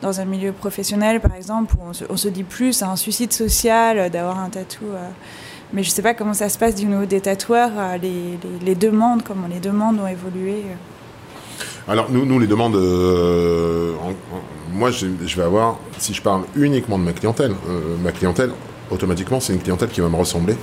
[0.02, 4.10] dans un milieu professionnel, par exemple, où on se, dit plus, c'est un suicide social
[4.10, 4.84] d'avoir un tatou.
[5.72, 7.72] mais je sais pas comment ça se passe du niveau des tatoueurs,
[8.02, 10.64] les, les, demandes, comment les demandes ont évolué.
[11.88, 12.76] Alors nous, nous les demandes,
[14.74, 18.50] moi, je, vais avoir, si je parle uniquement de ma clientèle, euh, ma clientèle,
[18.92, 20.56] automatiquement, c'est une clientèle qui va me ressembler.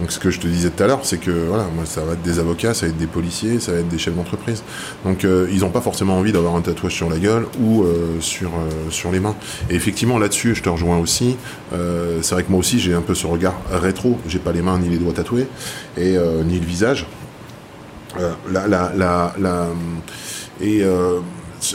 [0.00, 2.12] Donc, ce que je te disais tout à l'heure, c'est que voilà, moi, ça va
[2.12, 4.62] être des avocats, ça va être des policiers, ça va être des chefs d'entreprise.
[5.04, 8.20] Donc, euh, ils n'ont pas forcément envie d'avoir un tatouage sur la gueule ou euh,
[8.20, 8.50] sur
[8.90, 9.34] sur les mains.
[9.70, 11.36] Et effectivement, là-dessus, je te rejoins aussi.
[11.72, 14.18] c'est vrai que moi aussi, j'ai un peu ce regard rétro.
[14.28, 15.46] J'ai pas les mains ni les doigts tatoués
[15.96, 17.06] et ni le visage.
[18.50, 19.68] La, la, la, la
[20.60, 20.82] et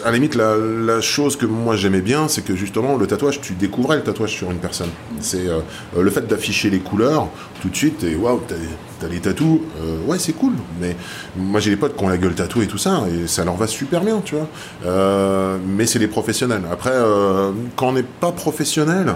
[0.03, 3.53] à la limite, la, chose que moi j'aimais bien, c'est que justement, le tatouage, tu
[3.53, 4.89] découvrais le tatouage sur une personne.
[5.19, 5.59] C'est euh,
[5.97, 7.27] le fait d'afficher les couleurs
[7.61, 8.41] tout de suite, et waouh,
[9.03, 10.53] t'as les tatous, euh, ouais, c'est cool.
[10.79, 10.95] Mais
[11.35, 13.55] moi, j'ai des potes qui ont la gueule tatouée et tout ça, et ça leur
[13.55, 14.47] va super bien, tu vois.
[14.85, 16.63] Euh, mais c'est les professionnels.
[16.71, 19.15] Après, euh, quand on n'est pas professionnel,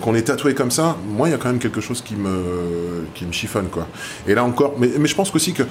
[0.00, 3.06] qu'on est tatoué comme ça, moi, il y a quand même quelque chose qui me,
[3.14, 3.86] qui me chiffonne, quoi.
[4.26, 5.62] Et là encore, mais, mais je pense aussi que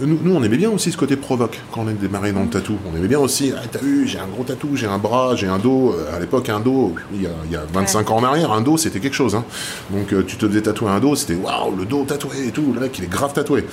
[0.00, 2.48] nous, nous, on aimait bien aussi ce côté provoque quand on est démarré dans le
[2.48, 2.76] tatou.
[2.90, 5.46] On aimait bien aussi, ah, t'as vu, j'ai un gros tatou, j'ai un bras, j'ai
[5.46, 5.94] un dos.
[6.14, 8.60] À l'époque, un dos, il y a, il y a 25 ans en arrière, un
[8.60, 9.34] dos, c'était quelque chose.
[9.34, 9.44] Hein.
[9.90, 12.80] Donc, tu te faisais tatouer un dos, c'était waouh, le dos tatoué et tout, le
[12.80, 13.64] mec, il est grave tatoué.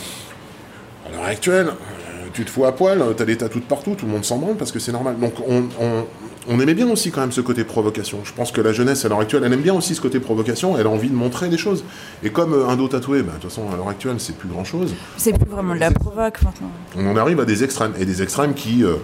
[1.08, 3.96] À l'heure actuelle, euh, tu te fous à poil, euh, t'as des tatous de partout,
[3.96, 5.18] tout le monde s'en branle parce que c'est normal.
[5.20, 6.06] Donc, on, on-
[6.50, 8.20] on aimait bien aussi quand même ce côté provocation.
[8.26, 10.78] Je pense que la jeunesse à l'heure actuelle, elle aime bien aussi ce côté provocation,
[10.78, 11.86] elle a envie de montrer des choses.
[12.22, 14.50] Et comme euh, un dos tatoué, bah, de toute façon, à l'heure actuelle, c'est plus
[14.50, 14.94] grand chose.
[15.16, 16.70] C'est plus vraiment de la provoque maintenant.
[16.98, 18.96] On en arrive à des extrêmes, et des extrêmes qui euh,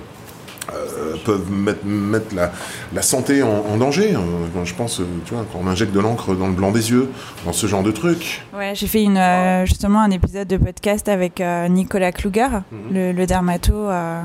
[0.74, 2.52] euh, peuvent mettre, mettre la,
[2.94, 4.16] la santé en, en danger.
[4.16, 4.20] Euh,
[4.54, 6.92] quand je pense, euh, tu vois, quand on injecte de l'encre dans le blanc des
[6.92, 7.10] yeux,
[7.46, 8.42] dans ce genre de truc.
[8.54, 12.48] Ouais, j'ai fait une, euh, justement un épisode de podcast avec euh, Nicolas Kluger,
[12.92, 14.22] le, le dermato, euh,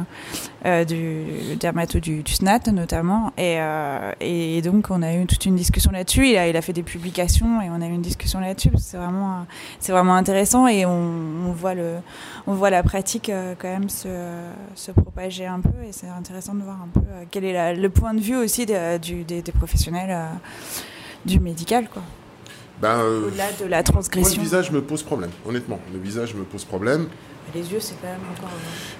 [0.66, 3.32] euh, du, le dermato du, du SNAT notamment.
[3.36, 6.28] Et, euh, et donc, on a eu toute une discussion là-dessus.
[6.28, 8.70] Il a, il a fait des publications et on a eu une discussion là-dessus.
[8.78, 9.42] C'est vraiment, euh,
[9.78, 11.10] c'est vraiment intéressant et on,
[11.48, 11.96] on, voit le,
[12.46, 14.08] on voit la pratique euh, quand même se,
[14.74, 15.68] se propager un peu.
[15.88, 18.36] Et c'est intéressant de voir un peu euh, quel est la- le point de vue
[18.36, 20.26] aussi de- du, des, des professionnels euh,
[21.24, 22.02] du médical, quoi.
[22.82, 24.36] Ben, euh, Au-delà de la moi, transgression.
[24.36, 25.78] le visage me pose problème, honnêtement.
[25.92, 27.06] Le visage me pose problème.
[27.54, 28.50] Les yeux, c'est quand même encore.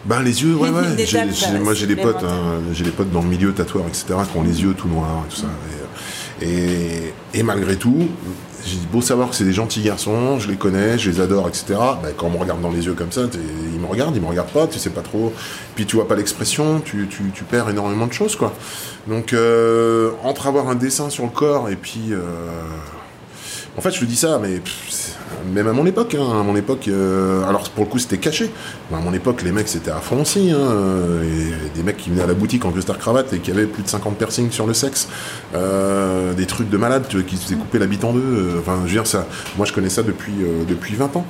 [0.05, 1.07] Ben, les yeux, ouais, ouais.
[1.07, 4.37] ça, moi, j'ai des potes, hein, j'ai des potes dans le milieu tatoueur, etc., qui
[4.39, 5.49] ont les yeux tout noirs et tout ça.
[6.43, 8.09] Et, et, et malgré tout,
[8.67, 11.65] j'ai beau savoir que c'est des gentils garçons, je les connais, je les adore, etc.
[12.03, 13.23] Ben, quand on me regarde dans les yeux comme ça,
[13.75, 15.33] ils me regardent, ils me regardent pas, tu sais pas trop.
[15.75, 18.53] Puis tu vois pas l'expression, tu, tu, perds énormément de choses, quoi.
[19.07, 22.13] Donc, euh, entre avoir un dessin sur le corps et puis.
[22.13, 22.21] euh,
[23.77, 24.61] En fait, je te dis ça, mais
[25.53, 28.51] même à mon époque, hein, à mon époque, euh, alors pour le coup c'était caché.
[28.91, 30.01] Mais à mon époque, les mecs c'était à.
[30.35, 31.23] Hein, euh,
[31.75, 33.89] des mecs qui venaient à la boutique en costard cravate et qui avaient plus de
[33.89, 35.09] 50 piercings sur le sexe,
[35.55, 38.57] euh, des trucs de malades qui se faisaient couper la bite en deux.
[38.59, 38.99] Enfin, je.
[39.57, 41.27] Moi, je connais ça depuis euh, depuis 20 ans.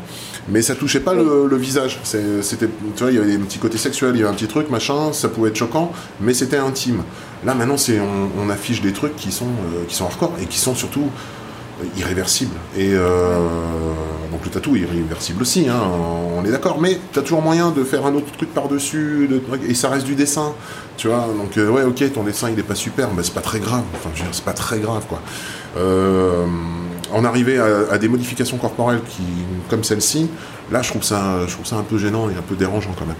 [0.48, 1.98] Mais ça touchait pas le, visage.
[2.02, 2.68] C'était,
[3.00, 5.12] il y avait un petit côté sexuel, il y avait un petit truc, machin.
[5.12, 5.90] Ça pouvait être choquant,
[6.20, 7.02] mais c'était intime.
[7.46, 9.48] Là, maintenant, c'est on, affiche des trucs qui sont
[9.88, 10.08] qui sont
[10.42, 11.10] et qui sont surtout
[11.96, 12.54] irréversible.
[12.76, 13.38] Et euh,
[14.30, 15.80] donc le tatou est irréversible aussi, hein,
[16.36, 16.80] on est d'accord.
[16.80, 20.06] Mais tu as toujours moyen de faire un autre truc par-dessus, de- et ça reste
[20.06, 20.52] du dessin,
[20.96, 21.26] tu vois.
[21.36, 23.82] Donc euh, ouais, ok, ton dessin il est pas super, mais c'est pas très grave.
[23.94, 25.20] Enfin, je veux dire, c'est pas très grave, quoi.
[25.76, 26.46] Euh,
[27.12, 29.22] en arriver à, à des modifications corporelles qui,
[29.70, 30.28] comme celle-ci,
[30.72, 33.06] là, je trouve ça, je trouve ça un peu gênant et un peu dérangeant quand
[33.06, 33.16] même.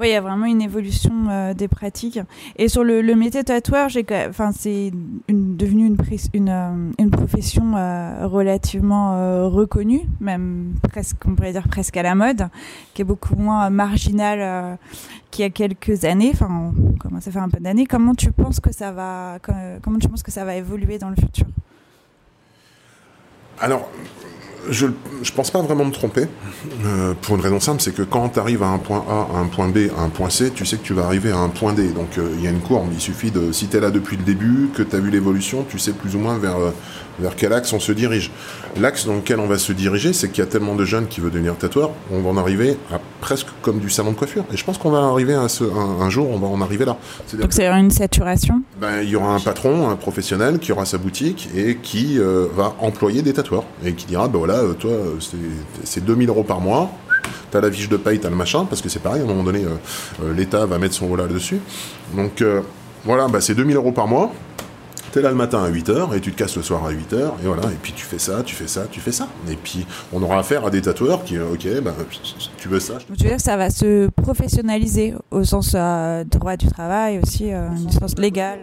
[0.00, 2.20] Oui, il y a vraiment une évolution euh, des pratiques.
[2.56, 4.92] Et sur le, le métier tatoueur, j'ai, enfin, c'est
[5.28, 5.86] devenu
[6.34, 12.48] une, euh, profession euh, relativement reconnue, même presque, on pourrait dire presque à la mode,
[12.94, 14.78] qui est beaucoup moins marginale
[15.32, 16.30] qu'il y a quelques années.
[16.32, 17.86] Enfin, on commence à faire un peu d'années.
[17.86, 21.10] Comment tu penses que ça va, co- comment tu penses que ça va évoluer dans
[21.10, 21.46] le futur?
[23.60, 23.90] Alors,
[24.70, 24.92] je ne
[25.34, 26.26] pense pas vraiment me tromper,
[26.84, 29.38] euh, pour une raison simple, c'est que quand tu arrives à un point A, à
[29.38, 31.48] un point B, à un point C, tu sais que tu vas arriver à un
[31.48, 31.88] point D.
[31.88, 34.16] Donc euh, il y a une courbe, il suffit de, si tu es là depuis
[34.16, 36.70] le début, que tu as vu l'évolution, tu sais plus ou moins vers, euh,
[37.20, 38.30] vers quel axe on se dirige?
[38.80, 41.20] L'axe dans lequel on va se diriger, c'est qu'il y a tellement de jeunes qui
[41.20, 44.44] veulent devenir tatoueurs, on va en arriver à presque comme du salon de coiffure.
[44.52, 46.84] Et je pense qu'on va arriver à ce, un, un jour, on va en arriver
[46.84, 46.96] là.
[47.34, 48.62] Donc c'est une saturation?
[48.80, 52.46] ben, il y aura un patron, un professionnel qui aura sa boutique et qui euh,
[52.54, 55.36] va employer des tatoueurs et qui dira ben voilà, euh, toi, euh, c'est-
[55.84, 56.90] c'est 2000 euros par mois.
[57.50, 59.42] T'as la fiche de paye, t'as le machin, parce que c'est pareil, à un moment
[59.42, 61.58] donné, euh, l'État va mettre son là dessus.
[62.14, 62.60] Donc euh,
[63.04, 64.32] voilà, ben, c'est 2000 euros par mois.
[65.12, 67.46] T'es là le matin à 8h et tu te casses le soir à 8h et
[67.46, 69.28] voilà, et puis tu fais ça, tu fais ça, tu fais ça.
[69.50, 71.94] Et puis on aura affaire à des tatoueurs qui, euh, ok, ben,
[72.58, 76.56] tu veux ça, tu veux dire que ça va se professionnaliser au sens euh, droit
[76.56, 78.58] du travail aussi, euh, au sens légal.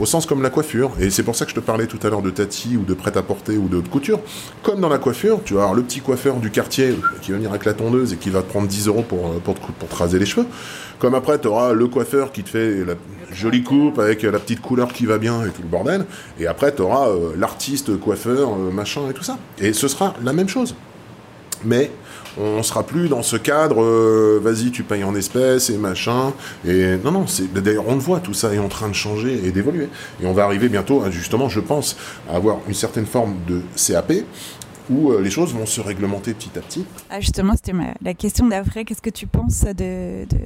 [0.00, 0.92] Au sens comme la coiffure.
[0.98, 2.94] Et c'est pour ça que je te parlais tout à l'heure de tati ou de
[2.94, 4.18] prêt-à-porter ou de couture.
[4.62, 7.50] Comme dans la coiffure, tu vas avoir le petit coiffeur du quartier qui va venir
[7.50, 9.94] avec la tondeuse et qui va te prendre 10 euros pour, pour, te, pour te
[9.94, 10.46] raser les cheveux.
[10.98, 12.94] Comme après, tu auras le coiffeur qui te fait la
[13.30, 16.06] jolie coupe avec la petite couleur qui va bien et tout le bordel.
[16.38, 19.38] Et après, tu auras l'artiste coiffeur, euh, machin et tout ça.
[19.58, 20.74] Et ce sera la même chose.
[21.64, 21.90] Mais
[22.38, 26.32] on sera plus dans ce cadre, euh, vas-y, tu payes en espèces et machin.
[26.66, 27.24] Et non, non,
[27.54, 29.88] d'ailleurs on le voit, tout ça est en train de changer et d'évoluer.
[30.22, 31.96] Et on va arriver bientôt, à, justement, je pense,
[32.30, 34.12] à avoir une certaine forme de CAP
[34.90, 36.84] où euh, les choses vont se réglementer petit à petit.
[37.10, 37.72] Ah, justement, c'était
[38.02, 38.84] la question d'après.
[38.84, 40.38] Qu'est-ce que tu penses de, de-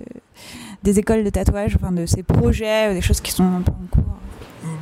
[0.82, 4.04] des écoles de tatouage, enfin de ces projets, des choses qui sont en cours?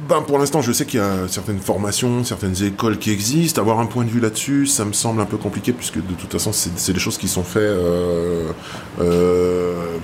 [0.09, 3.61] Ben, pour l'instant, je sais qu'il y a certaines formations, certaines écoles qui existent.
[3.61, 6.31] Avoir un point de vue là-dessus, ça me semble un peu compliqué, puisque de toute
[6.31, 7.63] façon, c'est des choses qui sont faites.
[7.63, 8.51] Euh,
[9.01, 9.97] euh,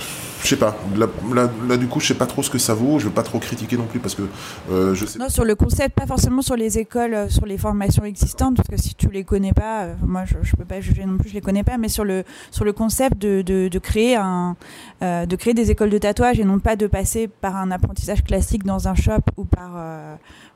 [0.43, 0.77] je sais pas.
[0.97, 2.99] Là, du coup, je sais pas trop ce que ça vaut.
[2.99, 4.23] Je veux pas trop critiquer non plus parce que
[4.71, 5.19] euh, je sais.
[5.19, 8.69] Non, sur le concept, pas forcément sur les écoles, euh, sur les formations existantes, parce
[8.69, 11.31] que si tu les connais pas, euh, moi, je, je peux pas juger non plus,
[11.31, 14.57] je les connais pas, mais sur le sur le concept de, de, créer un
[15.01, 18.65] de créer des écoles de tatouage et non pas de passer par un apprentissage classique
[18.65, 19.73] dans un shop ou par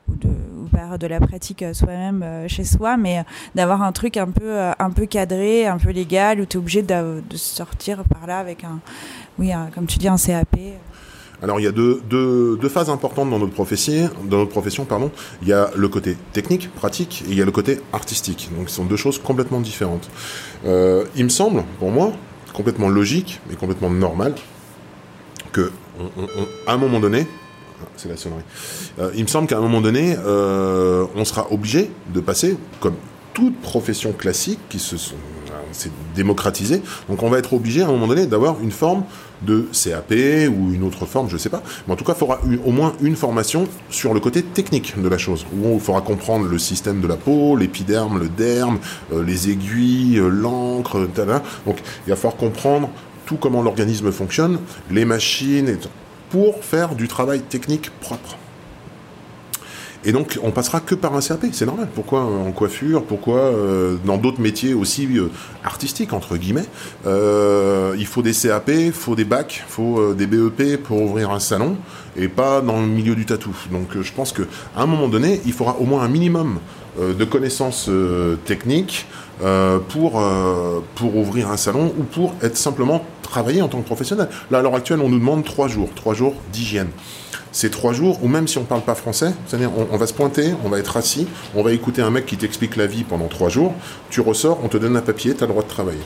[0.09, 3.23] ou de, ou par de la pratique soi-même chez soi, mais
[3.55, 6.81] d'avoir un truc un peu, un peu cadré, un peu légal, où tu es obligé
[6.81, 8.79] de, sortir par là avec un,
[9.39, 10.57] oui, comme tu dis, un CAP.
[11.43, 15.11] Alors il y a deux, deux, phases importantes dans notre profession, pardon.
[15.41, 18.49] Il y a le côté technique, pratique, et il y a le côté artistique.
[18.57, 20.09] Donc ce sont deux choses complètement différentes.
[20.65, 22.13] Euh, il me semble, pour moi,
[22.53, 24.35] complètement logique, mais complètement normal,
[25.51, 25.69] que
[26.65, 27.27] à un moment donné,
[27.97, 28.41] c'est la sonnerie.
[28.99, 32.95] Euh, il me semble qu'à un moment donné, euh, on sera obligé de passer, comme
[33.33, 35.15] toute profession classique qui se sont
[35.73, 36.81] c'est démocratisé.
[37.09, 39.03] Donc on va être obligé à un moment donné d'avoir une forme
[39.41, 40.11] de CAP
[40.49, 41.61] ou une autre forme, je ne sais pas.
[41.87, 45.09] Mais en tout cas, il faudra au moins une formation sur le côté technique de
[45.09, 48.79] la chose, où il faudra comprendre le système de la peau, l'épiderme, le derme,
[49.11, 51.07] euh, les aiguilles, euh, l'encre,
[51.65, 51.77] Donc
[52.07, 52.89] il va falloir comprendre
[53.25, 54.59] tout comment l'organisme fonctionne,
[54.91, 55.77] les machines,
[56.33, 58.37] pour faire du travail technique propre.
[60.03, 61.89] Et donc, on passera que par un CAP, c'est normal.
[61.93, 63.03] Pourquoi en coiffure?
[63.03, 65.29] Pourquoi euh, dans d'autres métiers aussi euh,
[65.63, 66.65] artistiques, entre guillemets?
[67.05, 71.29] Euh, Il faut des CAP, il faut des bacs, il faut des BEP pour ouvrir
[71.29, 71.77] un salon,
[72.17, 73.55] et pas dans le milieu du tatou.
[73.71, 74.43] Donc, je pense qu'à
[74.75, 76.57] un moment donné, il faudra au moins un minimum
[76.99, 77.91] de connaissances
[78.45, 79.05] techniques
[79.89, 80.23] pour,
[80.95, 84.29] pour ouvrir un salon ou pour être simplement travailler en tant que professionnel.
[84.51, 86.89] Là, à l'heure actuelle, on nous demande trois jours, trois jours d'hygiène
[87.53, 89.31] ces trois jours, ou même si on ne parle pas français,
[89.91, 92.75] on, va se pointer, on va être assis, on va écouter un mec qui t'explique
[92.75, 93.73] la vie pendant trois jours,
[94.09, 96.01] tu ressors, on te donne un papier, tu as le droit de travailler.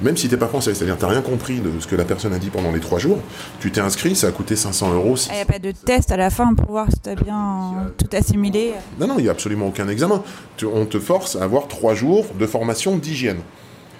[0.00, 2.04] Même si tu n'es pas français, c'est-à-dire tu n'as rien compris de ce que la
[2.04, 3.18] personne a dit pendant les trois jours,
[3.60, 5.16] tu t'es inscrit, ça a coûté 500 euros.
[5.30, 7.90] Il n'y a pas de test à la fin pour voir si tu as bien
[7.96, 10.22] tout assimilé Non, non, il n'y a absolument aucun examen.
[10.62, 13.40] on te force à avoir trois jours de formation d'hygiène.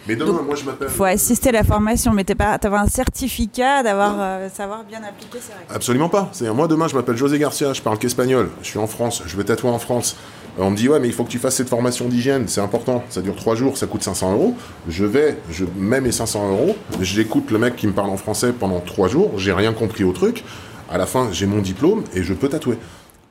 [0.08, 0.88] Mais demain, moi je m'appelle.
[0.90, 4.84] Il faut assister à la formation, mais tu pas, avoir un certificat d'avoir euh, savoir
[4.84, 5.74] bien appliquer ces règles.
[5.74, 6.30] Absolument pas.
[6.32, 9.36] C'est-à-dire, moi demain, je m'appelle José Garcia, je parle qu'espagnol, je suis en France, je
[9.36, 10.16] vais tatouer en France.
[10.58, 12.60] Euh, on me dit, ouais, mais il faut que tu fasses cette formation d'hygiène, c'est
[12.60, 14.54] important, ça dure trois jours, ça coûte 500 euros.
[14.88, 18.52] Je vais, je mets mes 500 euros, j'écoute le mec qui me parle en français
[18.52, 20.44] pendant trois jours, j'ai rien compris au truc.
[20.90, 22.78] À la fin, j'ai mon diplôme et je peux tatouer.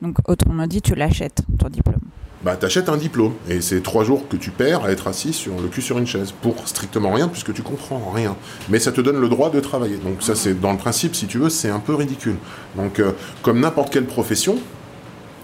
[0.00, 1.98] Donc, autrement dit, tu l'achètes, ton diplôme
[2.44, 3.34] bah, t'achètes un diplôme.
[3.48, 6.06] Et c'est trois jours que tu perds à être assis sur le cul sur une
[6.06, 6.32] chaise.
[6.32, 8.36] Pour strictement rien, puisque tu comprends rien.
[8.68, 9.96] Mais ça te donne le droit de travailler.
[9.96, 12.36] Donc ça, c'est dans le principe, si tu veux, c'est un peu ridicule.
[12.76, 13.12] Donc, euh,
[13.42, 14.58] comme n'importe quelle profession,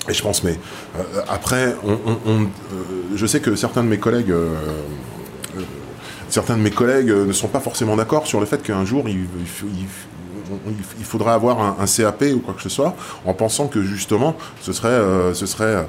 [0.08, 0.58] et je pense, mais
[0.96, 2.44] euh, après, euh,
[3.14, 4.34] je sais que certains de mes collègues
[6.28, 9.26] certains de mes collègues ne sont pas forcément d'accord sur le fait qu'un jour, il,
[10.98, 14.72] il, faudra avoir un, CAP ou quoi que ce soit, en pensant que justement, ce
[14.72, 15.00] serait,
[15.32, 15.86] ce serait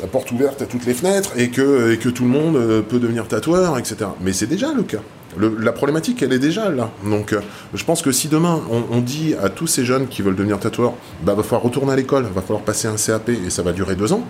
[0.00, 2.82] la porte ouverte à toutes les fenêtres et que, et que tout le monde euh,
[2.82, 4.10] peut devenir tatoueur, etc.
[4.20, 5.00] Mais c'est déjà le cas.
[5.38, 6.90] La problématique, elle est déjà là.
[7.04, 7.40] Donc, euh,
[7.74, 10.94] je pense que si demain, on, dit à tous ces jeunes qui veulent devenir tatoueurs,
[11.22, 13.94] bah, va falloir retourner à l'école, va falloir passer un CAP et ça va durer
[13.94, 14.26] deux ans,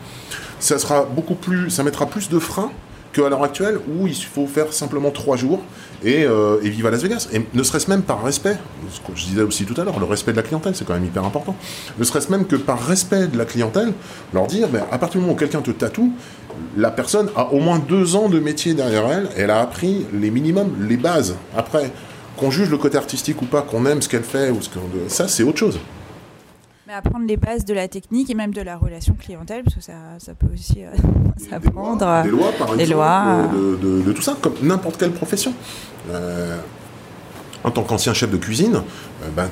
[0.59, 2.71] ça sera beaucoup plus, ça mettra plus de freins
[3.13, 5.61] qu'à l'heure actuelle où il faut faire simplement trois jours
[6.05, 7.29] et, euh, et à Las Vegas.
[7.33, 8.57] Et ne serait-ce même par respect,
[8.91, 10.95] ce que je disais aussi tout à l'heure, le respect de la clientèle, c'est quand
[10.95, 11.57] même hyper important.
[11.99, 13.93] Ne serait-ce même que par respect de la clientèle,
[14.33, 16.13] leur dire, ben, à partir du moment où quelqu'un te tatoue,
[16.77, 20.31] la personne a au moins deux ans de métier derrière elle, elle a appris les
[20.31, 21.37] minimums, les bases.
[21.57, 21.91] Après,
[22.37, 24.79] qu'on juge le côté artistique ou pas, qu'on aime ce qu'elle fait, ou ce que,
[25.09, 25.79] ça c'est autre chose
[26.93, 29.93] apprendre les bases de la technique et même de la relation clientèle, parce que ça,
[30.19, 30.91] ça peut aussi euh,
[31.51, 32.23] s'apprendre.
[32.23, 35.53] Des, lois, par exemple, euh, de, de, tout ça, comme n'importe quelle profession.
[36.11, 36.59] Euh,
[37.63, 38.81] en tant qu'ancien chef de cuisine,
[39.37, 39.47] ben,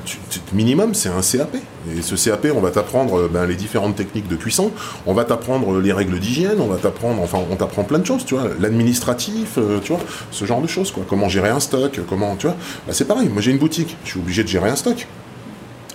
[0.51, 1.57] minimum c'est un CAP.
[1.95, 4.71] Et ce CAP, on va t'apprendre ben, les différentes techniques de cuisson,
[5.05, 8.25] on va t'apprendre les règles d'hygiène, on va t'apprendre, enfin, on t'apprend plein de choses,
[8.25, 11.03] tu vois, l'administratif, tu vois, ce genre de choses, quoi.
[11.07, 12.55] Comment gérer un stock, comment, tu vois.
[12.87, 13.29] Ben, c'est pareil.
[13.29, 15.05] Moi, j'ai une boutique, je suis obligé de gérer un stock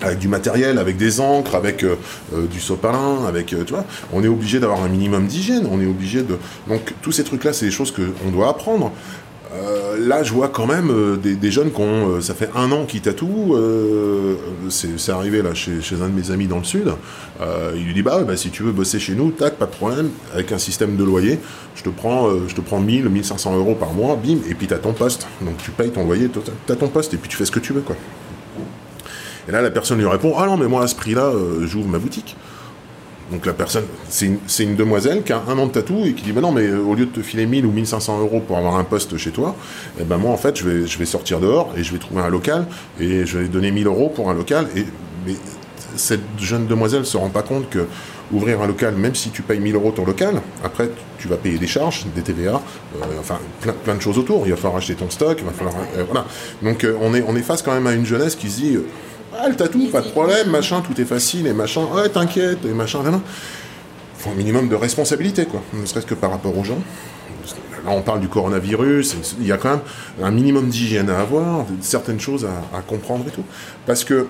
[0.01, 1.97] avec du matériel, avec des encres, avec euh,
[2.35, 5.81] euh, du sopalin, avec, euh, tu vois, on est obligé d'avoir un minimum d'hygiène, on
[5.81, 6.37] est obligé de...
[6.69, 8.93] Donc tous ces trucs-là, c'est des choses qu'on doit apprendre.
[9.99, 10.91] là, je vois quand même
[11.23, 13.57] des, jeunes qui ont, ça fait un an qu'ils tatouent,
[14.69, 16.89] c'est arrivé là chez, un de mes amis dans le sud,
[17.77, 20.11] il lui dit, bah, bah, si tu veux bosser chez nous, tac, pas de problème,
[20.35, 21.39] avec un système de loyer,
[21.77, 24.75] je te prends, je te prends 1000, 1500 euros par mois, bim, et puis tu
[24.75, 27.37] as ton poste, donc tu payes ton loyer, tu as ton poste, et puis tu
[27.37, 27.97] fais ce que tu veux, quoi.
[29.49, 31.89] Et là, la personne lui répond Ah non, mais moi, à ce prix-là, euh, j'ouvre
[31.89, 32.37] ma boutique.
[33.33, 36.33] Donc la personne, c'est une, demoiselle qui a un an de tatou et qui dit
[36.33, 38.77] bah non mais euh, au lieu de te filer 1000 ou 1500 euros pour avoir
[38.77, 39.57] un poste chez toi,
[39.99, 42.67] eh ben moi en fait je vais, sortir dehors et je vais trouver un local
[43.01, 44.85] et je vais donner 1000 euros pour un local et
[45.27, 45.35] mais
[45.97, 47.87] cette jeune demoiselle se rend pas compte que
[48.33, 51.59] ouvrir un local, même si tu payes 1000 euros ton local, après tu vas payer
[51.59, 52.61] des charges, des TVA,
[52.97, 53.39] euh, enfin
[53.85, 54.43] plein, de choses autour.
[54.45, 55.75] Il va falloir acheter ton stock, il va falloir
[56.07, 56.27] voilà.
[56.63, 58.79] Donc on est on est face quand même à une jeunesse qui se dit
[59.39, 62.73] ah le tatou, pas de problème, machin, tout est facile et machin, ouais t'inquiète et
[62.73, 63.21] machin, nan, nan.
[64.17, 66.79] faut un minimum de responsabilité quoi, ne serait-ce que par rapport aux gens.
[67.85, 69.81] Là, on parle du coronavirus, il y a quand même
[70.23, 73.45] un minimum d'hygiène à avoir, certaines choses à comprendre et tout.
[73.85, 74.27] Parce que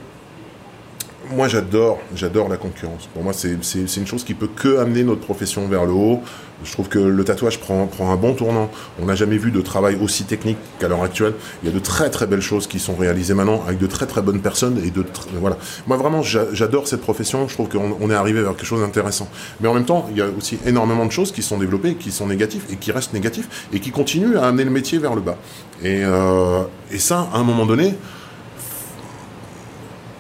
[1.30, 3.08] moi, j'adore, j'adore la concurrence.
[3.12, 3.52] Pour moi, c'est
[3.96, 6.20] une chose qui peut que amener notre profession vers le haut.
[6.62, 8.70] Je trouve que le tatouage prend, prend un bon tournant.
[9.02, 11.34] On n'a jamais vu de travail aussi technique qu'à l'heure actuelle.
[11.62, 14.06] Il y a de très très belles choses qui sont réalisées maintenant avec de très
[14.06, 15.58] très bonnes personnes et de tr- voilà.
[15.86, 17.48] Moi, vraiment, j'a- j'adore cette profession.
[17.48, 19.28] Je trouve qu'on on est arrivé vers quelque chose d'intéressant.
[19.60, 22.10] Mais en même temps, il y a aussi énormément de choses qui sont développées, qui
[22.10, 25.20] sont négatives et qui restent négatives et qui continuent à amener le métier vers le
[25.20, 25.36] bas.
[25.82, 27.94] Et, euh, et ça, à un moment donné,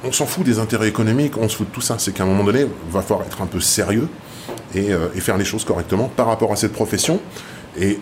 [0.04, 1.96] on s'en fout des intérêts économiques, on se fout de tout ça.
[1.98, 4.08] C'est qu'à un moment donné, il va falloir être un peu sérieux
[4.74, 7.20] et, euh, et faire les choses correctement par rapport à cette profession.
[7.78, 7.98] Et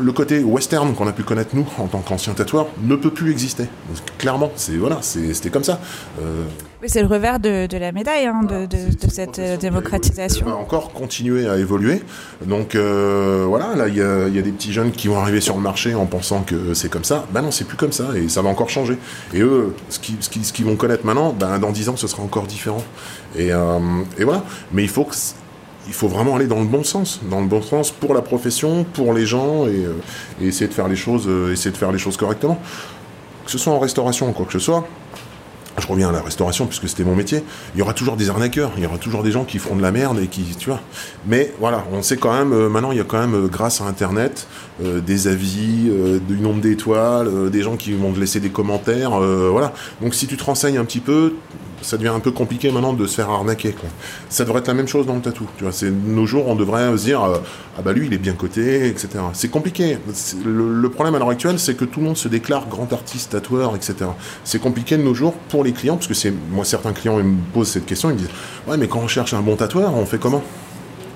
[0.00, 3.30] le côté western qu'on a pu connaître nous en tant qu'anciens tatoueurs ne peut plus
[3.32, 3.64] exister.
[4.18, 5.80] Clairement, c'est voilà, c'était comme ça.
[6.20, 6.44] Euh,
[6.82, 8.68] Oui, c'est le revers de, de la médaille hein, de,
[9.08, 10.46] cette euh, démocratisation.
[10.46, 12.02] Elle va encore continuer à évoluer.
[12.46, 15.18] Donc euh, voilà, là il y a, il y a des petits jeunes qui vont
[15.18, 17.26] arriver sur le marché en pensant que c'est comme ça.
[17.32, 18.96] Ben non, c'est plus comme ça et ça va encore changer.
[19.32, 21.96] Et eux, ce qu'ils ce qui, ce qu'ils vont connaître maintenant, ben, dans 10 ans,
[21.96, 22.82] ce sera encore différent.
[23.36, 23.78] Et, euh,
[24.18, 24.44] et voilà.
[24.72, 25.14] Mais il faut que
[25.86, 28.84] il faut vraiment aller dans le bon sens, dans le bon sens pour la profession,
[28.84, 29.94] pour les gens et, euh,
[30.40, 32.60] essayer de faire les choses, euh, essayer de faire les choses correctement.
[33.44, 34.86] Que ce soit en restauration ou quoi que ce soit,
[35.76, 37.42] je reviens à la restauration puisque c'était mon métier.
[37.74, 39.82] Il y aura toujours des arnaqueurs, il y aura toujours des gens qui feront de
[39.82, 40.70] la merde et qui, tu.
[41.26, 43.84] Mais voilà, on sait quand même, euh, maintenant il y a quand même, grâce à
[43.84, 44.46] Internet,
[44.82, 45.88] des avis,
[46.26, 49.72] du nombre d'étoiles, des gens qui vont te laisser des commentaires, voilà.
[50.02, 51.34] Donc si tu te renseignes un petit peu,
[51.84, 53.74] ça devient un peu compliqué maintenant de se faire arnaquer.
[54.28, 55.46] Ça devrait être la même chose dans le tatou.
[55.58, 55.72] Tu vois,
[56.06, 57.38] nos jours, on devrait se dire euh,
[57.78, 59.08] ah bah lui il est bien coté, etc.
[59.32, 59.98] C'est compliqué.
[60.44, 63.76] Le problème à l'heure actuelle, c'est que tout le monde se déclare grand artiste, tatoueur,
[63.76, 63.94] etc.
[64.44, 67.26] C'est compliqué de nos jours pour les clients parce que c'est moi certains clients ils
[67.26, 68.30] me posent cette question, ils me disent
[68.66, 70.42] ouais mais quand on cherche un bon tatoueur, on fait comment?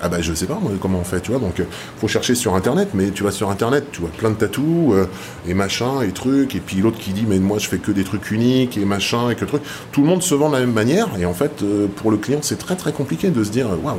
[0.03, 1.65] Ah bah je sais pas moi comment on fait tu vois donc euh,
[1.99, 5.07] faut chercher sur internet mais tu vas sur internet tu vois plein de tatous euh,
[5.47, 8.05] et machin et trucs et puis l'autre qui dit mais moi je fais que des
[8.05, 9.63] trucs uniques et machin et que truc
[9.93, 12.17] tout le monde se vend de la même manière et en fait euh, pour le
[12.17, 13.99] client c'est très très compliqué de se dire waouh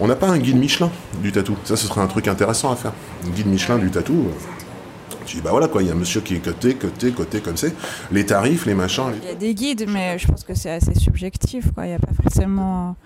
[0.00, 0.90] on n'a pas un guide Michelin
[1.22, 2.92] du tatou ça ce serait un truc intéressant à faire
[3.26, 5.96] un guide Michelin du tatou euh, tu dis bah voilà quoi il y a un
[5.96, 7.74] monsieur qui est coté coté coté comme c'est
[8.10, 10.94] les tarifs les machins Il y a des guides, mais je pense que c'est assez
[10.94, 11.72] subjectif.
[11.72, 11.86] Quoi.
[11.86, 12.96] Il n'y a pas forcément.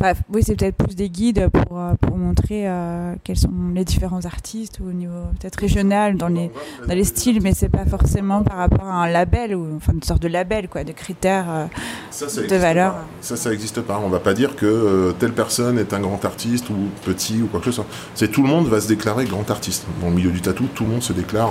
[0.00, 3.84] Enfin, oui, c'est peut-être plus des guides pour, euh, pour montrer euh, quels sont les
[3.84, 6.50] différents artistes ou au niveau peut-être régional dans les,
[6.86, 10.02] dans les styles, mais c'est pas forcément par rapport à un label ou enfin une
[10.02, 11.46] sorte de label, quoi, de critères.
[11.50, 11.66] euh,
[12.10, 12.94] Ça, ça de valeur.
[12.94, 13.04] pas.
[13.20, 14.00] Ça, ça n'existe pas.
[14.04, 16.74] On va pas dire que euh, telle personne est un grand artiste ou
[17.04, 17.86] petit ou quoi que ce soit.
[18.14, 19.86] C'est tout le monde va se déclarer grand artiste.
[20.00, 21.50] Dans le milieu du tatou, tout le monde se déclare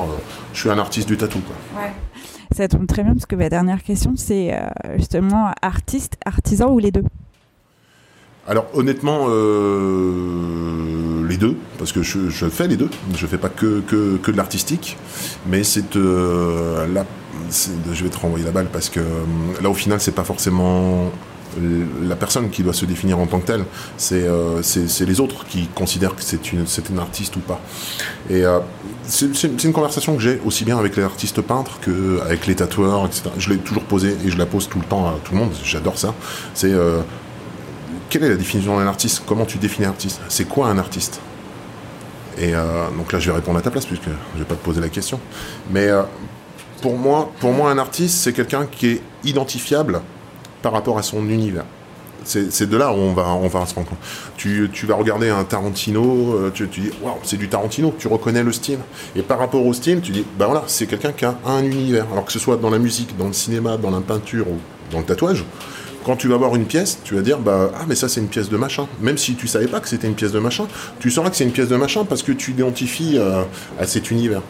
[0.53, 1.39] je suis un artiste du tatou.
[1.39, 1.84] Quoi.
[2.55, 4.53] Ça tombe très bien parce que ma dernière question, c'est
[4.97, 7.03] justement artiste, artisan ou les deux?
[8.47, 12.89] Alors honnêtement, euh, les deux, parce que je, fais les deux.
[13.15, 14.97] Je fais pas que, que, que de l'artistique,
[15.47, 17.05] mais c'est euh, là,
[17.91, 19.03] je vais te renvoyer la balle parce que euh,
[19.61, 21.11] là au final c'est pas forcément
[22.01, 23.65] la personne qui doit se définir en tant que telle,
[23.97, 24.61] c'est euh,
[25.01, 27.59] les autres qui considèrent que c'est une, une artiste ou pas.
[28.30, 28.59] Et euh,
[29.03, 33.23] c'est une conversation que j'ai aussi bien avec les artistes peintres qu'avec les tatoueurs, etc.
[33.38, 35.51] Je l'ai toujours posée et je la pose tout le temps à tout le monde,
[35.61, 36.13] j'adore ça.
[36.53, 36.73] C'est
[38.11, 39.23] quelle est la définition d'un artiste?
[39.25, 40.19] Comment tu définis un artiste?
[40.27, 41.21] C'est quoi un artiste?
[42.38, 44.63] Et euh, donc là, je vais répondre à ta place puisque je vais pas te
[44.63, 45.17] poser la question.
[45.71, 46.03] Mais euh,
[46.81, 50.01] pour moi, pour moi, un artiste, c'est quelqu'un qui est identifiable
[50.61, 51.63] par rapport à son univers.
[52.25, 53.97] C'est c'est de là où on va, on va se rendre compte.
[54.35, 58.09] Tu, tu vas regarder un Tarantino, euh, tu, tu dis, waouh, c'est du Tarantino, tu
[58.09, 58.79] reconnais le style.
[59.15, 62.07] Et par rapport au style, tu dis, bah voilà, c'est quelqu'un qui a un univers.
[62.11, 64.57] Alors que ce soit dans la musique, dans le cinéma, dans la peinture ou
[64.91, 65.45] dans le tatouage,
[66.06, 68.28] quand tu vas voir une pièce, tu vas dire bah ah mais ça c'est une
[68.28, 68.88] pièce de machin.
[69.02, 70.68] Même si tu savais pas que c'était une pièce de machin,
[70.99, 73.44] tu sauras que c'est une pièce de machin parce que tu l'identifies euh,
[73.80, 74.41] à cet univers.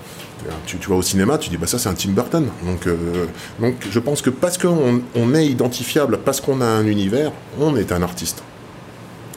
[0.66, 2.48] Tu, tu vas au cinéma, tu dis bah ça c'est un Tim Burton.
[2.66, 3.26] Donc euh,
[3.60, 7.76] donc je pense que parce qu'on on est identifiable, parce qu'on a un univers, on
[7.76, 8.44] est un artiste.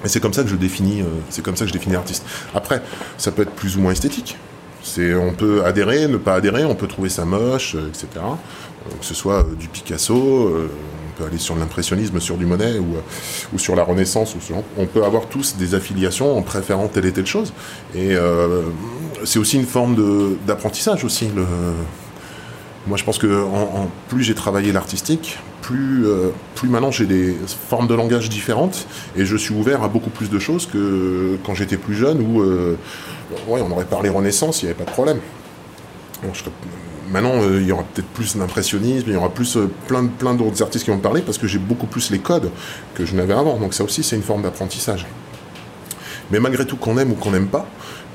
[0.05, 2.25] Et c'est comme ça que je définis, euh, c'est comme ça que je définis artiste.
[2.55, 2.83] Après,
[3.17, 4.37] ça peut être plus ou moins esthétique.
[4.83, 8.07] C'est, on peut adhérer, ne pas adhérer, on peut trouver ça moche, euh, etc.
[9.01, 10.55] Que ce soit du Picasso,
[11.17, 12.97] peut aller sur l'impressionnisme, sur du Monet ou,
[13.53, 14.37] ou sur la Renaissance.
[14.77, 17.53] On peut avoir tous des affiliations en préférant telle et telle chose.
[17.95, 18.15] Et
[19.25, 21.29] c'est aussi une forme d'apprentissage aussi.
[22.87, 23.45] Moi, je pense que
[24.09, 27.35] plus j'ai travaillé l'artistique, plus, euh, plus maintenant j'ai des
[27.71, 28.87] formes de langage différentes
[29.17, 32.43] et je suis ouvert à beaucoup plus de choses que quand j'étais plus jeune où
[32.43, 32.77] euh,
[33.49, 35.21] on aurait parlé Renaissance, il n'y avait pas de problème.
[37.11, 40.63] Maintenant, euh, il y aura peut-être plus d'impressionnisme, il y aura plus plein, plein d'autres
[40.63, 42.51] artistes qui vont parler parce que j'ai beaucoup plus les codes
[42.95, 43.59] que je n'avais avant.
[43.59, 45.07] Donc ça aussi, c'est une forme d'apprentissage.
[46.31, 47.67] Mais malgré tout, qu'on aime ou qu'on n'aime pas,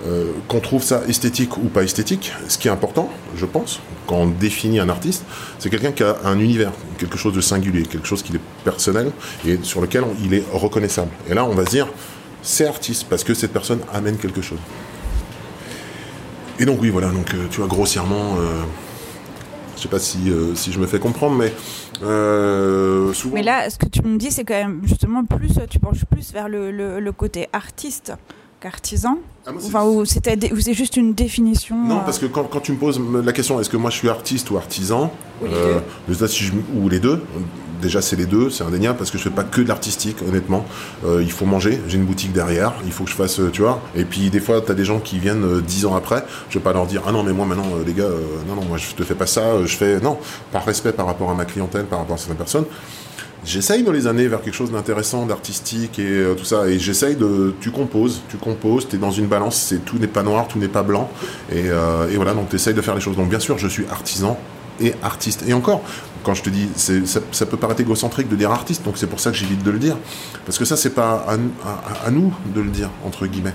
[0.08, 4.16] euh, qu'on trouve ça esthétique ou pas esthétique, ce qui est important, je pense, quand
[4.16, 5.24] on définit un artiste,
[5.60, 9.12] c'est quelqu'un qui a un univers, quelque chose de singulier, quelque chose qui est personnel
[9.46, 11.12] et sur lequel il est reconnaissable.
[11.30, 11.88] Et là, on va se dire,
[12.42, 14.60] c'est artiste parce que cette personne amène quelque chose.
[16.60, 18.64] Et donc oui, voilà, donc euh, tu vois, grossièrement, euh,
[19.76, 21.54] je sais pas si, si je me fais comprendre, mais
[23.14, 23.34] souvent...
[23.34, 26.34] Mais là, ce que tu me dis, c'est quand même justement plus, tu penches plus
[26.34, 28.14] vers le, le côté artiste
[28.60, 32.74] qu'artisan ah, enfin, ou c'est juste une définition Non, euh, parce que quand, quand, tu
[32.74, 35.12] me poses la question, est-ce que moi je suis artiste ou artisan
[35.42, 36.26] ou les, euh, deux.
[36.76, 37.24] ou les deux
[37.82, 40.66] Déjà, c'est les deux, c'est indéniable parce que je fais pas que de l'artistique, honnêtement.
[41.06, 43.82] Euh, il faut manger, j'ai une boutique derrière, il faut que je fasse, tu vois.
[43.96, 46.64] Et puis, des fois, tu as des gens qui viennent dix ans après, je vais
[46.64, 48.10] pas leur dire, ah non, mais moi maintenant, les gars,
[48.48, 50.00] non, non, moi je te fais pas ça, je fais.
[50.00, 50.18] Non,
[50.52, 52.66] par respect par rapport à ma clientèle, par rapport à certaines personnes
[53.46, 56.68] j'essaye dans les années vers quelque chose d'intéressant, d'artistique et euh, tout ça.
[56.68, 57.54] Et j'essaye de.
[57.60, 60.60] Tu composes, tu composes, tu es dans une balance, c'est tout n'est pas noir, tout
[60.60, 61.10] n'est pas blanc.
[61.52, 63.16] Et, euh, et voilà, donc tu essayes de faire les choses.
[63.16, 64.38] Donc bien sûr, je suis artisan
[64.82, 65.44] et artiste.
[65.48, 65.82] Et encore,
[66.24, 69.20] quand je te dis, ça, ça, peut paraître égocentrique de dire artiste, donc c'est pour
[69.20, 69.98] ça que j'évite de le dire.
[70.46, 71.26] Parce que ça, c'est pas
[72.06, 73.54] à, nous de le dire, entre guillemets.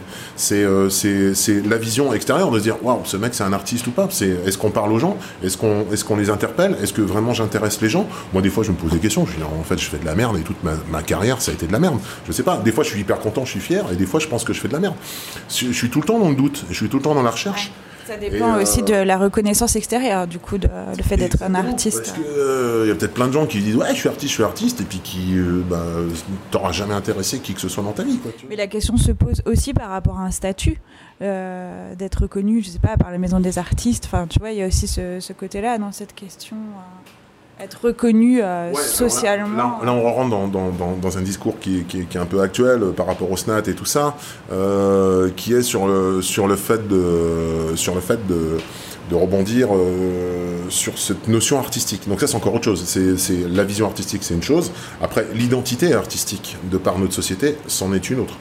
[0.53, 3.91] Euh, c'est la vision extérieure de se dire, waouh, ce mec, c'est un artiste ou
[3.91, 4.09] pas?
[4.47, 5.17] Est-ce qu'on parle aux gens?
[5.43, 5.57] Est-ce
[6.05, 6.77] qu'on les interpelle?
[6.83, 8.07] Est-ce que vraiment j'intéresse les gens?
[8.33, 9.27] Moi, des fois, je me pose des questions.
[9.27, 11.55] Je dis, en fait, je fais de la merde et toute ma, carrière, ça a
[11.55, 11.99] été de la merde.
[12.27, 12.57] Je sais pas.
[12.57, 14.53] Des fois, je suis hyper content, je suis fier, et des fois, je pense que
[14.53, 14.95] je fais de la merde.
[15.49, 17.31] Je, suis tout le temps dans le doute, je suis tout le temps dans la
[17.31, 17.73] recherche.
[18.07, 21.55] Ça dépend aussi euh, de la reconnaissance extérieure, du coup, de, le fait d'être un
[21.55, 21.99] artiste.
[21.99, 24.29] Parce qu'il euh, y a peut-être plein de gens qui disent Ouais, je suis artiste,
[24.31, 25.83] je suis artiste, et puis qui euh, bah,
[26.51, 28.19] t'aura jamais intéressé qui que ce soit dans ta vie.
[28.19, 30.81] Quoi, Mais la question se pose aussi par rapport à un statut,
[31.21, 34.05] d'être reconnu, je sais pas, par la maison des artistes.
[34.07, 36.57] Enfin, tu vois, il y a aussi ce, ce côté-là dans cette question
[37.61, 39.81] être reconnu euh, socialement.
[39.85, 42.91] Là, on rentre dans, dans, dans, un discours qui, qui, est un peu actuel euh,
[42.91, 44.17] par rapport au SNAT et tout ça,
[44.53, 48.59] euh, qui est sur le, sur le fait de, sur le fait de,
[49.09, 49.69] de rebondir
[50.69, 52.09] sur cette notion artistique.
[52.09, 52.83] Donc ça, c'est encore autre chose.
[52.85, 54.73] C'est la vision artistique, c'est une chose.
[55.01, 58.35] Après, l'identité artistique de par notre société, c'en est une autre.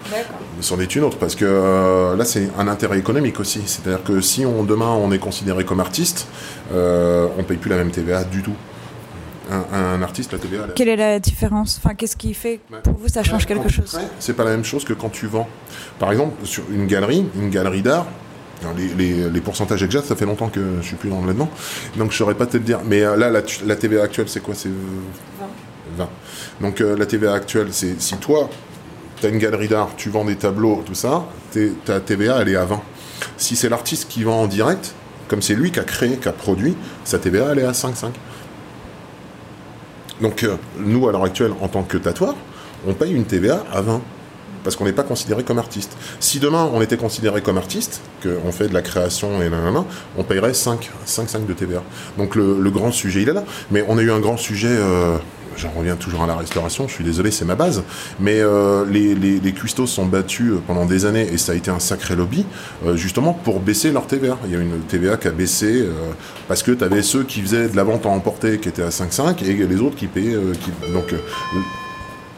[0.61, 3.61] C'en est une autre parce que là, c'est un intérêt économique aussi.
[3.65, 6.27] C'est-à-dire que si on, demain on est considéré comme artiste,
[6.71, 8.55] on paye plus la même TVA du tout
[9.51, 10.67] un, artiste, la TVA.
[10.75, 14.33] Quelle est la différence Enfin, qu'est-ce qui fait pour vous ça change quelque chose C'est
[14.33, 15.47] pas la même chose que quand tu vends.
[15.99, 18.07] Par exemple, sur une galerie, une galerie d'art.
[18.77, 21.49] Les, pourcentages exacts, ça fait longtemps que je suis plus dans là-dedans,
[21.97, 22.79] donc je saurais pas te le dire.
[22.85, 24.55] Mais euh, là, la, TVA actuelle, c'est quoi?
[24.55, 24.69] C'est
[25.97, 26.09] 20.
[26.61, 28.49] Donc euh, la TVA actuelle, c'est si toi,
[29.19, 31.25] tu as une galerie d'art, tu vends des tableaux, tout ça,
[31.83, 32.81] ta TVA, elle est à 20.
[33.37, 34.93] Si c'est l'artiste qui vend en direct,
[35.27, 38.11] comme c'est lui qui a créé, qui a produit, sa TVA, elle est à 5,5.
[40.23, 42.33] Donc euh, nous, à l'heure actuelle, en tant que tatoueur,
[42.87, 44.01] on paye une TVA à 20
[44.63, 45.97] parce qu'on n'est pas considéré comme artiste.
[46.21, 49.83] Si demain on était considéré comme artiste, qu'on fait de la création et nanana,
[50.17, 51.83] on payerait 5, 5, 5 de TVA.
[52.17, 53.43] Donc le, grand sujet, il est là.
[53.69, 55.17] Mais on a eu un grand sujet, euh,
[55.57, 57.83] j'en reviens toujours à la restauration, je suis désolé, c'est ma base,
[58.19, 59.53] mais euh, les, les, les
[59.85, 62.45] sont battus euh, pendant des années et ça a été un sacré lobby,
[62.85, 64.37] euh, justement pour baisser leur TVA.
[64.45, 65.87] Il y a une TVA qui a baissé
[66.47, 68.89] parce que tu avais ceux qui faisaient de la vente en emporté qui étaient à
[68.89, 70.37] 5,5 et les autres qui payaient.
[70.93, 71.13] donc,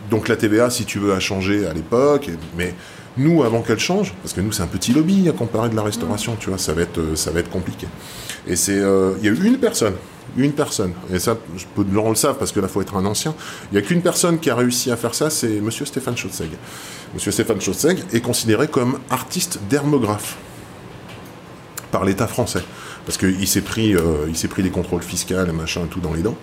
[0.09, 2.73] donc la TVA, si tu veux, a changé à l'époque, mais
[3.17, 5.83] nous, avant qu'elle change, parce que nous, c'est un petit lobby à comparer de la
[5.83, 7.87] restauration, tu vois, ça va être, ça va être compliqué.
[8.47, 9.95] Et c'est, il y a eu une personne
[10.37, 10.93] une personne.
[11.13, 13.33] Et ça, je peux on le savent parce que là, il faut être un ancien.
[13.71, 16.49] Il n'y a qu'une personne qui a réussi à faire ça, c'est Monsieur Stéphane Chausseg.
[17.13, 20.37] Monsieur Stéphane Chausseg est considéré comme artiste dermographe
[21.91, 22.63] par l'État français.
[23.05, 26.21] Parce qu'il s'est pris, euh, il s'est pris des contrôles fiscaux, machin, tout dans les
[26.21, 26.37] dents.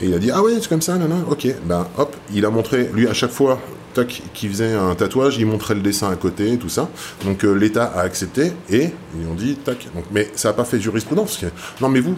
[0.00, 1.46] Et il a dit ah ouais c'est comme ça, non ok.
[1.64, 3.60] Ben hop, il a montré lui à chaque fois
[4.04, 6.88] qui faisait un tatouage, il montrait le dessin à côté, tout ça.
[7.24, 9.88] Donc euh, l'État a accepté et ils ont dit tac.
[9.94, 11.44] Donc, mais ça n'a pas fait jurisprudence.
[11.80, 12.16] non mais vous,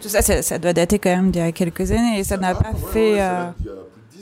[0.00, 2.50] tout ça, ça, doit dater quand même d'il y a quelques années et ça n'a
[2.50, 3.20] ah, pas fait.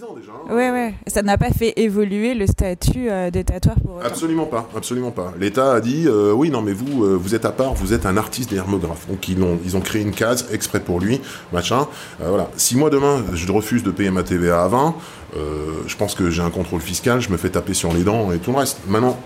[0.06, 0.32] Y a plus de 10 ans déjà.
[0.32, 0.54] hein.
[0.54, 0.94] Ouais, ouais.
[1.06, 4.06] Ça n'a pas fait évoluer le statut euh, des tatoueurs pour autant.
[4.06, 5.32] Absolument pas, absolument pas.
[5.38, 8.06] L'État a dit euh, oui, non, mais vous, euh, vous êtes à part, vous êtes
[8.06, 9.06] un artiste dermographe.
[9.08, 11.20] Donc ils ont, ils ont créé une case exprès pour lui,
[11.52, 11.86] machin.
[12.20, 12.48] Euh, voilà.
[12.56, 14.94] Si moi demain je refuse de payer ma TVA à 20,
[15.36, 18.32] euh, je pense que j'ai un contrôle fiscal, je me fais taper sur les dents
[18.32, 18.78] et tout le reste.
[18.86, 19.16] Maintenant.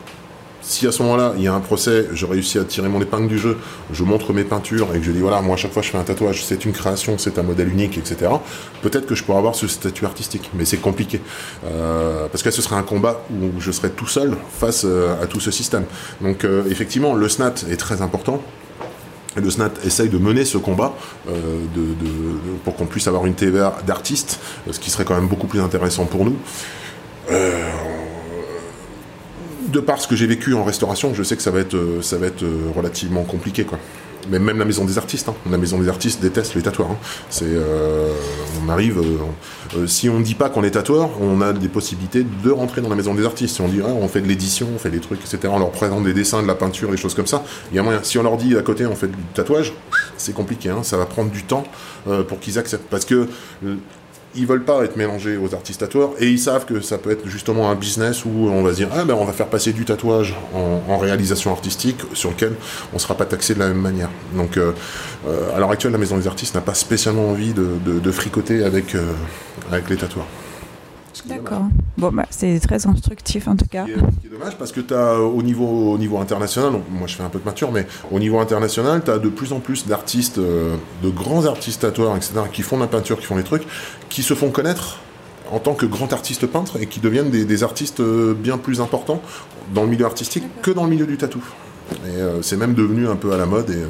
[0.70, 3.26] Si à ce moment-là, il y a un procès, je réussis à tirer mon épingle
[3.26, 3.56] du jeu,
[3.90, 5.98] je montre mes peintures et que je dis voilà, moi à chaque fois je fais
[5.98, 8.30] un tatouage, c'est une création, c'est un modèle unique, etc.
[8.80, 11.20] Peut-être que je pourrais avoir ce statut artistique, mais c'est compliqué.
[11.64, 15.26] Euh, parce que ce serait un combat où je serais tout seul face euh, à
[15.26, 15.86] tout ce système.
[16.20, 18.40] Donc euh, effectivement, le SNAT est très important.
[19.36, 20.94] Et le SNAT essaye de mener ce combat
[22.64, 24.38] pour qu'on puisse avoir une TVA d'artiste,
[24.68, 26.36] euh, ce qui serait quand même beaucoup plus intéressant pour nous.
[27.32, 27.60] Euh,
[29.70, 32.02] de par ce que j'ai vécu en restauration, je sais que ça va être, euh,
[32.02, 33.78] ça va être euh, relativement compliqué, quoi.
[34.28, 35.34] Mais même la maison des artistes, hein.
[35.50, 36.90] la maison des artistes déteste les tatoueurs.
[36.90, 36.98] hein.
[37.30, 38.12] C'est, euh,
[38.62, 39.00] on arrive,
[39.86, 42.90] si on ne dit pas qu'on est tatoueur, on a des possibilités de rentrer dans
[42.90, 43.54] la maison des artistes.
[43.54, 45.38] Si on dit, ah, on fait de l'édition, on fait des trucs, etc.
[45.50, 47.42] On leur présente des dessins, de la peinture, des choses comme ça.
[48.02, 49.72] Si on leur dit à côté, on fait du tatouage,
[50.18, 50.68] c'est compliqué.
[50.68, 50.82] hein.
[50.82, 51.64] Ça va prendre du temps
[52.28, 53.26] pour qu'ils acceptent, parce que
[54.36, 57.26] ils veulent pas être mélangés aux artistes tatoueurs et ils savent que ça peut être
[57.26, 59.84] justement un business où on va se dire ah ben on va faire passer du
[59.84, 62.52] tatouage en, réalisation artistique sur lequel
[62.92, 64.10] on sera pas taxé de la même manière.
[64.34, 64.72] Donc euh,
[65.26, 68.94] euh, à l'heure actuelle la maison des artistes n'a pas spécialement envie de fricoter avec
[68.94, 69.04] euh,
[69.72, 70.26] avec les tatoueurs.
[71.26, 71.62] D'accord.
[71.98, 73.86] Bon, bah, c'est très instructif en tout cas.
[73.86, 76.18] ce qui est, ce qui est dommage parce que tu as au niveau, au niveau
[76.18, 79.18] international, donc moi je fais un peu de peinture, mais au niveau international, tu as
[79.18, 82.88] de plus en plus d'artistes, euh, de grands artistes tatoueurs, etc., qui font de la
[82.88, 83.66] peinture, qui font des trucs,
[84.08, 84.98] qui se font connaître
[85.50, 88.80] en tant que grands artistes peintres et qui deviennent des, des artistes euh, bien plus
[88.80, 89.20] importants
[89.74, 91.42] dans le milieu artistique que dans le milieu du tatou.
[92.06, 93.86] Et euh, c'est même devenu un peu à la mode, et euh,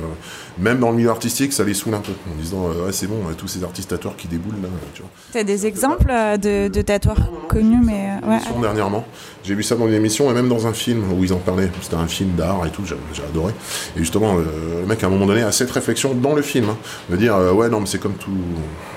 [0.61, 3.07] même dans le milieu artistique, ça les saoule un peu, en disant euh, ouais, c'est
[3.07, 5.11] bon, tous ces artistes tatoueurs qui déboulent là, tu vois.
[5.33, 8.39] T'as des exemples euh, de, de tatoueurs connus, mais ouais.
[8.61, 9.05] dernièrement.
[9.43, 11.71] J'ai vu ça dans une émission et même dans un film où ils en parlaient.
[11.81, 13.53] C'était un film d'art et tout, j'ai j'ai adoré.
[13.97, 16.69] Et justement, euh, le mec à un moment donné a cette réflexion dans le film,
[16.69, 16.77] hein,
[17.09, 18.37] de dire euh, ouais non mais c'est comme tous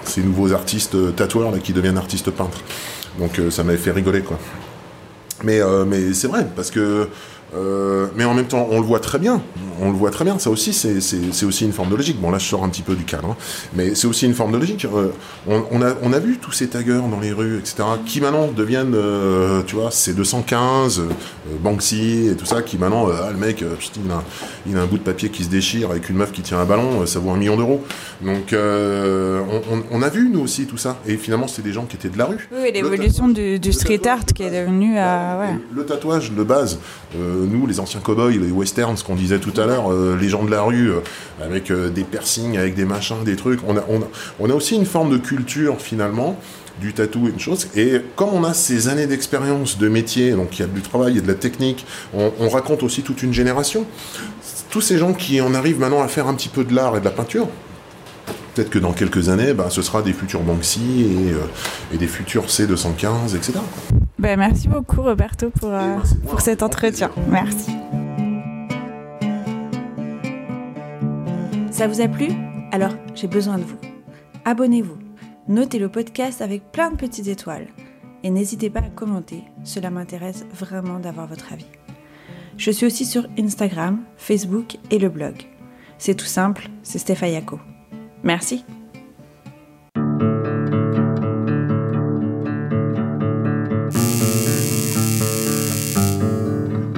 [0.03, 2.61] ces nouveaux artistes tatoueurs là, qui deviennent artistes peintres.
[3.19, 4.38] Donc euh, ça m'avait fait rigoler quoi.
[5.44, 7.10] Mais, euh, mais c'est vrai, parce que.
[7.56, 9.42] Euh, mais en même temps, on le voit très bien.
[9.82, 10.38] On le voit très bien.
[10.40, 12.20] Ça aussi, c'est- c'est c'est aussi une forme de logique.
[12.22, 13.30] Bon, là, je sors un petit peu du cadre.
[13.32, 13.36] hein.
[13.76, 14.86] mais c'est aussi une forme de logique.
[14.86, 15.10] Euh,
[15.48, 18.48] on, on a, on a vu tous ces taggers dans les rues, etc., qui maintenant
[18.56, 21.04] deviennent, euh, tu vois, C215, euh,
[21.62, 24.24] Banksy et tout ça, qui maintenant, ah, le mec, il, a,
[24.68, 26.66] il a un bout de papier qui se déchire avec une meuf qui tient un
[26.66, 27.84] ballon, ça vaut un million d'euros.
[28.24, 28.54] Donc,
[29.92, 30.98] on, a vu, nous aussi, tout ça.
[31.08, 32.48] Et finalement, c'était des gens qui étaient de la rue.
[32.54, 34.60] Oui, l'évolution du, street art qui est base.
[34.66, 34.94] devenu.
[34.96, 35.56] ouais.
[35.74, 36.80] Le tatouage de base,
[37.18, 40.30] euh, nous, les anciens cow-boys, les westerns, ce qu'on disait tout à l'heure, euh, les
[40.30, 40.99] gens de la rue, euh,
[41.41, 43.84] avec euh, des piercings, avec des machins, des trucs, on a,
[44.40, 46.38] on, a, aussi une forme de culture, finalement,
[46.80, 47.68] du tatou et une chose.
[47.76, 51.14] Et comme on a ces années d'expérience de métier, donc il y a du travail,
[51.14, 53.86] il y a de la technique, on raconte aussi toute une génération.
[54.72, 56.99] Tous ces gens qui en arrivent maintenant à faire un petit peu de l'art et
[56.99, 57.48] de la peinture,
[58.54, 61.40] peut-être que dans quelques années, ben, ce sera des futurs Banksy et, euh,
[61.94, 63.54] et des futurs C215, etc.
[64.20, 67.12] Ben, merci beaucoup, Roberto, pour, euh, ben, moi, pour cet entretien.
[67.30, 67.72] Merci.
[71.72, 72.30] Ça vous a plu?
[72.72, 73.78] Alors, j'ai besoin de vous.
[74.46, 74.98] Abonnez-vous.
[75.48, 77.68] Notez le podcast avec plein de petites étoiles.
[78.24, 81.68] Et n'hésitez pas à commenter, cela m'intéresse vraiment d'avoir votre avis.
[82.56, 85.36] Je suis aussi sur Instagram, Facebook et le blog.
[85.98, 87.60] C'est tout simple, c'est Stéphayako.
[88.24, 88.64] Merci.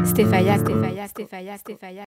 [0.06, 2.04] Stéphaya, Stéphaya, Stéphaya, Stéphaya.